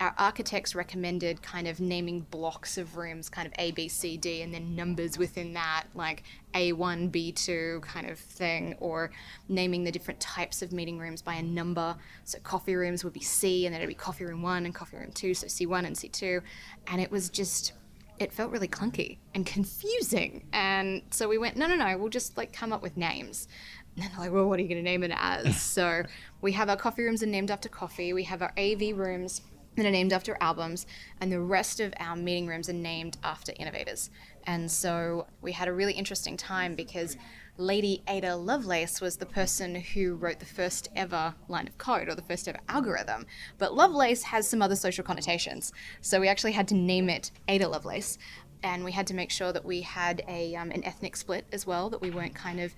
Our 0.00 0.14
architects 0.18 0.74
recommended 0.74 1.42
kind 1.42 1.66
of 1.66 1.80
naming 1.80 2.20
blocks 2.20 2.76
of 2.76 2.96
rooms, 2.96 3.28
kind 3.28 3.46
of 3.46 3.52
A, 3.58 3.70
B, 3.72 3.88
C, 3.88 4.16
D, 4.16 4.42
and 4.42 4.52
then 4.52 4.76
numbers 4.76 5.16
within 5.16 5.54
that, 5.54 5.84
like 5.94 6.22
A1, 6.54 7.10
B2 7.10 7.82
kind 7.82 8.08
of 8.08 8.18
thing, 8.18 8.74
or 8.78 9.10
naming 9.48 9.84
the 9.84 9.92
different 9.92 10.20
types 10.20 10.60
of 10.60 10.72
meeting 10.72 10.98
rooms 10.98 11.22
by 11.22 11.34
a 11.34 11.42
number. 11.42 11.96
So 12.24 12.38
coffee 12.40 12.74
rooms 12.74 13.04
would 13.04 13.14
be 13.14 13.20
C, 13.20 13.64
and 13.64 13.74
then 13.74 13.80
it'd 13.80 13.88
be 13.88 13.94
coffee 13.94 14.24
room 14.24 14.42
one 14.42 14.66
and 14.66 14.74
coffee 14.74 14.98
room 14.98 15.12
two, 15.12 15.32
so 15.32 15.46
C1 15.46 15.86
and 15.86 15.96
C2. 15.96 16.42
And 16.88 17.00
it 17.00 17.10
was 17.10 17.30
just, 17.30 17.72
it 18.18 18.32
felt 18.32 18.50
really 18.50 18.68
clunky 18.68 19.16
and 19.34 19.46
confusing. 19.46 20.46
And 20.52 21.02
so 21.10 21.26
we 21.26 21.38
went, 21.38 21.56
no, 21.56 21.66
no, 21.66 21.74
no, 21.74 21.96
we'll 21.96 22.10
just 22.10 22.36
like 22.36 22.52
come 22.52 22.72
up 22.72 22.82
with 22.82 22.98
names. 22.98 23.48
And 23.96 24.04
they're 24.04 24.18
like, 24.18 24.30
well, 24.30 24.46
what 24.46 24.58
are 24.58 24.62
you 24.62 24.68
going 24.68 24.84
to 24.84 24.90
name 24.90 25.02
it 25.02 25.12
as? 25.14 25.58
so 25.62 26.02
we 26.42 26.52
have 26.52 26.68
our 26.68 26.76
coffee 26.76 27.02
rooms 27.02 27.22
are 27.22 27.26
named 27.26 27.50
after 27.50 27.70
coffee. 27.70 28.12
We 28.12 28.24
have 28.24 28.42
our 28.42 28.52
AV 28.58 28.94
rooms 28.94 29.40
that 29.76 29.86
are 29.86 29.90
named 29.90 30.12
after 30.12 30.36
albums, 30.40 30.86
and 31.20 31.30
the 31.30 31.40
rest 31.40 31.80
of 31.80 31.94
our 31.98 32.16
meeting 32.16 32.46
rooms 32.46 32.68
are 32.68 32.74
named 32.74 33.18
after 33.22 33.52
innovators. 33.58 34.10
And 34.46 34.70
so 34.70 35.26
we 35.42 35.52
had 35.52 35.68
a 35.68 35.72
really 35.72 35.92
interesting 35.92 36.36
time 36.36 36.74
because 36.74 37.16
Lady 37.58 38.02
Ada 38.06 38.36
Lovelace 38.36 39.00
was 39.00 39.16
the 39.16 39.26
person 39.26 39.74
who 39.76 40.14
wrote 40.14 40.40
the 40.40 40.46
first 40.46 40.88
ever 40.94 41.34
line 41.48 41.66
of 41.66 41.78
code 41.78 42.08
or 42.08 42.14
the 42.14 42.22
first 42.22 42.46
ever 42.48 42.58
algorithm. 42.68 43.26
But 43.58 43.74
Lovelace 43.74 44.24
has 44.24 44.46
some 44.46 44.60
other 44.60 44.76
social 44.76 45.04
connotations. 45.04 45.72
So 46.00 46.20
we 46.20 46.28
actually 46.28 46.52
had 46.52 46.68
to 46.68 46.74
name 46.74 47.08
it 47.08 47.30
Ada 47.48 47.68
Lovelace. 47.68 48.18
And 48.62 48.84
we 48.84 48.92
had 48.92 49.06
to 49.08 49.14
make 49.14 49.30
sure 49.30 49.52
that 49.52 49.64
we 49.64 49.82
had 49.82 50.22
a, 50.28 50.54
um, 50.56 50.70
an 50.70 50.84
ethnic 50.84 51.16
split 51.16 51.46
as 51.52 51.66
well, 51.66 51.88
that 51.90 52.00
we 52.00 52.10
weren't 52.10 52.34
kind 52.34 52.58
of 52.58 52.74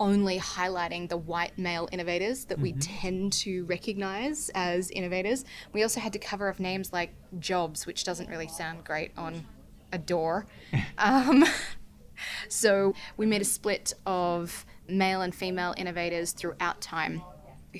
only 0.00 0.38
highlighting 0.38 1.08
the 1.08 1.16
white 1.16 1.56
male 1.58 1.88
innovators 1.92 2.44
that 2.46 2.58
we 2.58 2.72
tend 2.74 3.32
to 3.32 3.64
recognize 3.66 4.50
as 4.54 4.90
innovators. 4.90 5.44
We 5.72 5.82
also 5.82 6.00
had 6.00 6.12
to 6.14 6.18
cover 6.18 6.48
off 6.48 6.58
names 6.58 6.92
like 6.92 7.14
Jobs, 7.38 7.86
which 7.86 8.04
doesn't 8.04 8.28
really 8.28 8.48
sound 8.48 8.84
great 8.84 9.12
on 9.16 9.46
a 9.92 9.98
door. 9.98 10.46
um, 10.98 11.44
so 12.48 12.94
we 13.16 13.26
made 13.26 13.42
a 13.42 13.46
split 13.46 13.94
of 14.06 14.66
male 14.88 15.22
and 15.22 15.34
female 15.34 15.74
innovators 15.76 16.32
throughout 16.32 16.80
time 16.80 17.22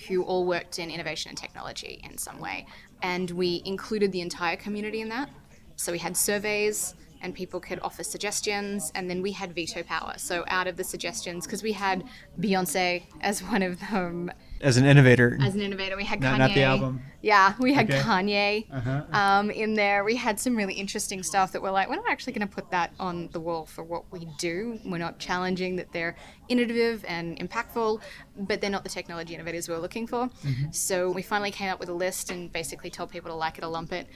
who 0.08 0.22
all 0.22 0.44
worked 0.44 0.78
in 0.78 0.90
innovation 0.90 1.28
and 1.28 1.38
technology 1.38 2.00
in 2.04 2.18
some 2.18 2.40
way. 2.40 2.66
And 3.02 3.30
we 3.30 3.62
included 3.64 4.12
the 4.12 4.20
entire 4.20 4.56
community 4.56 5.00
in 5.00 5.08
that. 5.10 5.30
So 5.76 5.92
we 5.92 5.98
had 5.98 6.16
surveys 6.16 6.94
and 7.24 7.34
people 7.34 7.58
could 7.58 7.80
offer 7.82 8.04
suggestions 8.04 8.92
and 8.94 9.10
then 9.10 9.22
we 9.22 9.32
had 9.32 9.54
veto 9.54 9.82
power. 9.82 10.14
So 10.18 10.44
out 10.46 10.66
of 10.66 10.76
the 10.76 10.84
suggestions 10.84 11.46
because 11.46 11.62
we 11.62 11.72
had 11.72 12.04
beyonce 12.38 13.04
as 13.22 13.42
one 13.42 13.62
of 13.62 13.80
them 13.90 14.30
As 14.64 14.76
an 14.78 14.86
innovator. 14.86 15.38
as 15.42 15.54
an 15.54 15.60
innovator 15.60 15.96
we 15.96 16.04
had 16.04 16.20
Not- 16.20 16.34
kanye 16.34 16.38
not 16.38 16.54
the 16.54 16.62
album. 16.62 17.02
yeah 17.20 17.52
we 17.60 17.74
had 17.74 17.90
Okay. 17.90 18.00
kanye 18.00 18.66
Uh-huh. 18.72 19.02
um, 19.12 19.50
in 19.50 19.74
there 19.74 20.04
we 20.04 20.16
had 20.16 20.40
some 20.40 20.56
really 20.56 20.72
interesting 20.74 21.22
stuff 21.22 21.52
that 21.52 21.60
we're 21.62 21.70
like 21.70 21.88
we're 21.90 21.96
not 21.96 22.08
actually 22.08 22.32
going 22.32 22.48
to 22.48 22.54
put 22.54 22.70
that 22.70 22.92
on 22.98 23.28
the 23.32 23.40
wall 23.40 23.66
for 23.66 23.84
what 23.84 24.10
we 24.10 24.26
do 24.38 24.78
we're 24.86 24.98
not 24.98 25.18
challenging 25.18 25.76
that 25.76 25.92
they're 25.92 26.16
innovative 26.48 27.04
and 27.06 27.38
impactful 27.38 28.00
but 28.38 28.60
they're 28.60 28.70
not 28.70 28.84
the 28.84 28.90
technology 28.90 29.34
innovators 29.34 29.68
we're 29.68 29.78
looking 29.78 30.06
for 30.06 30.30
so 30.70 31.10
we 31.10 31.20
finally 31.22 31.50
came 31.50 31.68
up 31.70 31.78
with 31.78 31.90
a 31.90 31.94
list 31.94 32.30
and 32.30 32.50
basically 32.52 32.88
told 32.90 33.10
people 33.10 33.30
to 33.30 33.36
like 33.36 33.58
it 33.58 33.64
or 33.64 33.68
lump 33.68 33.92
it 33.92 34.06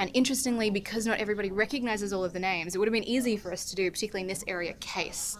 and 0.00 0.12
interestingly, 0.14 0.70
because 0.70 1.06
not 1.08 1.18
everybody 1.18 1.50
recognizes 1.50 2.12
all 2.12 2.22
of 2.24 2.32
the 2.32 2.38
names, 2.38 2.72
it 2.72 2.78
would 2.78 2.86
have 2.86 2.92
been 2.92 3.02
easy 3.02 3.36
for 3.36 3.52
us 3.52 3.64
to 3.70 3.74
do, 3.74 3.90
particularly 3.90 4.20
in 4.22 4.28
this 4.28 4.44
area, 4.46 4.72
Case 4.74 5.36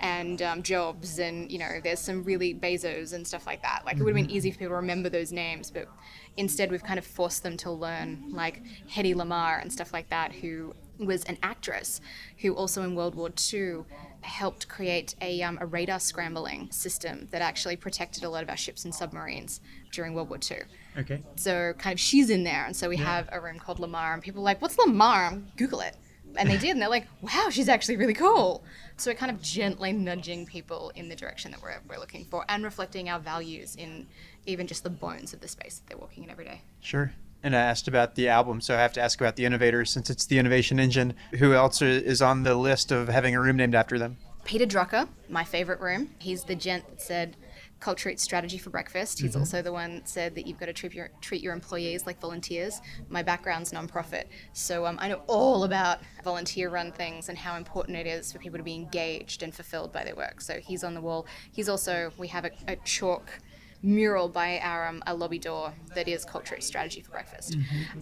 and 0.00 0.42
um, 0.42 0.64
Jobs, 0.64 1.20
and 1.20 1.48
you 1.48 1.60
know, 1.60 1.78
there's 1.84 2.00
some 2.00 2.24
really 2.24 2.52
Bezos 2.52 3.12
and 3.12 3.24
stuff 3.24 3.46
like 3.46 3.62
that. 3.62 3.82
Like 3.86 3.98
it 3.98 4.02
would 4.02 4.09
have 4.10 4.26
been 4.26 4.30
easy 4.30 4.50
for 4.50 4.58
people 4.58 4.72
to 4.72 4.76
remember 4.76 5.08
those 5.08 5.32
names, 5.32 5.70
but 5.70 5.88
instead 6.36 6.70
we've 6.70 6.82
kind 6.82 6.98
of 6.98 7.04
forced 7.04 7.42
them 7.42 7.56
to 7.58 7.70
learn, 7.70 8.24
like 8.30 8.62
Hedy 8.88 9.14
Lamarr 9.14 9.60
and 9.60 9.72
stuff 9.72 9.92
like 9.92 10.08
that, 10.10 10.32
who 10.32 10.74
was 10.98 11.24
an 11.24 11.38
actress 11.42 12.00
who 12.38 12.54
also 12.54 12.82
in 12.82 12.94
World 12.94 13.14
War 13.14 13.30
II 13.52 13.84
helped 14.22 14.68
create 14.68 15.14
a, 15.22 15.42
um, 15.42 15.56
a 15.60 15.66
radar 15.66 15.98
scrambling 15.98 16.70
system 16.70 17.26
that 17.30 17.40
actually 17.40 17.76
protected 17.76 18.22
a 18.22 18.28
lot 18.28 18.42
of 18.42 18.50
our 18.50 18.56
ships 18.56 18.84
and 18.84 18.94
submarines 18.94 19.60
during 19.92 20.14
World 20.14 20.28
War 20.28 20.38
II. 20.50 20.58
Okay. 20.98 21.22
So 21.36 21.72
kind 21.78 21.94
of 21.94 22.00
she's 22.00 22.30
in 22.30 22.44
there, 22.44 22.66
and 22.66 22.76
so 22.76 22.88
we 22.88 22.96
have 22.98 23.28
a 23.32 23.40
room 23.40 23.58
called 23.58 23.78
Lamarr, 23.78 24.12
and 24.12 24.22
people 24.22 24.42
are 24.42 24.44
like, 24.44 24.60
"What's 24.60 24.76
Lamarr?" 24.76 25.42
Google 25.56 25.80
it, 25.80 25.96
and 26.36 26.48
they 26.48 26.56
did, 26.56 26.70
and 26.70 26.82
they're 26.82 26.88
like, 26.88 27.06
"Wow, 27.22 27.48
she's 27.50 27.68
actually 27.68 27.96
really 27.96 28.14
cool." 28.14 28.64
So 28.96 29.10
we're 29.10 29.16
kind 29.16 29.30
of 29.30 29.40
gently 29.40 29.92
nudging 29.92 30.46
people 30.46 30.92
in 30.94 31.08
the 31.08 31.16
direction 31.16 31.50
that 31.52 31.62
we're, 31.62 31.78
we're 31.88 31.98
looking 31.98 32.24
for, 32.24 32.44
and 32.48 32.62
reflecting 32.62 33.08
our 33.08 33.18
values 33.18 33.76
in 33.76 34.06
even 34.46 34.66
just 34.66 34.84
the 34.84 34.90
bones 34.90 35.32
of 35.32 35.40
the 35.40 35.48
space 35.48 35.78
that 35.78 35.88
they're 35.88 35.98
walking 35.98 36.24
in 36.24 36.30
every 36.30 36.44
day. 36.44 36.62
Sure. 36.80 37.12
And 37.42 37.56
I 37.56 37.60
asked 37.60 37.88
about 37.88 38.16
the 38.16 38.28
album, 38.28 38.60
so 38.60 38.76
I 38.76 38.80
have 38.80 38.92
to 38.94 39.00
ask 39.00 39.18
about 39.18 39.36
the 39.36 39.46
innovators 39.46 39.90
since 39.90 40.10
it's 40.10 40.26
the 40.26 40.38
innovation 40.38 40.78
engine. 40.78 41.14
Who 41.38 41.54
else 41.54 41.80
is 41.80 42.20
on 42.20 42.42
the 42.42 42.54
list 42.54 42.92
of 42.92 43.08
having 43.08 43.34
a 43.34 43.40
room 43.40 43.56
named 43.56 43.74
after 43.74 43.98
them? 43.98 44.18
Peter 44.44 44.66
Drucker, 44.66 45.08
my 45.28 45.44
favorite 45.44 45.80
room. 45.80 46.10
He's 46.18 46.44
the 46.44 46.54
gent 46.54 46.86
that 46.88 47.00
said 47.00 47.36
culture 47.80 48.10
eats 48.10 48.22
strategy 48.22 48.58
for 48.58 48.70
breakfast. 48.70 49.20
He's 49.20 49.34
also 49.34 49.62
the 49.62 49.72
one 49.72 49.96
that 49.96 50.08
said 50.08 50.34
that 50.34 50.46
you've 50.46 50.58
got 50.58 50.66
to 50.66 50.72
treat 50.72 50.94
your 50.94 51.10
treat 51.20 51.42
your 51.42 51.54
employees 51.54 52.06
like 52.06 52.20
volunteers. 52.20 52.80
My 53.08 53.22
background's 53.22 53.72
nonprofit, 53.72 54.24
so 54.52 54.86
um, 54.86 54.98
I 55.00 55.08
know 55.08 55.22
all 55.26 55.64
about 55.64 56.00
volunteer-run 56.22 56.92
things 56.92 57.28
and 57.28 57.38
how 57.38 57.56
important 57.56 57.96
it 57.96 58.06
is 58.06 58.32
for 58.32 58.38
people 58.38 58.58
to 58.58 58.64
be 58.64 58.74
engaged 58.74 59.42
and 59.42 59.54
fulfilled 59.54 59.92
by 59.92 60.04
their 60.04 60.14
work. 60.14 60.40
So 60.42 60.60
he's 60.60 60.84
on 60.84 60.94
the 60.94 61.00
wall. 61.00 61.26
He's 61.50 61.68
also 61.68 62.12
we 62.18 62.28
have 62.28 62.44
a, 62.44 62.50
a 62.68 62.76
chalk 62.76 63.40
mural 63.82 64.28
by 64.28 64.58
our 64.58 64.86
um, 64.86 65.02
a 65.06 65.14
lobby 65.14 65.38
door 65.38 65.72
that 65.94 66.06
is 66.06 66.24
culture 66.24 66.54
eats 66.54 66.66
strategy 66.66 67.00
for 67.00 67.12
breakfast. 67.12 67.56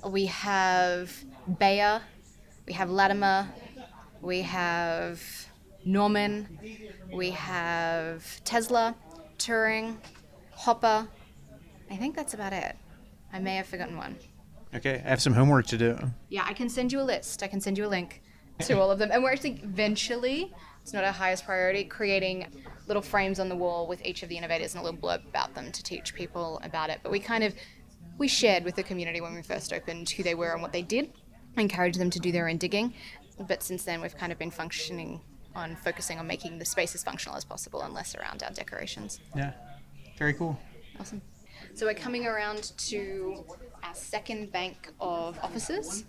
We 0.04 0.26
have 0.26 1.24
Bayer, 1.58 2.02
we 2.66 2.72
have 2.72 2.90
Latimer, 2.90 3.48
we 4.20 4.42
have 4.42 5.22
Norman, 5.84 6.58
we 7.12 7.30
have 7.30 8.42
Tesla, 8.44 8.96
Turing, 9.38 9.96
Hopper. 10.52 11.08
I 11.90 11.96
think 11.96 12.14
that's 12.14 12.34
about 12.34 12.52
it. 12.52 12.76
I 13.32 13.38
may 13.38 13.56
have 13.56 13.66
forgotten 13.66 13.96
one. 13.96 14.16
Okay, 14.74 15.02
I 15.04 15.08
have 15.08 15.22
some 15.22 15.32
homework 15.32 15.66
to 15.68 15.78
do. 15.78 15.98
Yeah, 16.28 16.44
I 16.46 16.52
can 16.52 16.68
send 16.68 16.92
you 16.92 17.00
a 17.00 17.02
list. 17.02 17.42
I 17.42 17.48
can 17.48 17.60
send 17.60 17.78
you 17.78 17.86
a 17.86 17.88
link 17.88 18.22
to 18.60 18.78
all 18.78 18.90
of 18.90 18.98
them. 18.98 19.10
And 19.12 19.22
we're 19.22 19.32
actually 19.32 19.60
eventually, 19.62 20.52
it's 20.82 20.92
not 20.92 21.04
our 21.04 21.12
highest 21.12 21.46
priority, 21.46 21.84
creating 21.84 22.46
little 22.86 23.02
frames 23.02 23.38
on 23.38 23.48
the 23.48 23.56
wall 23.56 23.86
with 23.86 24.04
each 24.04 24.22
of 24.22 24.28
the 24.28 24.36
innovators 24.36 24.74
and 24.74 24.82
a 24.82 24.84
little 24.84 25.00
blurb 25.00 25.26
about 25.26 25.54
them 25.54 25.72
to 25.72 25.82
teach 25.82 26.14
people 26.14 26.60
about 26.62 26.90
it. 26.90 27.00
But 27.02 27.12
we 27.12 27.20
kind 27.20 27.44
of 27.44 27.54
we 28.18 28.28
shared 28.28 28.64
with 28.64 28.74
the 28.74 28.82
community 28.82 29.20
when 29.20 29.34
we 29.34 29.42
first 29.42 29.72
opened 29.72 30.10
who 30.10 30.22
they 30.22 30.34
were 30.34 30.52
and 30.52 30.60
what 30.60 30.72
they 30.72 30.82
did, 30.82 31.12
encouraged 31.56 31.98
them 31.98 32.10
to 32.10 32.18
do 32.18 32.32
their 32.32 32.48
own 32.48 32.56
digging. 32.56 32.92
But 33.46 33.62
since 33.62 33.84
then, 33.84 34.00
we've 34.00 34.16
kind 34.16 34.32
of 34.32 34.38
been 34.38 34.50
functioning 34.50 35.20
on 35.58 35.76
focusing 35.76 36.18
on 36.18 36.26
making 36.26 36.58
the 36.58 36.64
space 36.64 36.94
as 36.94 37.02
functional 37.02 37.36
as 37.36 37.44
possible 37.44 37.82
and 37.82 37.92
less 37.92 38.14
around 38.14 38.42
our 38.42 38.50
decorations. 38.50 39.20
Yeah. 39.36 39.52
Very 40.16 40.32
cool. 40.32 40.58
Awesome. 40.98 41.20
So 41.74 41.86
we're 41.86 41.94
coming 41.94 42.26
around 42.26 42.72
to 42.88 43.44
our 43.82 43.94
second 43.94 44.52
bank 44.52 44.90
of 45.00 45.38
offices. 45.42 46.04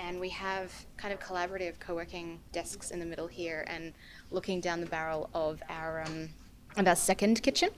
And 0.00 0.18
we 0.18 0.28
have 0.30 0.72
kind 0.96 1.14
of 1.14 1.20
collaborative 1.20 1.78
co 1.78 1.94
working 1.94 2.40
desks 2.52 2.90
in 2.90 2.98
the 2.98 3.06
middle 3.06 3.28
here 3.28 3.64
and 3.68 3.92
looking 4.30 4.60
down 4.60 4.80
the 4.80 4.86
barrel 4.86 5.30
of 5.34 5.62
our, 5.68 6.02
um, 6.02 6.28
of 6.76 6.88
our 6.88 6.96
second 6.96 7.42
kitchen 7.42 7.70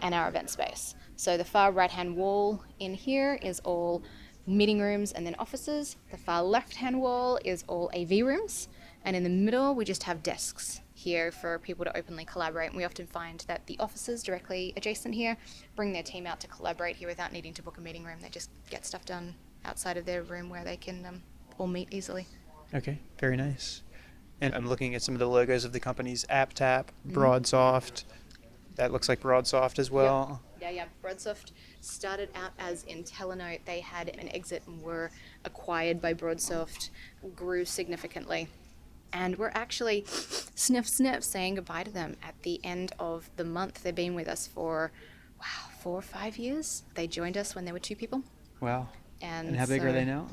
and 0.00 0.14
our 0.14 0.28
event 0.28 0.50
space. 0.50 0.94
So 1.16 1.38
the 1.38 1.44
far 1.44 1.72
right 1.72 1.90
hand 1.90 2.14
wall 2.14 2.62
in 2.78 2.92
here 2.92 3.38
is 3.42 3.60
all 3.60 4.02
meeting 4.46 4.80
rooms 4.80 5.12
and 5.12 5.26
then 5.26 5.34
offices. 5.38 5.96
The 6.10 6.18
far 6.18 6.42
left 6.42 6.76
hand 6.76 7.00
wall 7.00 7.38
is 7.44 7.64
all 7.68 7.90
AV 7.96 8.24
rooms. 8.24 8.68
And 9.06 9.14
in 9.14 9.22
the 9.22 9.30
middle, 9.30 9.72
we 9.76 9.84
just 9.84 10.02
have 10.02 10.24
desks 10.24 10.80
here 10.94 11.30
for 11.30 11.60
people 11.60 11.84
to 11.84 11.96
openly 11.96 12.24
collaborate. 12.24 12.70
And 12.70 12.76
we 12.76 12.84
often 12.84 13.06
find 13.06 13.44
that 13.46 13.64
the 13.68 13.78
offices 13.78 14.20
directly 14.20 14.72
adjacent 14.76 15.14
here 15.14 15.36
bring 15.76 15.92
their 15.92 16.02
team 16.02 16.26
out 16.26 16.40
to 16.40 16.48
collaborate 16.48 16.96
here 16.96 17.06
without 17.06 17.32
needing 17.32 17.54
to 17.54 17.62
book 17.62 17.78
a 17.78 17.80
meeting 17.80 18.02
room. 18.02 18.18
They 18.20 18.28
just 18.28 18.50
get 18.68 18.84
stuff 18.84 19.04
done 19.04 19.36
outside 19.64 19.96
of 19.96 20.06
their 20.06 20.24
room 20.24 20.50
where 20.50 20.64
they 20.64 20.76
can 20.76 21.06
um, 21.06 21.22
all 21.56 21.68
meet 21.68 21.86
easily. 21.92 22.26
Okay, 22.74 22.98
very 23.20 23.36
nice. 23.36 23.82
And 24.40 24.52
I'm 24.56 24.68
looking 24.68 24.96
at 24.96 25.02
some 25.02 25.14
of 25.14 25.20
the 25.20 25.28
logos 25.28 25.64
of 25.64 25.72
the 25.72 25.78
companies 25.78 26.26
AppTap, 26.28 26.86
Broadsoft. 27.08 28.02
That 28.74 28.90
looks 28.90 29.08
like 29.08 29.20
Broadsoft 29.20 29.78
as 29.78 29.88
well. 29.88 30.42
Yeah, 30.60 30.70
yeah. 30.70 30.84
Broadsoft 31.00 31.52
started 31.80 32.28
out 32.34 32.50
as 32.58 32.84
IntelliNote. 32.84 33.60
They 33.66 33.80
had 33.80 34.08
an 34.08 34.28
exit 34.34 34.64
and 34.66 34.82
were 34.82 35.12
acquired 35.44 36.00
by 36.00 36.12
Broadsoft, 36.12 36.90
grew 37.36 37.64
significantly. 37.64 38.48
And 39.16 39.38
we're 39.38 39.52
actually 39.54 40.04
sniff 40.06 40.86
sniff 40.86 41.24
saying 41.24 41.54
goodbye 41.54 41.84
to 41.84 41.90
them 41.90 42.16
at 42.22 42.34
the 42.42 42.60
end 42.62 42.92
of 42.98 43.30
the 43.36 43.44
month. 43.44 43.82
They've 43.82 43.94
been 43.94 44.14
with 44.14 44.28
us 44.28 44.46
for 44.46 44.92
wow, 45.40 45.70
four 45.80 45.98
or 45.98 46.02
five 46.02 46.36
years. 46.36 46.82
They 46.94 47.06
joined 47.06 47.38
us 47.38 47.54
when 47.54 47.64
there 47.64 47.72
were 47.72 47.80
two 47.80 47.96
people. 47.96 48.22
Wow. 48.60 48.88
And, 49.22 49.48
And 49.48 49.56
how 49.56 49.64
big 49.66 49.82
are 49.84 49.92
they 49.92 50.04
now? 50.04 50.28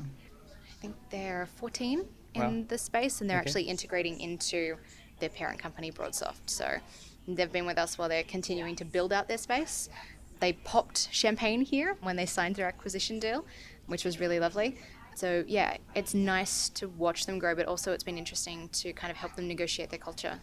I 0.68 0.72
think 0.82 0.96
they're 1.10 1.48
14 1.56 2.04
in 2.34 2.40
Wow. 2.42 2.64
the 2.68 2.76
space, 2.76 3.22
and 3.22 3.30
they're 3.30 3.38
Okay. 3.38 3.48
actually 3.48 3.62
integrating 3.64 4.20
into 4.20 4.76
their 5.18 5.30
parent 5.30 5.58
company, 5.58 5.90
Broadsoft. 5.90 6.50
So 6.50 6.76
they've 7.26 7.50
been 7.50 7.64
with 7.64 7.78
us 7.78 7.96
while 7.96 8.10
they're 8.10 8.22
continuing 8.24 8.76
to 8.76 8.84
build 8.84 9.14
out 9.14 9.28
their 9.28 9.38
space. 9.38 9.88
They 10.40 10.52
popped 10.52 11.08
champagne 11.10 11.62
here 11.62 11.96
when 12.02 12.16
they 12.16 12.26
signed 12.26 12.56
their 12.56 12.66
acquisition 12.68 13.18
deal. 13.18 13.46
which 13.86 14.02
was 14.02 14.18
really 14.18 14.40
lovely. 14.40 14.78
So 15.14 15.44
yeah, 15.46 15.76
it's 15.94 16.14
nice 16.14 16.68
to 16.70 16.88
watch 16.88 17.26
them 17.26 17.38
grow, 17.38 17.54
but 17.54 17.66
also 17.66 17.92
it's 17.92 18.04
been 18.04 18.18
interesting 18.18 18.68
to 18.70 18.92
kind 18.92 19.10
of 19.10 19.16
help 19.16 19.36
them 19.36 19.48
negotiate 19.48 19.90
their 19.90 19.98
culture 19.98 20.38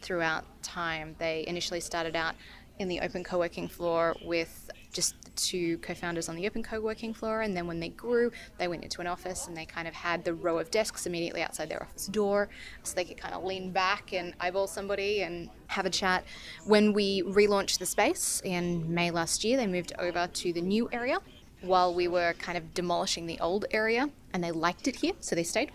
throughout 0.00 0.44
time. 0.62 1.14
They 1.18 1.44
initially 1.46 1.80
started 1.80 2.16
out 2.16 2.34
in 2.78 2.88
the 2.88 3.00
open 3.00 3.22
co-working 3.22 3.68
floor 3.68 4.16
with 4.24 4.70
just 4.92 5.14
the 5.24 5.30
two 5.32 5.78
co-founders 5.78 6.28
on 6.28 6.36
the 6.36 6.46
open 6.46 6.62
co-working 6.62 7.14
floor 7.14 7.42
and 7.42 7.56
then 7.56 7.66
when 7.66 7.80
they 7.80 7.88
grew 7.88 8.30
they 8.58 8.68
went 8.68 8.82
into 8.82 9.00
an 9.00 9.06
office 9.06 9.46
and 9.46 9.56
they 9.56 9.64
kind 9.64 9.86
of 9.88 9.94
had 9.94 10.24
the 10.24 10.34
row 10.34 10.58
of 10.58 10.70
desks 10.70 11.06
immediately 11.06 11.42
outside 11.42 11.68
their 11.68 11.82
office 11.82 12.06
door 12.06 12.48
so 12.82 12.94
they 12.94 13.04
could 13.04 13.16
kind 13.16 13.34
of 13.34 13.44
lean 13.44 13.70
back 13.70 14.12
and 14.12 14.34
eyeball 14.40 14.66
somebody 14.66 15.22
and 15.22 15.48
have 15.68 15.86
a 15.86 15.90
chat 15.90 16.24
when 16.66 16.92
we 16.92 17.22
relaunched 17.22 17.78
the 17.78 17.86
space 17.86 18.42
in 18.44 18.92
may 18.92 19.10
last 19.10 19.44
year 19.44 19.56
they 19.56 19.66
moved 19.66 19.92
over 19.98 20.26
to 20.26 20.52
the 20.52 20.60
new 20.60 20.88
area 20.92 21.18
while 21.62 21.94
we 21.94 22.08
were 22.08 22.34
kind 22.34 22.58
of 22.58 22.74
demolishing 22.74 23.26
the 23.26 23.38
old 23.40 23.64
area 23.70 24.08
and 24.32 24.42
they 24.42 24.50
liked 24.50 24.88
it 24.88 24.96
here 24.96 25.12
so 25.20 25.34
they 25.34 25.44
stayed 25.44 25.70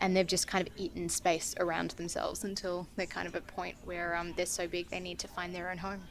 and 0.00 0.16
they've 0.16 0.26
just 0.26 0.46
kind 0.48 0.66
of 0.66 0.74
eaten 0.76 1.08
space 1.08 1.54
around 1.60 1.90
themselves 1.92 2.44
until 2.44 2.86
they're 2.96 3.06
kind 3.06 3.28
of 3.28 3.34
a 3.34 3.40
point 3.40 3.76
where 3.84 4.16
um, 4.16 4.32
they're 4.36 4.46
so 4.46 4.66
big 4.66 4.88
they 4.90 5.00
need 5.00 5.18
to 5.18 5.28
find 5.28 5.54
their 5.54 5.70
own 5.70 5.78
home 5.78 6.02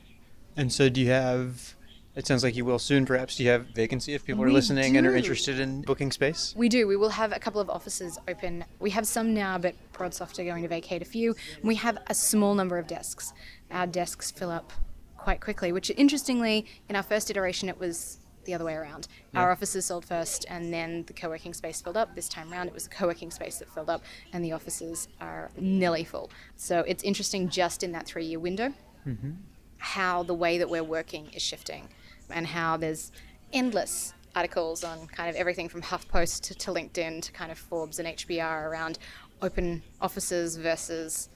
And 0.55 0.71
so, 0.71 0.89
do 0.89 1.01
you 1.01 1.09
have? 1.09 1.75
It 2.13 2.27
sounds 2.27 2.43
like 2.43 2.57
you 2.57 2.65
will 2.65 2.79
soon. 2.79 3.05
Perhaps 3.05 3.37
do 3.37 3.43
you 3.43 3.49
have 3.51 3.67
vacancy 3.67 4.13
if 4.13 4.25
people 4.25 4.43
are 4.43 4.47
We 4.47 4.51
listening 4.51 4.97
and 4.97 5.07
are 5.07 5.15
interested 5.15 5.61
in 5.61 5.81
booking 5.83 6.11
space? 6.11 6.53
We 6.57 6.67
do. 6.67 6.85
We 6.85 6.97
will 6.97 7.09
have 7.11 7.31
a 7.31 7.39
couple 7.39 7.61
of 7.61 7.69
offices 7.69 8.19
open. 8.27 8.65
We 8.79 8.89
have 8.89 9.07
some 9.07 9.33
now, 9.33 9.57
but 9.57 9.75
Broadsoft 9.93 10.37
are 10.39 10.43
going 10.43 10.61
to 10.63 10.67
vacate 10.67 11.01
a 11.01 11.05
few. 11.05 11.35
We 11.63 11.75
have 11.75 11.97
a 12.07 12.13
small 12.13 12.53
number 12.53 12.77
of 12.77 12.85
desks. 12.85 13.31
Our 13.71 13.87
desks 13.87 14.29
fill 14.29 14.51
up 14.51 14.73
quite 15.17 15.39
quickly, 15.39 15.71
which 15.71 15.89
interestingly, 15.91 16.65
in 16.89 16.97
our 16.97 17.03
first 17.03 17.29
iteration, 17.31 17.69
it 17.69 17.79
was 17.79 18.17
the 18.45 18.53
other 18.53 18.65
way 18.65 18.73
around. 18.73 19.07
Our 19.35 19.51
offices 19.51 19.85
sold 19.85 20.05
first, 20.05 20.45
and 20.49 20.73
then 20.73 21.03
the 21.07 21.13
co 21.13 21.29
working 21.29 21.53
space 21.53 21.81
filled 21.81 21.97
up. 21.97 22.15
This 22.15 22.29
time 22.29 22.51
around, 22.51 22.67
it 22.67 22.73
was 22.73 22.83
the 22.85 22.89
co 22.89 23.07
working 23.07 23.31
space 23.31 23.59
that 23.59 23.69
filled 23.69 23.89
up, 23.89 24.03
and 24.33 24.43
the 24.43 24.51
offices 24.51 25.07
are 25.19 25.49
nearly 25.57 26.03
full. 26.03 26.29
So 26.55 26.79
it's 26.87 27.03
interesting 27.03 27.49
just 27.49 27.83
in 27.83 27.91
that 27.93 28.05
three 28.05 28.25
year 28.25 28.39
window 28.39 28.73
mm-hmm. 29.07 29.31
how 29.77 30.23
the 30.23 30.33
way 30.33 30.57
that 30.57 30.69
we're 30.69 30.83
working 30.83 31.29
is 31.33 31.41
shifting 31.41 31.87
and 32.29 32.47
how 32.47 32.77
there's 32.77 33.11
endless 33.53 34.13
articles 34.35 34.83
on 34.83 35.07
kind 35.07 35.29
of 35.29 35.35
everything 35.35 35.67
from 35.67 35.81
HuffPost 35.81 36.41
to, 36.43 36.55
to 36.55 36.71
LinkedIn 36.71 37.21
to 37.21 37.31
kind 37.31 37.51
of 37.51 37.57
Forbes 37.57 37.99
and 37.99 38.07
HBR 38.07 38.69
around 38.69 38.97
open 39.41 39.81
offices 39.99 40.55
versus 40.55 41.29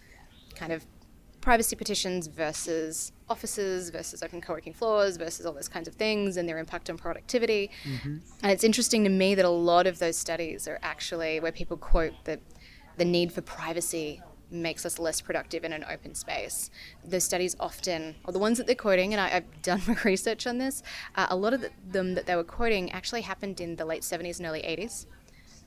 kind 0.56 0.72
of 0.72 0.86
privacy 1.46 1.76
petitions 1.76 2.26
versus 2.26 3.12
offices 3.30 3.92
versus 3.92 4.24
open 4.24 4.42
co-working 4.42 4.74
floors 4.74 5.16
versus 5.16 5.46
all 5.46 5.54
those 5.54 5.70
kinds 5.70 5.88
of 5.88 5.94
things 5.94 6.38
and 6.38 6.50
their 6.50 6.58
impact 6.58 6.90
on 6.90 6.98
productivity. 6.98 7.70
And 8.42 8.52
it's 8.52 8.64
interesting 8.64 9.04
to 9.04 9.12
me 9.12 9.36
that 9.36 9.46
a 9.46 9.50
lot 9.50 9.86
of 9.86 10.00
those 10.00 10.18
studies 10.18 10.68
are 10.68 10.80
actually 10.82 11.40
where 11.40 11.52
people 11.52 11.78
quote 11.78 12.14
that 12.24 12.40
the 12.98 13.06
need 13.06 13.32
for 13.32 13.42
privacy 13.42 14.24
makes 14.50 14.88
us 14.88 14.98
less 14.98 15.22
productive 15.22 15.64
in 15.64 15.72
an 15.72 15.86
open 15.88 16.16
space. 16.16 16.72
Those 17.04 17.24
studies 17.24 17.56
often, 17.60 18.16
or 18.26 18.34
the 18.34 18.40
ones 18.40 18.58
that 18.58 18.66
they're 18.66 18.76
quoting, 18.76 19.14
and 19.14 19.22
I, 19.22 19.36
I've 19.36 19.62
done 19.62 19.82
my 19.88 19.98
research 20.04 20.48
on 20.48 20.58
this, 20.58 20.82
uh, 21.16 21.28
a 21.30 21.36
lot 21.36 21.54
of 21.54 21.62
the, 21.62 21.70
them 21.88 22.16
that 22.16 22.26
they 22.26 22.36
were 22.36 22.44
quoting 22.44 22.92
actually 22.92 23.22
happened 23.22 23.62
in 23.62 23.76
the 23.76 23.86
late 23.86 24.02
70s 24.02 24.40
and 24.40 24.48
early 24.48 24.64
80s 24.64 25.06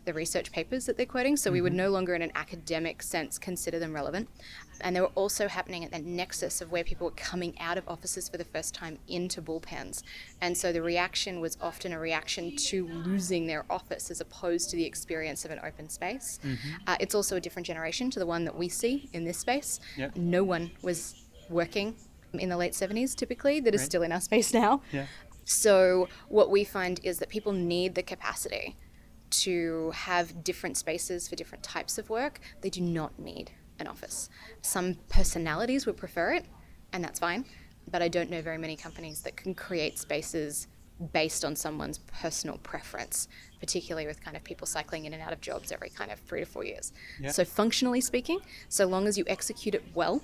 the 0.09 0.15
research 0.15 0.51
papers 0.51 0.87
that 0.87 0.97
they're 0.97 1.05
quoting, 1.05 1.37
so 1.37 1.53
we 1.53 1.61
would 1.61 1.75
no 1.75 1.91
longer, 1.91 2.15
in 2.15 2.23
an 2.23 2.33
academic 2.35 3.03
sense, 3.03 3.39
consider 3.39 3.79
them 3.79 3.93
relevant. 3.93 4.27
And 4.81 4.95
they 4.95 5.01
were 5.01 5.11
also 5.15 5.49
happening 5.49 5.85
at 5.85 5.91
that 5.93 6.05
nexus 6.05 6.61
of 6.61 6.71
where 6.71 6.85
people 6.85 7.07
were 7.07 7.13
coming 7.17 7.55
out 7.61 7.79
of 7.79 7.85
offices 7.89 8.29
for 8.29 8.37
the 8.37 8.45
first 8.45 8.75
time 8.75 8.99
into 9.09 9.41
bullpens. 9.43 10.03
And 10.41 10.57
so 10.57 10.73
the 10.73 10.83
reaction 10.83 11.41
was 11.41 11.57
often 11.61 11.93
a 11.93 11.99
reaction 11.99 12.55
to 12.57 12.87
losing 12.89 13.47
their 13.47 13.65
office 13.71 14.11
as 14.11 14.21
opposed 14.21 14.71
to 14.71 14.77
the 14.77 14.85
experience 14.85 15.45
of 15.45 15.51
an 15.51 15.61
open 15.65 15.89
space. 15.89 16.39
Uh, 16.87 16.97
it's 17.01 17.15
also 17.15 17.37
a 17.37 17.41
different 17.41 17.67
generation 17.67 18.11
to 18.11 18.19
the 18.19 18.27
one 18.27 18.45
that 18.45 18.57
we 18.57 18.69
see 18.69 19.09
in 19.13 19.25
this 19.25 19.39
space. 19.39 19.81
Yep. 19.97 20.17
No 20.17 20.45
one 20.45 20.71
was 20.83 21.25
working 21.51 21.97
in 22.35 22.49
the 22.51 22.57
late 22.57 22.73
70s 22.73 23.15
typically 23.17 23.59
that 23.61 23.75
is 23.75 23.81
Right. 23.81 23.87
still 23.87 24.03
in 24.03 24.13
our 24.13 24.21
space 24.21 24.53
now. 24.53 24.83
Yeah. 24.93 25.07
So 25.45 26.09
what 26.29 26.51
we 26.51 26.63
find 26.63 27.01
is 27.03 27.19
that 27.21 27.31
people 27.31 27.53
need 27.53 27.95
the 27.95 28.03
capacity 28.03 28.77
to 29.31 29.91
have 29.93 30.45
different 30.45 30.77
spaces 30.77 31.29
for 31.29 31.37
different 31.37 31.63
types 31.65 31.99
of 31.99 32.09
work. 32.11 32.41
They 32.61 32.71
do 32.71 32.81
not 32.81 33.19
need 33.19 33.51
an 33.79 33.87
office. 33.87 34.29
Some 34.63 34.97
personalities 35.09 35.87
would 35.87 35.97
prefer 35.97 36.33
it, 36.33 36.45
and 36.93 37.03
that's 37.03 37.19
fine. 37.19 37.45
But 37.91 38.03
I 38.03 38.09
don't 38.09 38.31
know 38.31 38.43
very 38.43 38.59
many 38.59 38.77
companies 38.77 39.23
that 39.23 39.37
can 39.37 39.55
create 39.55 39.99
spaces 39.99 40.67
based 41.13 41.45
on 41.45 41.55
someone's 41.55 41.99
personal 41.99 42.59
preference, 42.59 43.29
particularly 43.61 44.07
with 44.07 44.23
kind 44.23 44.37
of 44.37 44.45
people 44.45 44.67
cycling 44.67 45.05
in 45.05 45.15
and 45.15 45.23
out 45.23 45.33
of 45.33 45.41
jobs 45.41 45.71
every 45.71 45.91
kind 45.91 46.11
of 46.11 46.19
three 46.21 46.41
to 46.41 46.47
four 46.47 46.65
years. 46.65 46.93
Yeah. 47.21 47.31
So 47.31 47.45
functionally 47.45 48.01
speaking, 48.01 48.41
so 48.69 48.87
long 48.87 49.07
as 49.07 49.17
you 49.17 49.25
execute 49.29 49.75
it 49.75 49.85
well, 49.95 50.23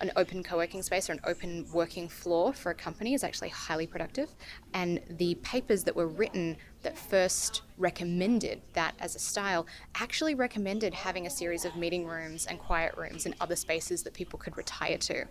an 0.00 0.10
open 0.16 0.42
co-working 0.42 0.82
space 0.82 1.08
or 1.08 1.12
an 1.12 1.20
open 1.24 1.66
working 1.72 2.08
floor 2.08 2.52
for 2.52 2.70
a 2.70 2.74
company 2.74 3.14
is 3.14 3.22
actually 3.22 3.50
highly 3.50 3.86
productive 3.86 4.34
and 4.74 5.00
the 5.10 5.36
papers 5.36 5.84
that 5.84 5.94
were 5.94 6.08
written 6.08 6.56
that 6.82 6.98
first 6.98 7.62
recommended 7.78 8.60
that 8.74 8.94
as 9.00 9.14
a 9.14 9.18
style 9.18 9.66
actually 9.94 10.34
recommended 10.34 10.92
having 10.94 11.26
a 11.26 11.30
series 11.30 11.64
of 11.64 11.76
meeting 11.76 12.06
rooms 12.06 12.46
and 12.46 12.58
quiet 12.58 12.94
rooms 12.96 13.26
and 13.26 13.34
other 13.40 13.56
spaces 13.56 14.02
that 14.02 14.14
people 14.14 14.38
could 14.38 14.56
retire 14.56 14.98
to 14.98 15.24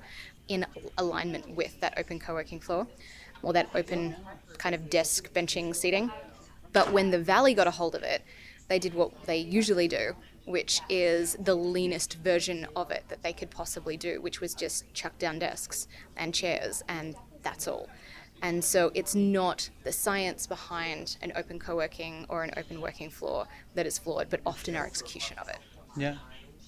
in 0.47 0.65
alignment 0.97 1.49
with 1.55 1.79
that 1.79 1.93
open 1.97 2.19
co-working 2.19 2.59
floor 2.59 2.87
or 3.43 3.53
that 3.53 3.69
open 3.75 4.15
kind 4.57 4.75
of 4.75 4.89
desk 4.89 5.31
benching 5.33 5.75
seating 5.75 6.11
but 6.73 6.91
when 6.91 7.11
the 7.11 7.19
valley 7.19 7.53
got 7.53 7.67
a 7.67 7.71
hold 7.71 7.95
of 7.95 8.03
it 8.03 8.23
they 8.71 8.79
did 8.79 8.93
what 8.93 9.25
they 9.25 9.35
usually 9.35 9.89
do, 9.89 10.15
which 10.45 10.79
is 10.87 11.35
the 11.43 11.53
leanest 11.53 12.13
version 12.19 12.65
of 12.73 12.89
it 12.89 13.03
that 13.09 13.21
they 13.21 13.33
could 13.33 13.51
possibly 13.51 13.97
do, 13.97 14.21
which 14.21 14.39
was 14.39 14.55
just 14.55 14.85
chuck 14.93 15.19
down 15.19 15.39
desks 15.39 15.89
and 16.15 16.33
chairs, 16.33 16.81
and 16.87 17.15
that's 17.43 17.67
all. 17.67 17.89
And 18.41 18.63
so 18.63 18.91
it's 18.95 19.13
not 19.13 19.69
the 19.83 19.91
science 19.91 20.47
behind 20.47 21.17
an 21.21 21.31
open 21.35 21.59
co 21.59 21.75
working 21.75 22.25
or 22.29 22.43
an 22.43 22.51
open 22.57 22.81
working 22.81 23.09
floor 23.09 23.47
that 23.75 23.85
is 23.85 23.99
flawed, 23.99 24.29
but 24.29 24.41
often 24.45 24.75
our 24.75 24.85
execution 24.85 25.37
of 25.37 25.47
it. 25.47 25.59
Yeah. 25.95 26.15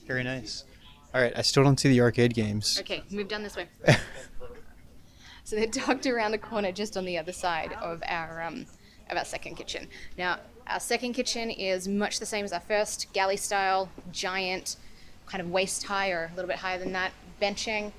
Very 0.05 0.24
nice. 0.24 0.65
All 1.13 1.21
right. 1.21 1.34
I 1.36 1.41
still 1.41 1.63
don't 1.63 1.80
see 1.80 1.89
the 1.89 2.01
arcade 2.01 2.34
games. 2.34 2.80
Okay, 2.80 3.03
move 3.09 3.28
down 3.28 3.43
this 3.43 3.55
way. 3.55 3.67
so 5.43 5.55
they're 5.55 5.67
tucked 5.67 6.05
around 6.05 6.32
the 6.32 6.38
corner 6.38 6.71
just 6.71 6.95
on 6.95 7.05
the 7.05 7.17
other 7.17 7.32
side 7.32 7.74
of 7.74 8.03
our 8.07 8.43
um, 8.43 8.65
of 9.09 9.17
our 9.17 9.26
second 9.26 9.55
kitchen. 9.55 9.88
Now, 10.17 10.39
our 10.67 10.80
second 10.80 11.13
kitchen 11.13 11.49
is 11.49 11.88
much 11.88 12.19
the 12.19 12.26
same 12.26 12.45
as 12.45 12.53
our 12.53 12.59
first, 12.59 13.11
galley 13.13 13.38
style, 13.38 13.89
giant, 14.11 14.78
kind 15.26 15.41
of 15.41 15.49
waist 15.49 15.84
high 15.84 16.11
or 16.11 16.30
a 16.32 16.36
little 16.36 16.47
bit 16.47 16.57
higher 16.57 16.80
than 16.80 16.93
that, 16.93 17.11
benching, 17.41 17.91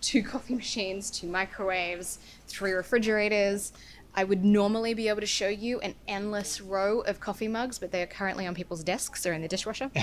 two 0.00 0.22
coffee 0.32 0.54
machines, 0.54 1.10
two 1.10 1.26
microwaves, 1.26 2.18
three 2.46 2.72
refrigerators. 2.72 3.72
I 4.14 4.24
would 4.24 4.44
normally 4.44 4.92
be 4.94 5.08
able 5.08 5.20
to 5.20 5.26
show 5.26 5.48
you 5.48 5.78
an 5.80 5.94
endless 6.08 6.60
row 6.60 7.00
of 7.02 7.20
coffee 7.20 7.46
mugs, 7.46 7.78
but 7.78 7.92
they 7.92 8.02
are 8.02 8.06
currently 8.06 8.46
on 8.46 8.54
people's 8.54 8.82
desks 8.82 9.24
or 9.24 9.32
in 9.32 9.40
the 9.40 9.48
dishwasher 9.48 9.90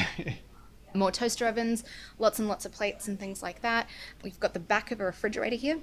more 0.93 1.11
toaster 1.11 1.47
ovens, 1.47 1.83
lots 2.19 2.39
and 2.39 2.47
lots 2.47 2.65
of 2.65 2.71
plates 2.71 3.07
and 3.07 3.19
things 3.19 3.43
like 3.43 3.61
that. 3.61 3.87
We've 4.23 4.39
got 4.39 4.53
the 4.53 4.59
back 4.59 4.91
of 4.91 4.99
a 4.99 5.05
refrigerator 5.05 5.55
here. 5.55 5.79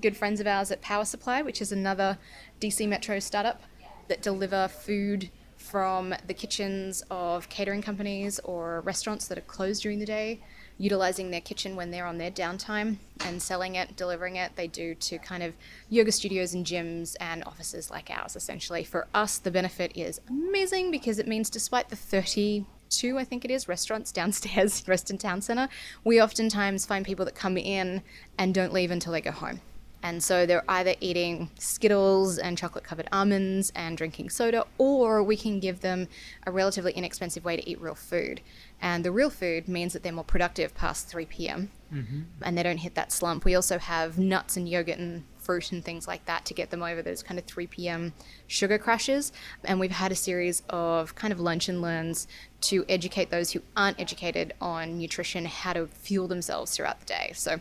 Good 0.00 0.16
friends 0.16 0.40
of 0.40 0.46
ours 0.46 0.70
at 0.70 0.80
Power 0.82 1.04
Supply, 1.04 1.42
which 1.42 1.60
is 1.60 1.72
another 1.72 2.18
DC 2.60 2.86
Metro 2.88 3.18
startup 3.18 3.62
that 4.08 4.22
deliver 4.22 4.68
food 4.68 5.30
from 5.56 6.14
the 6.26 6.34
kitchens 6.34 7.02
of 7.10 7.48
catering 7.48 7.82
companies 7.82 8.38
or 8.40 8.80
restaurants 8.82 9.26
that 9.28 9.38
are 9.38 9.42
closed 9.42 9.82
during 9.82 9.98
the 9.98 10.06
day, 10.06 10.40
utilizing 10.80 11.30
their 11.30 11.42
kitchen 11.42 11.76
when 11.76 11.90
they're 11.90 12.06
on 12.06 12.16
their 12.16 12.30
downtime 12.30 12.96
and 13.20 13.42
selling 13.42 13.74
it, 13.74 13.96
delivering 13.96 14.36
it. 14.36 14.56
They 14.56 14.66
do 14.66 14.94
to 14.94 15.18
kind 15.18 15.42
of 15.42 15.52
yoga 15.90 16.10
studios 16.10 16.54
and 16.54 16.64
gyms 16.64 17.16
and 17.20 17.44
offices 17.44 17.90
like 17.90 18.10
ours, 18.10 18.34
essentially. 18.34 18.82
For 18.82 19.06
us, 19.12 19.36
the 19.36 19.50
benefit 19.50 19.92
is 19.94 20.22
amazing 20.28 20.90
because 20.90 21.18
it 21.18 21.28
means 21.28 21.50
despite 21.50 21.90
the 21.90 21.96
30 21.96 22.64
two, 22.88 23.18
I 23.18 23.24
think 23.24 23.44
it 23.44 23.52
is, 23.52 23.68
restaurants 23.68 24.10
downstairs, 24.20 24.80
in 24.80 24.90
Reston 24.90 25.16
Town 25.16 25.42
Centre, 25.42 25.68
we 26.02 26.20
oftentimes 26.20 26.86
find 26.86 27.06
people 27.06 27.24
that 27.24 27.36
come 27.36 27.56
in 27.56 28.02
and 28.36 28.52
don't 28.52 28.72
leave 28.72 28.90
until 28.90 29.12
they 29.12 29.20
go 29.20 29.30
home. 29.30 29.60
And 30.02 30.22
so 30.22 30.46
they're 30.46 30.64
either 30.68 30.94
eating 31.00 31.50
Skittles 31.58 32.38
and 32.38 32.56
chocolate 32.56 32.84
covered 32.84 33.08
almonds 33.12 33.70
and 33.74 33.96
drinking 33.96 34.30
soda, 34.30 34.64
or 34.78 35.22
we 35.22 35.36
can 35.36 35.60
give 35.60 35.80
them 35.80 36.08
a 36.46 36.50
relatively 36.50 36.92
inexpensive 36.92 37.44
way 37.44 37.56
to 37.56 37.68
eat 37.68 37.80
real 37.80 37.94
food. 37.94 38.40
And 38.80 39.04
the 39.04 39.12
real 39.12 39.30
food 39.30 39.68
means 39.68 39.92
that 39.92 40.02
they're 40.02 40.12
more 40.12 40.24
productive 40.24 40.74
past 40.74 41.08
3 41.08 41.26
p.m. 41.26 41.70
Mm-hmm. 41.92 42.20
and 42.42 42.56
they 42.56 42.62
don't 42.62 42.78
hit 42.78 42.94
that 42.94 43.10
slump. 43.10 43.44
We 43.44 43.56
also 43.56 43.78
have 43.78 44.16
nuts 44.16 44.56
and 44.56 44.68
yogurt 44.68 44.98
and 44.98 45.24
fruit 45.38 45.72
and 45.72 45.84
things 45.84 46.06
like 46.06 46.24
that 46.26 46.44
to 46.44 46.54
get 46.54 46.70
them 46.70 46.84
over 46.84 47.02
those 47.02 47.20
kind 47.20 47.36
of 47.36 47.46
3 47.46 47.66
p.m. 47.66 48.12
sugar 48.46 48.78
crashes. 48.78 49.32
And 49.64 49.80
we've 49.80 49.90
had 49.90 50.12
a 50.12 50.14
series 50.14 50.62
of 50.68 51.16
kind 51.16 51.32
of 51.32 51.40
lunch 51.40 51.68
and 51.68 51.82
learns 51.82 52.28
to 52.62 52.84
educate 52.88 53.30
those 53.30 53.50
who 53.50 53.62
aren't 53.76 54.00
educated 54.00 54.54
on 54.60 54.98
nutrition 54.98 55.46
how 55.46 55.72
to 55.72 55.88
fuel 55.88 56.28
themselves 56.28 56.76
throughout 56.76 57.00
the 57.00 57.06
day. 57.06 57.32
So 57.34 57.58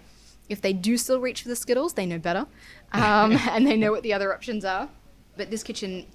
if 0.50 0.62
they 0.62 0.74
do 0.74 0.98
still 0.98 1.22
reach 1.22 1.44
for 1.44 1.48
the 1.48 1.56
Skittles, 1.56 1.94
they 1.94 2.06
know 2.06 2.20
better 2.20 2.48
um, 2.92 3.32
and 3.50 3.66
they 3.66 3.78
know 3.78 3.92
what 3.92 4.04
the 4.04 4.14
other 4.14 4.34
options 4.34 4.66
are. 4.66 4.90
But 5.38 5.52
this 5.52 5.64
kitchen 5.64 6.08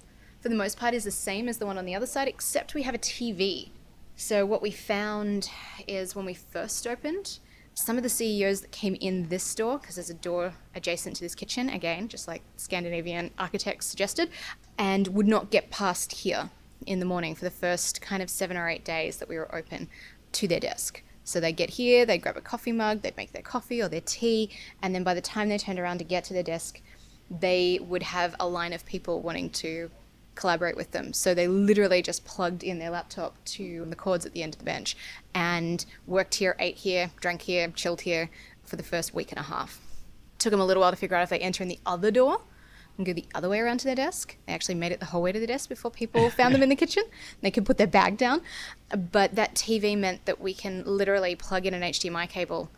for 0.45 0.49
the 0.49 0.55
most 0.55 0.77
part, 0.77 0.93
is 0.93 1.05
the 1.05 1.09
same 1.09 1.49
as 1.49 1.57
the 1.57 1.65
one 1.65 1.75
on 1.75 1.85
the 1.85 1.95
other 1.95 2.05
side, 2.05 2.27
except 2.27 2.75
we 2.75 2.83
have 2.83 2.93
a 2.93 2.99
TV. 2.99 3.69
So, 4.15 4.45
what 4.45 4.61
we 4.61 4.69
found 4.69 5.49
is 5.87 6.15
when 6.15 6.23
we 6.23 6.35
first 6.35 6.85
opened, 6.85 7.39
some 7.73 7.97
of 7.97 8.03
the 8.03 8.09
CEOs 8.09 8.61
that 8.61 8.69
came 8.69 8.93
in 9.01 9.29
this 9.29 9.55
door, 9.55 9.79
because 9.79 9.95
there's 9.95 10.11
a 10.11 10.13
door 10.13 10.53
adjacent 10.75 11.15
to 11.15 11.23
this 11.23 11.33
kitchen, 11.33 11.67
again, 11.67 12.07
just 12.07 12.27
like 12.27 12.43
Scandinavian 12.57 13.31
architects 13.39 13.87
suggested, 13.87 14.29
and 14.77 15.07
would 15.07 15.25
not 15.25 15.49
get 15.49 15.71
past 15.71 16.11
here 16.11 16.51
in 16.85 16.99
the 16.99 17.05
morning 17.05 17.33
for 17.33 17.43
the 17.43 17.49
first 17.49 17.99
kind 17.99 18.21
of 18.21 18.29
seven 18.29 18.55
or 18.55 18.69
eight 18.69 18.85
days 18.85 19.17
that 19.17 19.27
we 19.27 19.37
were 19.39 19.55
open 19.55 19.87
to 20.33 20.47
their 20.47 20.59
desk. 20.59 21.01
So 21.25 21.39
they'd 21.39 21.57
get 21.57 21.71
here, 21.71 22.05
they'd 22.05 22.19
grab 22.19 22.37
a 22.37 22.41
coffee 22.41 22.71
mug, 22.71 23.01
they'd 23.01 23.17
make 23.17 23.33
their 23.33 23.41
coffee 23.41 23.81
or 23.81 23.89
their 23.89 24.01
tea, 24.01 24.51
and 24.81 24.95
then 24.95 25.03
by 25.03 25.13
the 25.13 25.21
time 25.21 25.49
they 25.49 25.57
turned 25.57 25.79
around 25.79 25.97
to 25.97 26.03
get 26.03 26.23
to 26.25 26.33
their 26.33 26.43
desk, 26.43 26.81
they 27.29 27.79
would 27.81 28.03
have 28.03 28.35
a 28.39 28.47
line 28.47 28.71
of 28.71 28.85
people 28.85 29.21
wanting 29.21 29.49
to 29.49 29.89
collaborate 30.35 30.77
with 30.77 30.91
them. 30.91 31.13
So 31.13 31.33
they 31.33 31.47
literally 31.47 32.01
just 32.01 32.25
plugged 32.25 32.63
in 32.63 32.77
their 32.77 32.91
laptop 32.91 33.43
to 33.45 33.85
the 33.89 33.95
cords 33.95 34.25
at 34.25 34.33
the 34.33 34.43
end 34.43 34.53
of 34.53 34.59
the 34.59 34.65
bench 34.65 34.95
and 35.33 35.83
worked 36.05 36.35
here, 36.35 36.55
ate 36.59 36.77
here, 36.77 37.11
drank 37.19 37.41
here, 37.41 37.69
chilled 37.69 38.01
here 38.01 38.29
for 38.63 38.75
the 38.75 38.83
first 38.83 39.13
week 39.13 39.31
and 39.31 39.39
a 39.39 39.43
half. 39.43 39.81
Took 40.37 40.51
them 40.51 40.59
a 40.59 40.65
little 40.65 40.81
while 40.81 40.91
to 40.91 40.97
figure 40.97 41.17
out 41.17 41.23
if 41.23 41.29
they 41.29 41.39
enter 41.39 41.63
in 41.63 41.69
the 41.69 41.79
other 41.85 42.11
door 42.11 42.41
and 42.97 43.05
go 43.05 43.13
the 43.13 43.25
other 43.33 43.49
way 43.49 43.59
around 43.59 43.79
to 43.79 43.85
their 43.85 43.95
desk. 43.95 44.37
They 44.45 44.53
actually 44.53 44.75
made 44.75 44.91
it 44.91 44.99
the 44.99 45.07
whole 45.07 45.21
way 45.21 45.31
to 45.31 45.39
the 45.39 45.47
desk 45.47 45.69
before 45.69 45.91
people 45.91 46.29
found 46.31 46.53
them 46.53 46.63
in 46.63 46.69
the 46.69 46.75
kitchen. 46.75 47.03
They 47.41 47.51
could 47.51 47.65
put 47.65 47.77
their 47.77 47.87
bag 47.87 48.17
down. 48.17 48.41
But 49.11 49.35
that 49.35 49.55
TV 49.55 49.97
meant 49.97 50.25
that 50.25 50.39
we 50.39 50.53
can 50.53 50.83
literally 50.85 51.35
plug 51.35 51.65
in 51.65 51.73
an 51.73 51.81
HDMI 51.81 52.29
cable 52.29 52.69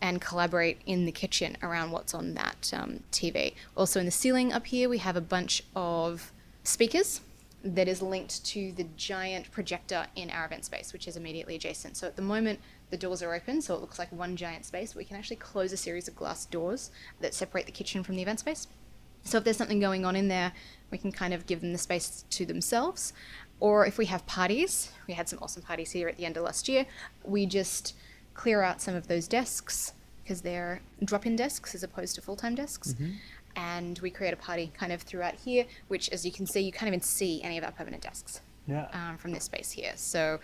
and 0.00 0.20
collaborate 0.20 0.80
in 0.84 1.06
the 1.06 1.12
kitchen 1.12 1.56
around 1.62 1.92
what's 1.92 2.12
on 2.12 2.34
that 2.34 2.70
um, 2.74 3.00
TV. 3.12 3.54
Also, 3.76 4.00
in 4.00 4.06
the 4.06 4.12
ceiling 4.12 4.52
up 4.52 4.66
here, 4.66 4.88
we 4.88 4.98
have 4.98 5.16
a 5.16 5.20
bunch 5.20 5.62
of 5.76 6.32
speakers 6.64 7.20
that 7.64 7.86
is 7.86 8.02
linked 8.02 8.44
to 8.44 8.72
the 8.72 8.84
giant 8.96 9.50
projector 9.52 10.06
in 10.16 10.28
our 10.30 10.44
event 10.46 10.64
space, 10.64 10.92
which 10.92 11.06
is 11.06 11.16
immediately 11.16 11.54
adjacent. 11.54 11.96
So 11.96 12.08
at 12.08 12.16
the 12.16 12.22
moment, 12.22 12.58
the 12.90 12.96
doors 12.96 13.22
are 13.22 13.32
open, 13.32 13.62
so 13.62 13.74
it 13.74 13.80
looks 13.80 13.98
like 13.98 14.10
one 14.10 14.36
giant 14.36 14.64
space. 14.64 14.94
We 14.94 15.04
can 15.04 15.16
actually 15.16 15.36
close 15.36 15.72
a 15.72 15.76
series 15.76 16.08
of 16.08 16.16
glass 16.16 16.44
doors 16.46 16.90
that 17.20 17.32
separate 17.32 17.66
the 17.66 17.72
kitchen 17.72 18.02
from 18.02 18.16
the 18.16 18.22
event 18.22 18.40
space. 18.40 18.66
So 19.24 19.38
if 19.38 19.44
there's 19.44 19.56
something 19.56 19.80
going 19.80 20.04
on 20.04 20.16
in 20.16 20.28
there, 20.28 20.52
we 20.90 20.98
can 20.98 21.12
kind 21.12 21.32
of 21.34 21.46
give 21.46 21.60
them 21.60 21.72
the 21.72 21.78
space 21.78 22.24
to 22.30 22.44
themselves. 22.44 23.12
Or 23.60 23.86
if 23.86 23.96
we 23.96 24.06
have 24.06 24.26
parties, 24.26 24.90
we 25.06 25.14
had 25.14 25.28
some 25.28 25.38
awesome 25.40 25.62
parties 25.62 25.92
here 25.92 26.08
at 26.08 26.16
the 26.16 26.24
end 26.24 26.36
of 26.36 26.42
last 26.42 26.68
year, 26.68 26.86
we 27.24 27.46
just 27.46 27.94
clear 28.34 28.62
out 28.62 28.80
some 28.80 28.94
of 28.94 29.08
those 29.08 29.28
desks 29.28 29.92
because 30.22 30.42
they're 30.42 30.80
drop 31.04 31.26
in 31.26 31.36
desks 31.36 31.74
as 31.74 31.82
opposed 31.82 32.14
to 32.16 32.20
full 32.20 32.36
time 32.36 32.54
desks. 32.54 32.94
Mm-hmm. 32.94 33.10
And 33.54 33.98
we 33.98 34.10
create 34.10 34.32
a 34.32 34.36
party 34.36 34.72
kind 34.76 34.92
of 34.92 35.02
throughout 35.02 35.34
here, 35.34 35.66
which, 35.88 36.08
as 36.08 36.24
you 36.24 36.32
can 36.32 36.46
see, 36.46 36.60
you 36.60 36.72
can't 36.72 36.88
even 36.88 37.02
see 37.02 37.42
any 37.42 37.58
of 37.58 37.64
our 37.64 37.72
permanent 37.72 38.02
desks 38.02 38.40
yeah. 38.66 38.88
um, 38.92 39.18
from 39.18 39.32
this 39.32 39.44
space 39.44 39.70
here. 39.70 39.92
So 39.96 40.40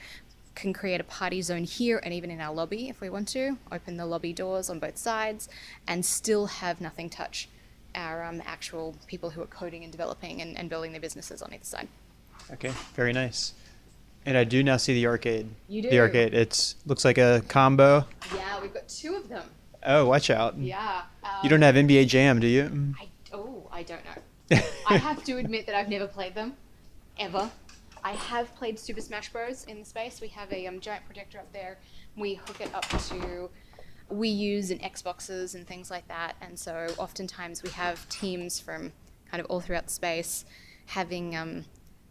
can 0.54 0.72
create 0.72 1.00
a 1.00 1.04
party 1.04 1.40
zone 1.40 1.64
here 1.64 2.00
and 2.02 2.12
even 2.12 2.30
in 2.30 2.40
our 2.40 2.52
lobby 2.52 2.88
if 2.88 3.00
we 3.00 3.08
want 3.08 3.28
to. 3.28 3.56
Open 3.72 3.96
the 3.96 4.04
lobby 4.04 4.32
doors 4.32 4.68
on 4.68 4.78
both 4.78 4.98
sides 4.98 5.48
and 5.86 6.04
still 6.04 6.46
have 6.46 6.80
nothing 6.80 7.08
touch 7.08 7.48
our 7.94 8.24
um, 8.24 8.42
actual 8.44 8.94
people 9.06 9.30
who 9.30 9.42
are 9.42 9.46
coding 9.46 9.82
and 9.82 9.92
developing 9.92 10.42
and, 10.42 10.56
and 10.56 10.68
building 10.68 10.92
their 10.92 11.00
businesses 11.00 11.42
on 11.42 11.52
either 11.52 11.64
side. 11.64 11.88
Okay, 12.52 12.72
very 12.94 13.12
nice. 13.12 13.54
And 14.26 14.36
I 14.36 14.44
do 14.44 14.62
now 14.62 14.76
see 14.76 14.94
the 14.94 15.06
arcade. 15.06 15.48
You 15.68 15.82
do. 15.82 15.90
The 15.90 16.00
arcade. 16.00 16.34
It's 16.34 16.76
looks 16.86 17.04
like 17.04 17.18
a 17.18 17.42
combo. 17.48 18.04
Yeah, 18.34 18.60
we've 18.60 18.74
got 18.74 18.88
two 18.88 19.14
of 19.14 19.28
them. 19.28 19.44
Oh, 19.84 20.06
watch 20.06 20.30
out. 20.30 20.58
Yeah. 20.58 21.02
Um, 21.22 21.30
you 21.42 21.48
don't 21.48 21.62
have 21.62 21.76
NBA 21.76 22.08
Jam, 22.08 22.40
do 22.40 22.46
you? 22.46 22.94
I, 23.00 23.08
oh, 23.32 23.68
I 23.70 23.82
don't 23.84 24.02
know. 24.04 24.60
I 24.88 24.96
have 24.96 25.24
to 25.24 25.36
admit 25.36 25.66
that 25.66 25.74
I've 25.74 25.88
never 25.88 26.06
played 26.06 26.34
them, 26.34 26.54
ever. 27.18 27.50
I 28.04 28.12
have 28.12 28.54
played 28.54 28.78
Super 28.78 29.00
Smash 29.00 29.30
Bros. 29.32 29.64
in 29.64 29.80
the 29.80 29.84
space. 29.84 30.20
We 30.20 30.28
have 30.28 30.52
a 30.52 30.66
um, 30.66 30.80
giant 30.80 31.04
projector 31.04 31.38
up 31.38 31.52
there. 31.52 31.78
We 32.16 32.34
hook 32.34 32.60
it 32.60 32.74
up 32.74 32.86
to 32.88 32.98
we 34.10 34.28
use 34.28 34.70
in 34.70 34.78
Xboxes 34.78 35.54
and 35.54 35.66
things 35.66 35.90
like 35.90 36.08
that. 36.08 36.36
And 36.40 36.58
so 36.58 36.88
oftentimes 36.98 37.62
we 37.62 37.70
have 37.70 38.08
teams 38.08 38.60
from 38.60 38.92
kind 39.30 39.40
of 39.40 39.46
all 39.50 39.60
throughout 39.60 39.86
the 39.86 39.92
space 39.92 40.44
having 40.86 41.36
um, 41.36 41.64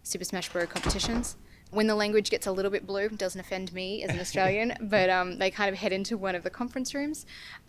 Super 0.04 0.24
Smash 0.24 0.50
Bros. 0.50 0.68
competitions. 0.68 1.36
When 1.72 1.88
the 1.88 1.96
language 1.96 2.30
gets 2.30 2.48
a 2.48 2.52
little 2.52 2.72
bit 2.72 2.88
blue, 2.88 3.10
doesn't 3.10 3.42
offend 3.42 3.74
me 3.74 4.04
as 4.04 4.12
an 4.12 4.20
Australian, 4.22 4.74
but 4.82 5.10
um, 5.10 5.38
they 5.38 5.52
kind 5.52 5.70
of 5.70 5.80
head 5.80 5.92
into 5.92 6.18
one 6.18 6.36
of 6.36 6.44
the 6.44 6.50
conference 6.50 6.94
rooms. 6.94 7.26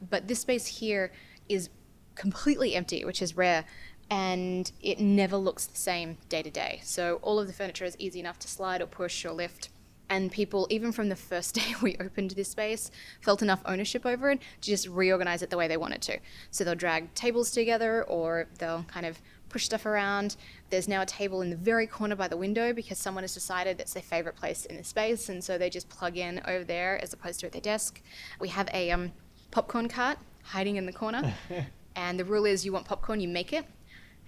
But 0.08 0.28
this 0.28 0.40
space 0.40 0.66
here 0.66 1.10
is 1.48 1.70
completely 2.14 2.74
empty, 2.74 3.04
which 3.04 3.22
is 3.22 3.36
rare, 3.36 3.64
and 4.10 4.70
it 4.80 5.00
never 5.00 5.36
looks 5.36 5.66
the 5.66 5.76
same 5.76 6.18
day 6.28 6.42
to 6.42 6.50
day. 6.50 6.80
So 6.84 7.18
all 7.22 7.40
of 7.40 7.46
the 7.46 7.52
furniture 7.52 7.84
is 7.84 7.96
easy 7.98 8.20
enough 8.20 8.38
to 8.40 8.48
slide 8.48 8.80
or 8.80 8.86
push 8.86 9.24
or 9.24 9.32
lift 9.32 9.70
and 10.10 10.32
people 10.32 10.66
even 10.70 10.92
from 10.92 11.08
the 11.08 11.16
first 11.16 11.54
day 11.56 11.74
we 11.82 11.96
opened 12.00 12.30
this 12.32 12.48
space 12.48 12.90
felt 13.20 13.42
enough 13.42 13.60
ownership 13.66 14.06
over 14.06 14.30
it 14.30 14.40
to 14.60 14.70
just 14.70 14.88
reorganize 14.88 15.42
it 15.42 15.50
the 15.50 15.56
way 15.56 15.68
they 15.68 15.76
wanted 15.76 16.02
to. 16.02 16.18
So 16.50 16.64
they'll 16.64 16.74
drag 16.74 17.14
tables 17.14 17.50
together 17.50 18.04
or 18.04 18.46
they'll 18.58 18.84
kind 18.84 19.06
of 19.06 19.20
push 19.48 19.64
stuff 19.64 19.86
around. 19.86 20.36
There's 20.70 20.88
now 20.88 21.02
a 21.02 21.06
table 21.06 21.40
in 21.40 21.50
the 21.50 21.56
very 21.56 21.86
corner 21.86 22.14
by 22.14 22.28
the 22.28 22.36
window 22.36 22.72
because 22.72 22.98
someone 22.98 23.24
has 23.24 23.32
decided 23.32 23.78
that's 23.78 23.94
their 23.94 24.02
favorite 24.02 24.36
place 24.36 24.66
in 24.66 24.76
the 24.76 24.84
space 24.84 25.28
and 25.28 25.42
so 25.42 25.56
they 25.56 25.70
just 25.70 25.88
plug 25.88 26.16
in 26.16 26.40
over 26.46 26.64
there 26.64 27.02
as 27.02 27.12
opposed 27.12 27.40
to 27.40 27.46
at 27.46 27.52
their 27.52 27.60
desk. 27.60 28.02
We 28.40 28.48
have 28.48 28.68
a 28.72 28.90
um, 28.90 29.12
popcorn 29.50 29.88
cart 29.88 30.18
hiding 30.42 30.76
in 30.76 30.86
the 30.86 30.92
corner. 30.92 31.34
And 31.98 32.16
the 32.16 32.24
rule 32.24 32.44
is 32.46 32.64
you 32.64 32.72
want 32.72 32.86
popcorn 32.86 33.20
you 33.20 33.26
make 33.26 33.52
it 33.52 33.66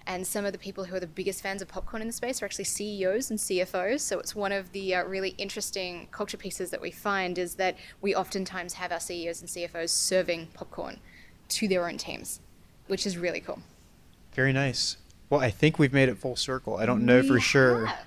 and 0.07 0.25
some 0.25 0.45
of 0.45 0.51
the 0.51 0.57
people 0.57 0.83
who 0.85 0.95
are 0.95 0.99
the 0.99 1.07
biggest 1.07 1.41
fans 1.41 1.61
of 1.61 1.67
popcorn 1.67 2.01
in 2.01 2.07
the 2.07 2.13
space 2.13 2.41
are 2.41 2.45
actually 2.45 2.65
CEOs 2.65 3.29
and 3.29 3.39
CFOs. 3.39 3.99
So 4.01 4.19
it's 4.19 4.35
one 4.35 4.51
of 4.51 4.71
the 4.71 4.95
uh, 4.95 5.03
really 5.03 5.29
interesting 5.37 6.07
culture 6.11 6.37
pieces 6.37 6.71
that 6.71 6.81
we 6.81 6.91
find 6.91 7.37
is 7.37 7.55
that 7.55 7.77
we 8.01 8.15
oftentimes 8.15 8.73
have 8.73 8.91
our 8.91 8.99
CEOs 8.99 9.41
and 9.41 9.49
CFOs 9.49 9.89
serving 9.89 10.47
popcorn 10.53 10.99
to 11.49 11.67
their 11.67 11.87
own 11.87 11.97
teams, 11.97 12.39
which 12.87 13.05
is 13.05 13.17
really 13.17 13.39
cool. 13.39 13.59
Very 14.33 14.53
nice. 14.53 14.97
Well, 15.29 15.41
I 15.41 15.49
think 15.49 15.79
we've 15.79 15.93
made 15.93 16.09
it 16.09 16.17
full 16.17 16.35
circle. 16.35 16.77
I 16.77 16.85
don't 16.85 17.05
know 17.05 17.21
we 17.21 17.27
for 17.27 17.39
sure. 17.39 17.85
Have. 17.85 18.05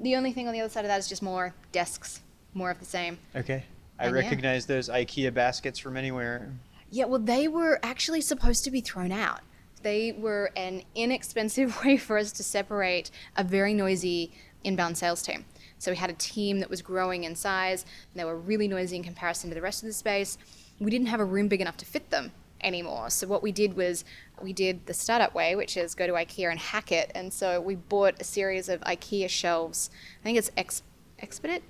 The 0.00 0.16
only 0.16 0.32
thing 0.32 0.46
on 0.46 0.52
the 0.52 0.60
other 0.60 0.70
side 0.70 0.84
of 0.84 0.88
that 0.88 0.98
is 0.98 1.08
just 1.08 1.22
more 1.22 1.54
desks, 1.72 2.20
more 2.52 2.70
of 2.70 2.78
the 2.78 2.84
same. 2.84 3.18
Okay. 3.34 3.64
I 3.98 4.06
and 4.06 4.14
recognize 4.14 4.68
yeah. 4.68 4.76
those 4.76 4.88
IKEA 4.88 5.32
baskets 5.32 5.78
from 5.78 5.96
anywhere. 5.96 6.50
Yeah, 6.90 7.06
well, 7.06 7.20
they 7.20 7.48
were 7.48 7.80
actually 7.82 8.20
supposed 8.20 8.64
to 8.64 8.70
be 8.70 8.80
thrown 8.80 9.12
out 9.12 9.40
they 9.84 10.10
were 10.12 10.50
an 10.56 10.82
inexpensive 10.96 11.80
way 11.84 11.96
for 11.96 12.18
us 12.18 12.32
to 12.32 12.42
separate 12.42 13.12
a 13.36 13.44
very 13.44 13.72
noisy 13.72 14.32
inbound 14.64 14.98
sales 14.98 15.22
team. 15.22 15.44
So 15.78 15.92
we 15.92 15.96
had 15.96 16.10
a 16.10 16.14
team 16.14 16.58
that 16.60 16.70
was 16.70 16.82
growing 16.82 17.24
in 17.24 17.36
size, 17.36 17.84
and 18.12 18.20
they 18.20 18.24
were 18.24 18.36
really 18.36 18.66
noisy 18.66 18.96
in 18.96 19.04
comparison 19.04 19.50
to 19.50 19.54
the 19.54 19.60
rest 19.60 19.82
of 19.82 19.86
the 19.86 19.92
space. 19.92 20.38
We 20.80 20.90
didn't 20.90 21.08
have 21.08 21.20
a 21.20 21.24
room 21.24 21.46
big 21.46 21.60
enough 21.60 21.76
to 21.76 21.84
fit 21.84 22.10
them 22.10 22.32
anymore. 22.62 23.10
So 23.10 23.26
what 23.26 23.42
we 23.42 23.52
did 23.52 23.76
was 23.76 24.04
we 24.40 24.54
did 24.54 24.86
the 24.86 24.94
startup 24.94 25.34
way, 25.34 25.54
which 25.54 25.76
is 25.76 25.94
go 25.94 26.06
to 26.06 26.14
IKEA 26.14 26.50
and 26.50 26.58
hack 26.58 26.90
it. 26.90 27.12
And 27.14 27.32
so 27.32 27.60
we 27.60 27.74
bought 27.74 28.14
a 28.18 28.24
series 28.24 28.70
of 28.70 28.80
IKEA 28.80 29.28
shelves. 29.28 29.90
I 30.20 30.24
think 30.24 30.38
it's 30.38 30.50
Ex- 30.56 30.82
Expedit 31.22 31.62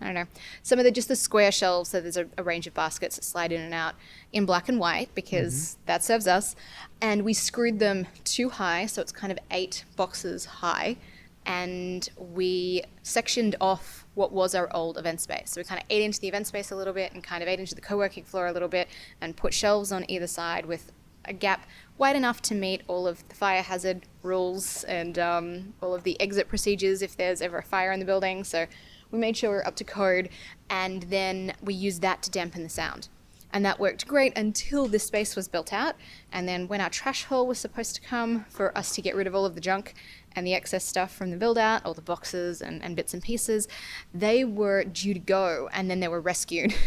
I 0.00 0.06
don't 0.06 0.14
know. 0.14 0.26
Some 0.62 0.78
of 0.78 0.84
the 0.84 0.90
just 0.90 1.08
the 1.08 1.16
square 1.16 1.52
shelves, 1.52 1.90
so 1.90 2.00
there's 2.00 2.16
a, 2.16 2.26
a, 2.38 2.42
range 2.42 2.66
of 2.66 2.72
baskets 2.72 3.16
that 3.16 3.24
slide 3.24 3.52
in 3.52 3.60
and 3.60 3.74
out 3.74 3.94
in 4.32 4.46
black 4.46 4.68
and 4.68 4.78
white 4.78 5.14
because 5.14 5.54
mm-hmm. 5.54 5.82
that 5.86 6.02
serves 6.02 6.26
us. 6.26 6.56
And 7.00 7.22
we 7.22 7.34
screwed 7.34 7.78
them 7.78 8.06
too 8.24 8.48
high, 8.48 8.86
so 8.86 9.02
it's 9.02 9.12
kind 9.12 9.30
of 9.30 9.38
eight 9.50 9.84
boxes 9.96 10.46
high. 10.46 10.96
And 11.44 12.08
we 12.16 12.82
sectioned 13.02 13.56
off 13.60 14.06
what 14.14 14.32
was 14.32 14.54
our 14.54 14.68
old 14.74 14.98
event 14.98 15.20
space. 15.20 15.50
So 15.50 15.60
we 15.60 15.64
kind 15.64 15.80
of 15.80 15.86
ate 15.90 16.02
into 16.02 16.20
the 16.20 16.28
event 16.28 16.46
space 16.46 16.70
a 16.70 16.76
little 16.76 16.92
bit 16.92 17.12
and 17.12 17.22
kind 17.22 17.42
of 17.42 17.48
ate 17.48 17.60
into 17.60 17.74
the 17.74 17.80
co 17.80 17.96
working 17.96 18.24
floor 18.24 18.46
a 18.46 18.52
little 18.52 18.68
bit 18.68 18.88
and 19.20 19.36
put 19.36 19.52
shelves 19.52 19.92
on 19.92 20.04
either 20.08 20.26
side 20.26 20.66
with 20.66 20.92
a 21.24 21.32
gap 21.32 21.66
wide 21.98 22.16
enough 22.16 22.40
to 22.40 22.54
meet 22.54 22.82
all 22.88 23.06
of 23.06 23.26
the 23.28 23.34
fire 23.34 23.62
hazard 23.62 24.06
rules 24.22 24.84
and 24.84 25.18
um, 25.18 25.74
all 25.82 25.94
of 25.94 26.02
the 26.02 26.18
exit 26.20 26.48
procedures 26.48 27.02
if 27.02 27.16
there's 27.16 27.42
ever 27.42 27.58
a 27.58 27.62
fire 27.62 27.92
in 27.92 28.00
the 28.00 28.06
building. 28.06 28.44
So 28.44 28.66
we 29.10 29.18
made 29.18 29.36
sure 29.36 29.50
we 29.50 29.56
were 29.56 29.66
up 29.66 29.76
to 29.76 29.84
code, 29.84 30.28
and 30.68 31.04
then 31.04 31.54
we 31.62 31.74
used 31.74 32.02
that 32.02 32.22
to 32.22 32.30
dampen 32.30 32.62
the 32.62 32.68
sound. 32.68 33.08
And 33.52 33.64
that 33.64 33.80
worked 33.80 34.06
great 34.06 34.36
until 34.38 34.86
this 34.86 35.04
space 35.04 35.34
was 35.34 35.48
built 35.48 35.72
out. 35.72 35.96
And 36.32 36.48
then 36.48 36.68
when 36.68 36.80
our 36.80 36.90
trash 36.90 37.24
haul 37.24 37.46
was 37.46 37.58
supposed 37.58 37.96
to 37.96 38.00
come 38.00 38.44
for 38.48 38.76
us 38.78 38.94
to 38.94 39.02
get 39.02 39.16
rid 39.16 39.26
of 39.26 39.34
all 39.34 39.44
of 39.44 39.56
the 39.56 39.60
junk 39.60 39.94
and 40.36 40.46
the 40.46 40.54
excess 40.54 40.84
stuff 40.84 41.12
from 41.12 41.30
the 41.30 41.36
build 41.36 41.58
out, 41.58 41.84
all 41.84 41.94
the 41.94 42.00
boxes 42.00 42.62
and, 42.62 42.80
and 42.82 42.94
bits 42.94 43.12
and 43.12 43.22
pieces, 43.22 43.66
they 44.14 44.44
were 44.44 44.84
due 44.84 45.14
to 45.14 45.20
go 45.20 45.68
and 45.72 45.90
then 45.90 45.98
they 45.98 46.06
were 46.06 46.20
rescued. 46.20 46.72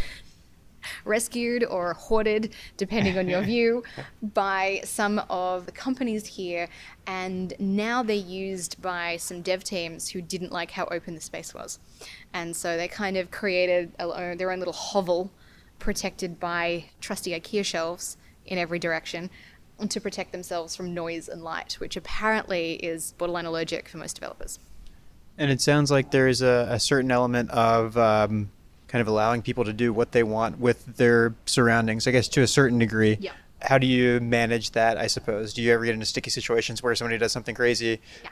rescued 1.06 1.64
or 1.64 1.94
hoarded, 1.94 2.54
depending 2.78 3.18
on 3.18 3.28
your 3.28 3.42
view, 3.54 3.84
by 4.22 4.82
some 4.84 5.22
of 5.30 5.66
the 5.66 5.72
companies 5.72 6.26
here. 6.26 6.68
And 7.08 7.54
now 7.60 8.04
they're 8.04 8.16
used 8.16 8.82
by 8.82 9.18
some 9.18 9.42
dev 9.42 9.64
teams 9.64 10.10
who 10.10 10.22
didn't 10.22 10.52
like 10.52 10.72
how 10.72 10.86
open 10.92 11.16
the 11.16 11.22
space 11.22 11.54
was. 11.54 11.80
And 12.34 12.56
so 12.56 12.78
they 12.78 12.88
kind 12.88 13.18
of 13.18 13.32
created 13.32 13.92
a, 14.00 14.36
their 14.36 14.52
own 14.52 14.60
little 14.60 14.74
hovel 14.74 15.32
protected 15.80 16.40
by 16.40 16.86
trusty 17.02 17.32
IKEA 17.32 17.66
shelves 17.66 18.18
in 18.46 18.58
every 18.58 18.80
direction 18.80 19.30
to 19.90 20.00
protect 20.00 20.32
themselves 20.32 20.76
from 20.76 20.94
noise 20.94 21.28
and 21.28 21.44
light, 21.44 21.74
which 21.74 21.98
apparently 21.98 22.74
is 22.76 23.14
borderline 23.18 23.46
allergic 23.46 23.90
for 23.90 23.98
most 23.98 24.14
developers. 24.14 24.60
And 25.38 25.50
it 25.52 25.62
sounds 25.62 25.90
like 25.90 26.12
there 26.12 26.28
is 26.28 26.42
a, 26.42 26.68
a 26.70 26.80
certain 26.80 27.12
element 27.12 27.50
of 27.50 27.98
um, 27.98 28.52
kind 28.94 29.02
of 29.02 29.08
allowing 29.08 29.41
people 29.41 29.66
to 29.66 29.74
do 29.74 29.91
what 29.91 30.12
they 30.12 30.22
want 30.22 30.60
with 30.60 30.86
their 30.98 31.34
surroundings, 31.48 32.06
I 32.08 32.12
guess, 32.12 32.28
to 32.28 32.44
a 32.44 32.48
certain 32.48 32.78
degree. 32.78 33.18
Yeah. 33.20 33.32
How 33.64 33.80
do 33.80 33.88
you 33.88 34.20
manage 34.20 34.70
that, 34.74 35.00
I 35.00 35.08
suppose? 35.08 35.52
Do 35.52 35.64
you 35.64 35.74
ever 35.74 35.84
get 35.84 35.96
into 35.96 36.06
sticky 36.06 36.30
situations 36.30 36.84
where 36.84 36.94
somebody 36.94 37.18
does 37.18 37.32
something 37.32 37.56
crazy 37.56 38.00
Yeah. 38.24 38.30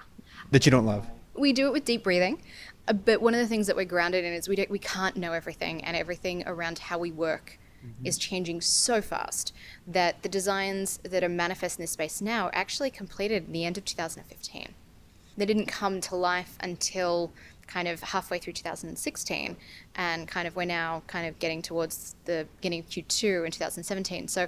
that 0.51 0.64
you 0.68 0.72
don't 0.72 0.86
love? 0.86 1.07
We 1.34 1.51
do 1.51 1.66
it 1.66 1.74
with 1.74 1.84
deep 1.84 2.03
breathing, 2.03 2.43
uh, 2.88 2.93
but 2.93 3.24
one 3.24 3.34
of 3.34 3.39
the 3.39 3.47
things 3.47 3.66
that 3.66 3.76
we're 3.76 3.86
grounded 3.86 4.24
in 4.24 4.34
is 4.34 4.47
we 4.47 4.55
don't, 4.55 4.70
we 4.70 4.78
can't 4.78 5.18
know 5.18 5.34
everything, 5.34 5.84
and 5.84 5.97
everything 5.97 6.43
around 6.45 6.78
how 6.78 6.99
we 6.99 7.12
work 7.12 7.57
is 8.03 8.20
changing 8.20 8.62
so 8.62 9.01
fast 9.01 9.51
that 9.88 10.22
the 10.22 10.30
designs 10.30 10.99
that 11.01 11.24
are 11.24 11.30
manifest 11.30 11.80
in 11.80 11.84
this 11.84 11.89
space 11.89 12.22
now 12.22 12.45
are 12.45 12.53
actually 12.53 12.91
completed 12.91 13.47
in 13.47 13.51
the 13.53 13.66
end 13.66 13.76
of 13.80 13.86
2015. 13.86 14.76
They 15.36 15.45
didn't 15.47 15.66
come 15.66 15.99
to 16.01 16.16
life 16.16 16.57
until 16.59 17.32
kind 17.72 17.88
of 17.88 18.01
halfway 18.01 18.38
through 18.39 18.53
2016, 18.53 19.57
and 19.95 20.28
kind 20.28 20.47
of 20.47 20.55
we're 20.55 20.65
now 20.65 21.03
kind 21.07 21.28
of 21.28 21.39
getting 21.39 21.61
towards 21.61 22.15
the 22.26 22.47
beginning 22.57 22.80
of 22.80 22.88
Q2 22.88 23.45
in 23.45 23.51
2017. 23.51 24.28
So 24.28 24.47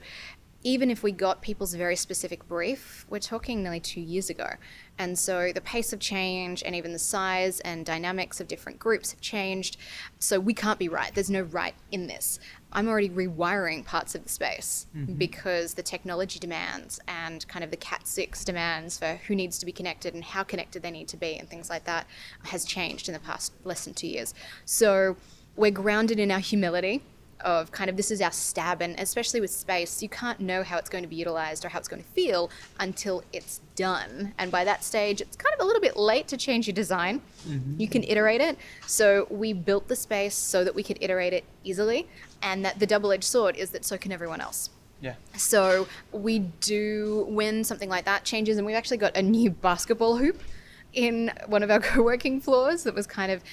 even 0.65 0.89
if 0.89 1.03
we 1.03 1.11
got 1.11 1.41
people's 1.41 1.73
very 1.73 1.95
specific 1.95 2.47
brief, 2.47 3.05
we're 3.09 3.19
talking 3.19 3.61
nearly 3.61 3.81
two 3.81 3.99
years 3.99 4.29
ago. 4.29 4.51
And 4.97 5.19
so 5.19 5.51
the 5.53 5.59
pace 5.61 5.91
of 5.91 5.99
change 5.99 6.63
and 6.63 6.73
even 6.75 6.93
the 6.93 6.99
size 6.99 7.59
and 7.61 7.85
dynamics 7.85 8.39
of 8.39 8.47
different 8.47 8.79
groups 8.79 9.11
have 9.11 9.19
changed. 9.19 9.75
So 10.19 10.39
we 10.39 10.53
can't 10.53 10.79
be 10.79 10.87
right. 10.87 11.13
There's 11.13 11.29
no 11.29 11.41
right 11.41 11.75
in 11.91 12.07
this. 12.07 12.39
I'm 12.73 12.87
already 12.87 13.09
rewiring 13.09 13.85
parts 13.85 14.15
of 14.15 14.23
the 14.23 14.29
space 14.29 14.87
mm-hmm. 14.95 15.13
because 15.13 15.75
the 15.75 15.83
technology 15.83 16.39
demands 16.39 16.99
and 17.07 17.47
kind 17.47 17.63
of 17.63 17.71
the 17.71 17.77
Cat 17.77 18.07
6 18.07 18.43
demands 18.43 18.97
for 18.97 19.19
who 19.27 19.35
needs 19.35 19.57
to 19.59 19.65
be 19.65 19.71
connected 19.71 20.13
and 20.13 20.23
how 20.23 20.43
connected 20.43 20.81
they 20.81 20.91
need 20.91 21.07
to 21.09 21.17
be 21.17 21.37
and 21.37 21.49
things 21.49 21.69
like 21.69 21.85
that 21.85 22.07
has 22.45 22.65
changed 22.65 23.07
in 23.07 23.13
the 23.13 23.19
past 23.19 23.53
less 23.63 23.85
than 23.85 23.93
two 23.93 24.07
years. 24.07 24.33
So 24.65 25.15
we're 25.55 25.71
grounded 25.71 26.19
in 26.19 26.31
our 26.31 26.39
humility 26.39 27.01
of 27.43 27.71
kind 27.71 27.89
of 27.89 27.97
this 27.97 28.11
is 28.11 28.21
our 28.21 28.31
stab 28.31 28.81
and 28.81 28.99
especially 28.99 29.41
with 29.41 29.51
space 29.51 30.01
you 30.01 30.09
can't 30.09 30.39
know 30.39 30.63
how 30.63 30.77
it's 30.77 30.89
going 30.89 31.03
to 31.03 31.07
be 31.07 31.15
utilized 31.15 31.65
or 31.65 31.69
how 31.69 31.79
it's 31.79 31.87
going 31.87 32.01
to 32.01 32.09
feel 32.09 32.49
until 32.79 33.23
it's 33.31 33.61
done. 33.75 34.33
And 34.37 34.51
by 34.51 34.63
that 34.63 34.83
stage 34.83 35.21
it's 35.21 35.35
kind 35.35 35.53
of 35.53 35.61
a 35.61 35.65
little 35.65 35.81
bit 35.81 35.97
late 35.97 36.27
to 36.29 36.37
change 36.37 36.67
your 36.67 36.75
design. 36.75 37.21
Mm-hmm. 37.47 37.79
You 37.79 37.87
can 37.87 38.03
iterate 38.03 38.41
it. 38.41 38.57
So 38.87 39.27
we 39.29 39.53
built 39.53 39.87
the 39.87 39.95
space 39.95 40.35
so 40.35 40.63
that 40.63 40.75
we 40.75 40.83
could 40.83 40.97
iterate 41.01 41.33
it 41.33 41.43
easily 41.63 42.07
and 42.41 42.63
that 42.65 42.79
the 42.79 42.85
double-edged 42.85 43.23
sword 43.23 43.55
is 43.55 43.71
that 43.71 43.85
so 43.85 43.97
can 43.97 44.11
everyone 44.11 44.41
else. 44.41 44.69
Yeah. 45.01 45.15
so 45.35 45.85
we 46.13 46.39
do 46.39 47.25
when 47.27 47.65
something 47.65 47.89
like 47.89 48.05
that 48.05 48.23
changes, 48.23 48.55
and 48.55 48.65
we've 48.65 48.77
actually 48.77 48.97
got 48.97 49.17
a 49.17 49.21
new 49.21 49.49
basketball 49.49 50.15
hoop 50.15 50.41
in 50.93 51.29
one 51.47 51.61
of 51.61 51.69
our 51.69 51.79
co-working 51.81 52.39
floors 52.39 52.83
that 52.83 52.95
was 52.95 53.05
kind 53.05 53.29
of 53.29 53.43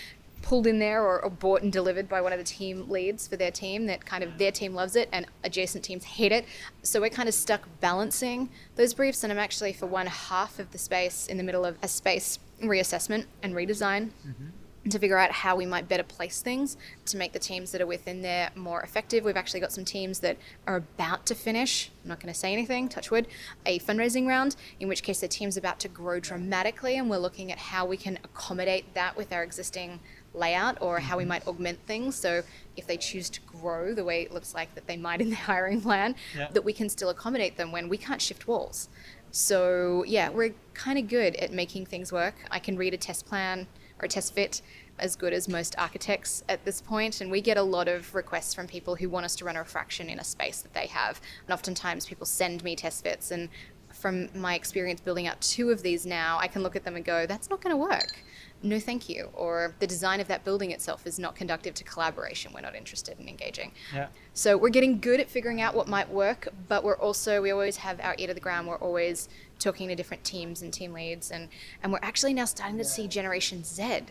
pulled 0.43 0.67
in 0.67 0.79
there 0.79 1.03
or, 1.03 1.23
or 1.23 1.31
bought 1.31 1.63
and 1.63 1.73
delivered 1.73 2.09
by 2.09 2.21
one 2.21 2.33
of 2.33 2.39
the 2.39 2.45
team 2.45 2.89
leads 2.89 3.29
for 3.29 3.37
their 3.37 3.51
team 3.51 3.87
that 3.87 4.05
kind 4.05 4.25
of 4.25 4.39
their 4.39 4.51
team 4.53 4.75
loves 4.75 4.97
it 4.97 5.09
and 5.13 5.27
adjacent 5.45 5.85
teams 5.85 6.05
hate 6.05 6.33
it 6.33 6.45
so 6.83 7.01
we're 7.01 7.11
kind 7.11 7.29
of 7.29 7.35
stuck 7.35 7.69
balancing 7.81 8.49
those 8.77 8.95
briefs 8.95 9.23
and 9.23 9.33
i'm 9.33 9.39
actually 9.39 9.73
for 9.73 9.87
one 9.87 10.07
half 10.07 10.59
of 10.59 10.71
the 10.73 10.79
space 10.79 11.27
in 11.27 11.37
the 11.37 11.43
middle 11.43 11.65
of 11.65 11.77
a 11.83 11.89
space 11.89 12.39
reassessment 12.63 13.27
and 13.43 13.55
redesign 13.55 14.11
mm-hmm. 14.27 14.89
to 14.89 14.99
figure 14.99 15.19
out 15.19 15.31
how 15.31 15.57
we 15.57 15.67
might 15.67 15.89
better 15.89 16.03
place 16.03 16.43
things 16.43 16.77
to 17.07 17.17
make 17.17 17.33
the 17.33 17.39
teams 17.39 17.73
that 17.73 17.81
are 17.81 17.87
within 17.87 18.23
there 18.23 18.51
more 18.55 18.83
effective. 18.83 19.25
We've 19.25 19.37
actually 19.37 19.61
got 19.61 19.73
some 19.73 19.85
teams 19.85 20.21
that 20.21 20.37
are 20.67 20.77
about 20.77 21.27
to 21.27 21.35
finish, 21.35 21.91
I'm 22.03 22.09
not 22.09 22.21
going 22.21 22.33
to 22.33 22.39
say 22.39 22.53
anything, 22.53 22.89
touch 22.89 23.11
wood, 23.11 23.27
a 23.67 23.79
fundraising 23.81 24.27
round, 24.27 24.57
in 24.79 24.89
which 24.89 25.03
case 25.03 25.21
the 25.21 25.29
team's 25.29 25.57
about 25.57 25.79
to 25.81 25.89
grow 25.89 26.21
dramatically, 26.21 26.97
and 26.97 27.09
we're 27.09 27.19
looking 27.19 27.51
at 27.51 27.59
how 27.59 27.87
we 27.87 27.97
can 27.97 28.19
accommodate 28.25 28.95
that 28.95 29.17
with 29.17 29.33
our 29.33 29.43
existing 29.43 30.01
layout 30.35 30.81
or 30.81 31.01
how 31.01 31.17
we 31.17 31.23
mm-hmm. 31.23 31.31
might 31.31 31.47
augment 31.47 31.79
things. 31.87 32.17
So 32.17 32.43
if 32.77 32.87
they 32.87 32.97
choose 32.97 33.31
to 33.31 33.41
grow 33.43 33.95
the 33.95 34.05
way 34.05 34.23
it 34.23 34.33
looks 34.33 34.55
like 34.55 34.75
that 34.75 34.87
they 34.87 34.97
might 34.97 35.21
in 35.21 35.31
the 35.31 35.37
hiring 35.51 35.81
plan, 35.81 36.15
Yeah. 36.37 36.49
that 36.53 36.65
we 36.65 36.73
can 36.73 36.89
still 36.89 37.09
accommodate 37.11 37.57
them 37.57 37.73
when 37.73 37.89
we 37.89 37.97
can't 37.97 38.23
shift 38.23 38.47
walls. 38.47 38.89
So 39.33 40.05
yeah, 40.07 40.29
we're 40.29 40.55
kind 40.75 40.99
of 40.99 41.09
good 41.09 41.37
at 41.37 41.53
making 41.53 41.87
things 41.87 42.13
work. 42.13 42.35
I 42.51 42.59
can 42.59 42.77
read 42.77 42.95
a 42.95 42.97
test 42.97 43.27
plan 43.27 43.67
or 44.01 44.07
a 44.07 44.09
test 44.09 44.35
fit 44.35 44.63
as 44.99 45.17
good 45.17 45.33
as 45.33 45.49
most 45.49 45.75
architects 45.79 46.45
at 46.49 46.65
this 46.65 46.81
point, 46.81 47.21
and 47.21 47.31
we 47.31 47.41
get 47.41 47.57
a 47.57 47.63
lot 47.63 47.89
of 47.89 48.15
requests 48.15 48.55
from 48.55 48.67
people 48.67 48.95
who 48.97 49.09
want 49.09 49.25
us 49.25 49.35
to 49.37 49.45
run 49.45 49.57
a 49.57 49.59
refraction 49.59 50.09
in 50.11 50.19
a 50.19 50.25
space 50.25 50.61
that 50.61 50.75
they 50.75 50.87
have. 50.87 51.21
And 51.47 51.55
oftentimes 51.55 52.07
people 52.07 52.27
send 52.27 52.63
me 52.63 52.77
test 52.77 53.03
fits, 53.03 53.31
and 53.31 53.49
from 53.93 54.29
my 54.39 54.55
experience 54.55 55.01
building 55.01 55.27
out 55.27 55.41
two 55.41 55.71
of 55.71 55.83
these 55.83 56.07
now, 56.07 56.39
I 56.39 56.49
can 56.49 56.63
look 56.63 56.77
at 56.77 56.85
them 56.85 56.97
and 56.97 57.05
go, 57.05 57.27
"That's 57.27 57.49
not 57.51 57.61
going 57.61 57.73
to 57.73 57.77
work." 57.77 58.23
No, 58.63 58.79
thank 58.79 59.09
you. 59.09 59.31
Or 59.35 59.75
the 59.79 59.87
design 59.87 60.21
of 60.21 60.29
that 60.29 60.45
building 60.45 60.71
itself 60.71 61.07
is 61.07 61.19
not 61.19 61.35
conducive 61.35 61.75
to 61.75 61.85
collaboration. 61.85 62.53
We're 62.53 62.61
not 62.61 62.75
interested 62.75 63.19
in 63.19 63.27
engaging. 63.27 63.73
Yeah. 63.95 64.09
So 64.35 64.57
we're 64.57 64.69
getting 64.69 65.01
good 65.01 65.19
at 65.19 65.31
figuring 65.31 65.63
out 65.63 65.75
what 65.75 65.89
might 65.89 66.11
work, 66.11 66.49
but 66.69 66.85
we're 66.85 66.99
also 66.99 67.41
we 67.41 67.51
always 67.51 67.77
have 67.79 67.99
our 68.01 68.15
ear 68.19 68.27
to 68.27 68.35
the 68.35 68.41
ground. 68.41 68.69
We're 68.69 68.77
always 68.77 69.29
talking 69.59 69.89
to 69.89 69.95
different 69.95 70.25
teams 70.25 70.61
and 70.61 70.73
team 70.73 70.93
leads, 70.93 71.31
and 71.31 71.49
and 71.83 71.93
we're 71.93 72.01
actually 72.03 72.35
now 72.35 72.45
starting 72.45 72.77
to 72.79 72.85
see 72.85 73.09
Generation 73.09 73.65
Z 73.65 74.03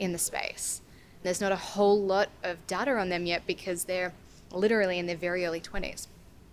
in 0.00 0.12
the 0.12 0.18
space. 0.18 0.80
There's 1.22 1.40
not 1.40 1.52
a 1.52 1.56
whole 1.56 2.00
lot 2.00 2.28
of 2.42 2.64
data 2.66 2.92
on 2.96 3.08
them 3.08 3.24
yet 3.26 3.46
because 3.46 3.84
they're 3.84 4.12
literally 4.52 4.98
in 4.98 5.06
their 5.06 5.16
very 5.16 5.44
early 5.44 5.60
20s. 5.60 6.06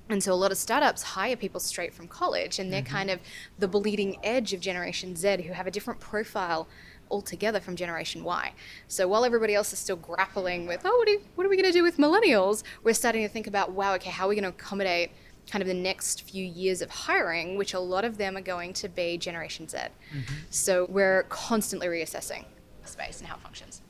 And 0.09 0.21
so 0.21 0.33
a 0.33 0.35
lot 0.35 0.51
of 0.51 0.57
startups 0.57 1.01
hire 1.01 1.35
people 1.35 1.59
straight 1.59 1.93
from 1.93 2.07
college, 2.07 2.59
and 2.59 2.71
they're 2.71 2.81
mm-hmm. 2.81 2.95
kind 2.95 3.09
of 3.09 3.19
the 3.57 3.67
bleeding 3.67 4.17
edge 4.23 4.53
of 4.53 4.59
Generation 4.59 5.15
Z 5.15 5.43
who 5.43 5.53
have 5.53 5.65
a 5.65 5.71
different 5.71 5.99
profile 5.99 6.67
altogether 7.13 7.59
from 7.59 7.75
Generation 7.75 8.23
Y. 8.23 8.51
So 8.87 9.07
while 9.07 9.23
everybody 9.23 9.53
else 9.53 9.71
is 9.71 9.79
still 9.79 9.95
grappling 9.95 10.65
with, 10.67 10.81
oh, 10.83 10.97
what, 10.97 11.05
do 11.05 11.11
you, 11.13 11.21
what 11.35 11.45
are 11.45 11.49
we 11.49 11.55
going 11.55 11.71
to 11.71 11.77
do 11.79 11.83
with 11.83 11.97
millennials? 11.97 12.63
We're 12.83 12.95
starting 12.95 13.21
to 13.21 13.29
think 13.29 13.45
about, 13.45 13.71
wow, 13.71 13.93
okay, 13.95 14.09
how 14.09 14.25
are 14.25 14.29
we 14.29 14.35
going 14.35 14.43
to 14.43 14.49
accommodate 14.49 15.11
kind 15.49 15.61
of 15.61 15.67
the 15.67 15.73
next 15.73 16.23
few 16.23 16.43
years 16.43 16.81
of 16.81 16.89
hiring, 16.89 17.57
which 17.57 17.73
a 17.73 17.79
lot 17.79 18.05
of 18.05 18.17
them 18.17 18.35
are 18.35 18.41
going 18.41 18.73
to 18.73 18.89
be 18.89 19.17
Generation 19.17 19.67
Z. 19.67 19.77
Mm-hmm. 19.77 20.33
So 20.49 20.87
we're 20.89 21.23
constantly 21.23 21.87
reassessing 21.87 22.45
space 22.85 23.19
and 23.19 23.27
how 23.27 23.35
it 23.35 23.41
functions. 23.41 23.81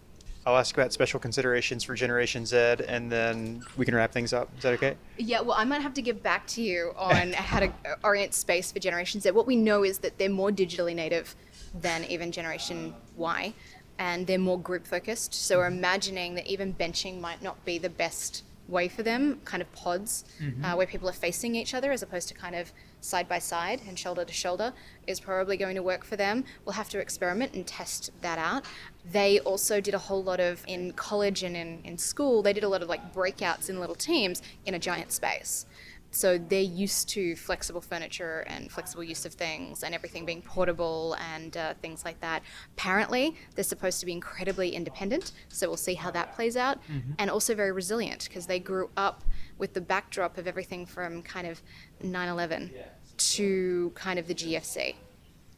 I'll 0.46 0.58
ask 0.58 0.76
about 0.76 0.92
special 0.92 1.22
considerations 1.22 1.86
for 1.86 1.96
Generation 1.96 2.46
Z, 2.46 2.58
and 2.88 3.10
then 3.10 3.64
we 3.78 3.86
can 3.86 3.96
wrap 3.96 4.12
things 4.12 4.34
up. 4.34 4.50
Is 4.58 4.64
that 4.64 4.74
okay? 4.74 4.98
Yeah, 5.18 5.40
well, 5.40 5.56
I 5.58 5.64
might 5.64 5.82
have 5.82 5.94
to 5.94 6.02
give 6.02 6.22
back 6.22 6.46
to 6.48 6.62
you 6.62 6.92
on 6.98 7.32
how 7.34 7.62
to 7.62 7.72
orient 8.04 8.34
space 8.34 8.72
for 8.72 8.80
Generation 8.80 9.22
Z. 9.22 9.32
What 9.32 9.48
we 9.48 9.56
know 9.56 9.84
is 9.84 10.00
that 10.00 10.18
they're 10.18 10.30
more 10.30 10.52
digitally 10.52 10.96
native 10.96 11.36
than 11.74 12.04
even 12.06 12.32
Generation 12.32 12.94
Y, 13.16 13.54
and 14.00 14.28
they're 14.28 14.40
more 14.40 14.60
group 14.60 14.86
focused. 14.88 15.34
So 15.34 15.58
we're 15.58 15.68
imagining 15.68 16.36
that 16.36 16.48
even 16.48 16.74
benching 16.74 17.20
might 17.20 17.42
not 17.42 17.64
be 17.66 17.78
the 17.78 17.90
best 17.90 18.44
way 18.68 18.88
for 18.88 19.04
them, 19.04 19.42
kind 19.44 19.62
of 19.62 19.72
pods 19.74 20.24
uh, 20.64 20.74
where 20.76 20.88
people 20.88 21.10
are 21.10 21.14
facing 21.14 21.54
each 21.56 21.74
other 21.74 21.92
as 21.92 22.02
opposed 22.02 22.30
to 22.30 22.34
kind 22.34 22.56
of 22.56 22.72
side 23.02 23.28
by 23.28 23.38
side 23.38 23.82
and 23.88 24.00
shoulder 24.00 24.24
to 24.24 24.34
shoulder 24.34 24.72
is 25.06 25.20
probably 25.20 25.58
going 25.58 25.76
to 25.76 25.84
work 25.84 26.06
for 26.06 26.16
them. 26.16 26.46
We'll 26.64 26.74
have 26.74 26.88
to 26.90 27.00
experiment 27.00 27.54
and 27.54 27.68
test 27.68 28.12
that 28.22 28.40
out. 28.40 28.64
They 29.12 29.40
also 29.42 29.82
did 29.82 29.94
a 29.94 29.98
whole 29.98 30.24
lot 30.24 30.40
of, 30.40 30.64
in 30.66 30.94
college 30.94 31.44
and 31.44 31.58
in, 31.58 31.82
in 31.84 31.98
school, 31.98 32.42
they 32.42 32.54
did 32.54 32.64
a 32.64 32.70
lot 32.70 32.82
of 32.82 32.88
like 32.88 33.14
breakouts 33.14 33.70
in 33.70 33.80
little 33.82 33.96
teams 33.96 34.42
in 34.66 34.74
a 34.74 34.80
giant 34.80 35.12
space. 35.12 35.66
So 36.14 36.38
they're 36.38 36.62
used 36.62 37.10
to 37.10 37.36
flexible 37.36 37.82
furniture 37.82 38.46
and 38.48 38.72
flexible 38.72 39.04
use 39.04 39.26
of 39.26 39.34
things 39.34 39.84
and 39.84 39.96
everything 39.96 40.26
being 40.26 40.44
portable 40.44 41.18
and 41.34 41.58
uh, 41.58 41.74
things 41.82 42.06
like 42.06 42.20
that. 42.22 42.44
Apparently, 42.78 43.36
they're 43.56 43.64
supposed 43.64 44.00
to 44.00 44.06
be 44.06 44.12
incredibly 44.14 44.70
independent, 44.76 45.32
so 45.50 45.68
we'll 45.68 45.76
see 45.76 45.96
how 45.96 46.12
that 46.12 46.34
plays 46.34 46.56
out. 46.56 46.78
And 47.18 47.30
also 47.32 47.56
very 47.56 47.72
resilient 47.72 48.26
because 48.30 48.46
they 48.46 48.60
grew 48.60 48.90
up 48.96 49.24
with 49.58 49.74
the 49.74 49.82
backdrop 49.82 50.38
of 50.38 50.48
everything 50.48 50.86
from 50.86 51.24
kind 51.24 51.48
of 51.48 51.62
9 52.04 52.30
11 52.30 52.72
to 53.18 53.92
kind 53.96 54.20
of 54.20 54.28
the 54.28 54.36
GFC. 54.36 54.96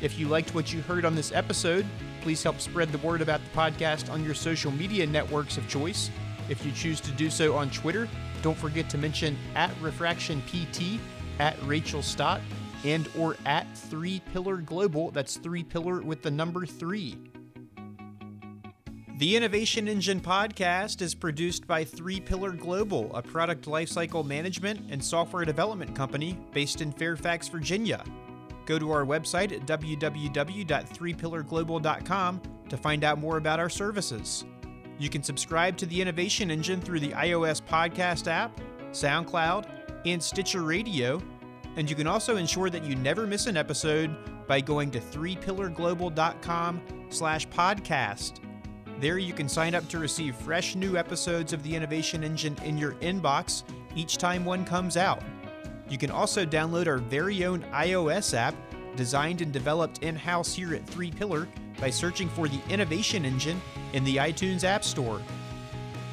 If 0.00 0.18
you 0.18 0.28
liked 0.28 0.54
what 0.54 0.72
you 0.72 0.80
heard 0.82 1.04
on 1.04 1.14
this 1.14 1.32
episode, 1.32 1.86
please 2.22 2.42
help 2.42 2.60
spread 2.60 2.90
the 2.92 2.98
word 2.98 3.20
about 3.22 3.40
the 3.40 3.58
podcast 3.58 4.10
on 4.10 4.24
your 4.24 4.34
social 4.34 4.70
media 4.70 5.06
networks 5.06 5.56
of 5.56 5.68
choice. 5.68 6.10
If 6.48 6.64
you 6.64 6.72
choose 6.72 7.00
to 7.02 7.10
do 7.12 7.30
so 7.30 7.54
on 7.54 7.70
Twitter, 7.70 8.08
don't 8.42 8.56
forget 8.56 8.88
to 8.90 8.98
mention 8.98 9.36
at 9.54 9.70
RefractionPT, 9.80 10.98
at 11.38 11.56
Rachael 11.64 12.02
Stott, 12.02 12.40
and 12.84 13.08
or 13.18 13.36
at 13.46 13.66
Three 13.76 14.20
Pillar 14.32 14.56
Global. 14.58 15.10
That's 15.10 15.36
three 15.36 15.62
pillar 15.62 16.00
with 16.00 16.22
the 16.22 16.30
number 16.30 16.66
three. 16.66 17.16
The 19.20 19.36
Innovation 19.36 19.86
Engine 19.86 20.18
podcast 20.18 21.02
is 21.02 21.14
produced 21.14 21.66
by 21.66 21.84
3Pillar 21.84 22.58
Global, 22.58 23.14
a 23.14 23.20
product 23.20 23.66
lifecycle 23.66 24.24
management 24.24 24.90
and 24.90 25.04
software 25.04 25.44
development 25.44 25.94
company 25.94 26.38
based 26.54 26.80
in 26.80 26.90
Fairfax, 26.90 27.46
Virginia. 27.48 28.02
Go 28.70 28.78
to 28.78 28.92
our 28.92 29.04
website 29.04 29.50
at 29.50 29.66
www.threepillarglobal.com 29.66 32.42
to 32.68 32.76
find 32.76 33.02
out 33.02 33.18
more 33.18 33.36
about 33.36 33.58
our 33.58 33.68
services. 33.68 34.44
You 34.96 35.10
can 35.10 35.24
subscribe 35.24 35.76
to 35.78 35.86
the 35.86 36.00
Innovation 36.00 36.52
Engine 36.52 36.80
through 36.80 37.00
the 37.00 37.08
iOS 37.08 37.60
podcast 37.60 38.28
app, 38.28 38.60
SoundCloud, 38.92 39.66
and 40.06 40.22
Stitcher 40.22 40.62
Radio, 40.62 41.20
and 41.74 41.90
you 41.90 41.96
can 41.96 42.06
also 42.06 42.36
ensure 42.36 42.70
that 42.70 42.84
you 42.84 42.94
never 42.94 43.26
miss 43.26 43.48
an 43.48 43.56
episode 43.56 44.16
by 44.46 44.60
going 44.60 44.92
to 44.92 45.00
threepillarglobal.com 45.00 46.80
slash 47.08 47.48
podcast. 47.48 48.38
There 49.00 49.18
you 49.18 49.32
can 49.32 49.48
sign 49.48 49.74
up 49.74 49.88
to 49.88 49.98
receive 49.98 50.36
fresh 50.36 50.76
new 50.76 50.96
episodes 50.96 51.52
of 51.52 51.64
the 51.64 51.74
Innovation 51.74 52.22
Engine 52.22 52.56
in 52.62 52.78
your 52.78 52.92
inbox 53.00 53.64
each 53.96 54.16
time 54.16 54.44
one 54.44 54.64
comes 54.64 54.96
out. 54.96 55.24
You 55.90 55.98
can 55.98 56.10
also 56.10 56.46
download 56.46 56.86
our 56.86 56.96
very 56.96 57.44
own 57.44 57.62
iOS 57.72 58.32
app, 58.32 58.54
designed 58.96 59.42
and 59.42 59.52
developed 59.52 59.98
in 60.02 60.16
house 60.16 60.54
here 60.54 60.74
at 60.74 60.86
3Pillar, 60.86 61.46
by 61.78 61.90
searching 61.90 62.30
for 62.30 62.48
the 62.48 62.60
Innovation 62.70 63.26
Engine 63.26 63.60
in 63.92 64.04
the 64.04 64.16
iTunes 64.16 64.64
App 64.64 64.84
Store. 64.84 65.20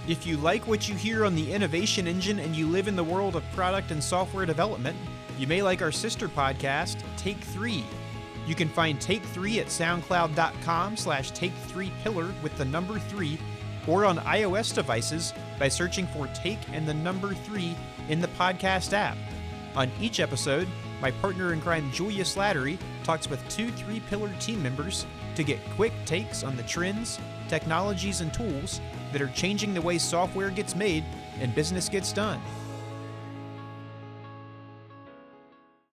If 0.07 0.27
you 0.27 0.35
like 0.37 0.67
what 0.67 0.89
you 0.89 0.95
hear 0.95 1.23
on 1.23 1.35
the 1.35 1.53
Innovation 1.53 2.07
Engine 2.07 2.39
and 2.39 2.55
you 2.55 2.67
live 2.67 2.89
in 2.89 2.97
the 2.97 3.03
world 3.03 3.37
of 3.37 3.43
product 3.53 3.91
and 3.91 4.03
software 4.03 4.45
development, 4.45 4.97
you 5.37 5.47
may 5.47 5.61
like 5.61 5.81
our 5.81 5.91
sister 5.93 6.27
podcast, 6.27 7.01
Take 7.15 7.37
Three 7.37 7.85
you 8.47 8.55
can 8.55 8.69
find 8.69 8.99
Take 8.99 9.23
3 9.23 9.59
at 9.59 9.67
soundcloud.com 9.67 10.97
slash 10.97 11.31
take 11.31 11.53
3 11.67 11.91
pillar 12.01 12.33
with 12.41 12.57
the 12.57 12.65
number 12.65 12.97
3 12.97 13.37
or 13.87 14.05
on 14.05 14.17
iOS 14.19 14.73
devices 14.73 15.33
by 15.59 15.67
searching 15.67 16.07
for 16.07 16.27
Take 16.27 16.59
and 16.71 16.87
the 16.87 16.93
number 16.93 17.33
3 17.33 17.75
in 18.07 18.21
the 18.21 18.29
podcast 18.29 18.93
app. 18.93 19.17
On 19.75 19.91
each 20.01 20.19
episode, 20.19 20.67
my 21.01 21.11
partner 21.11 21.53
in 21.53 21.61
crime 21.61 21.91
Julia 21.91 22.23
Slattery 22.23 22.77
talks 23.03 23.29
with 23.29 23.47
two 23.49 23.67
3Pillar 23.71 24.39
team 24.39 24.61
members 24.63 25.05
to 25.35 25.43
get 25.43 25.59
quick 25.75 25.93
takes 26.05 26.43
on 26.43 26.55
the 26.55 26.63
trends, 26.63 27.19
technologies, 27.47 28.21
and 28.21 28.33
tools 28.33 28.81
that 29.11 29.21
are 29.21 29.29
changing 29.29 29.73
the 29.73 29.81
way 29.81 29.97
software 29.97 30.49
gets 30.49 30.75
made 30.75 31.03
and 31.39 31.53
business 31.53 31.89
gets 31.89 32.11
done. 32.11 32.41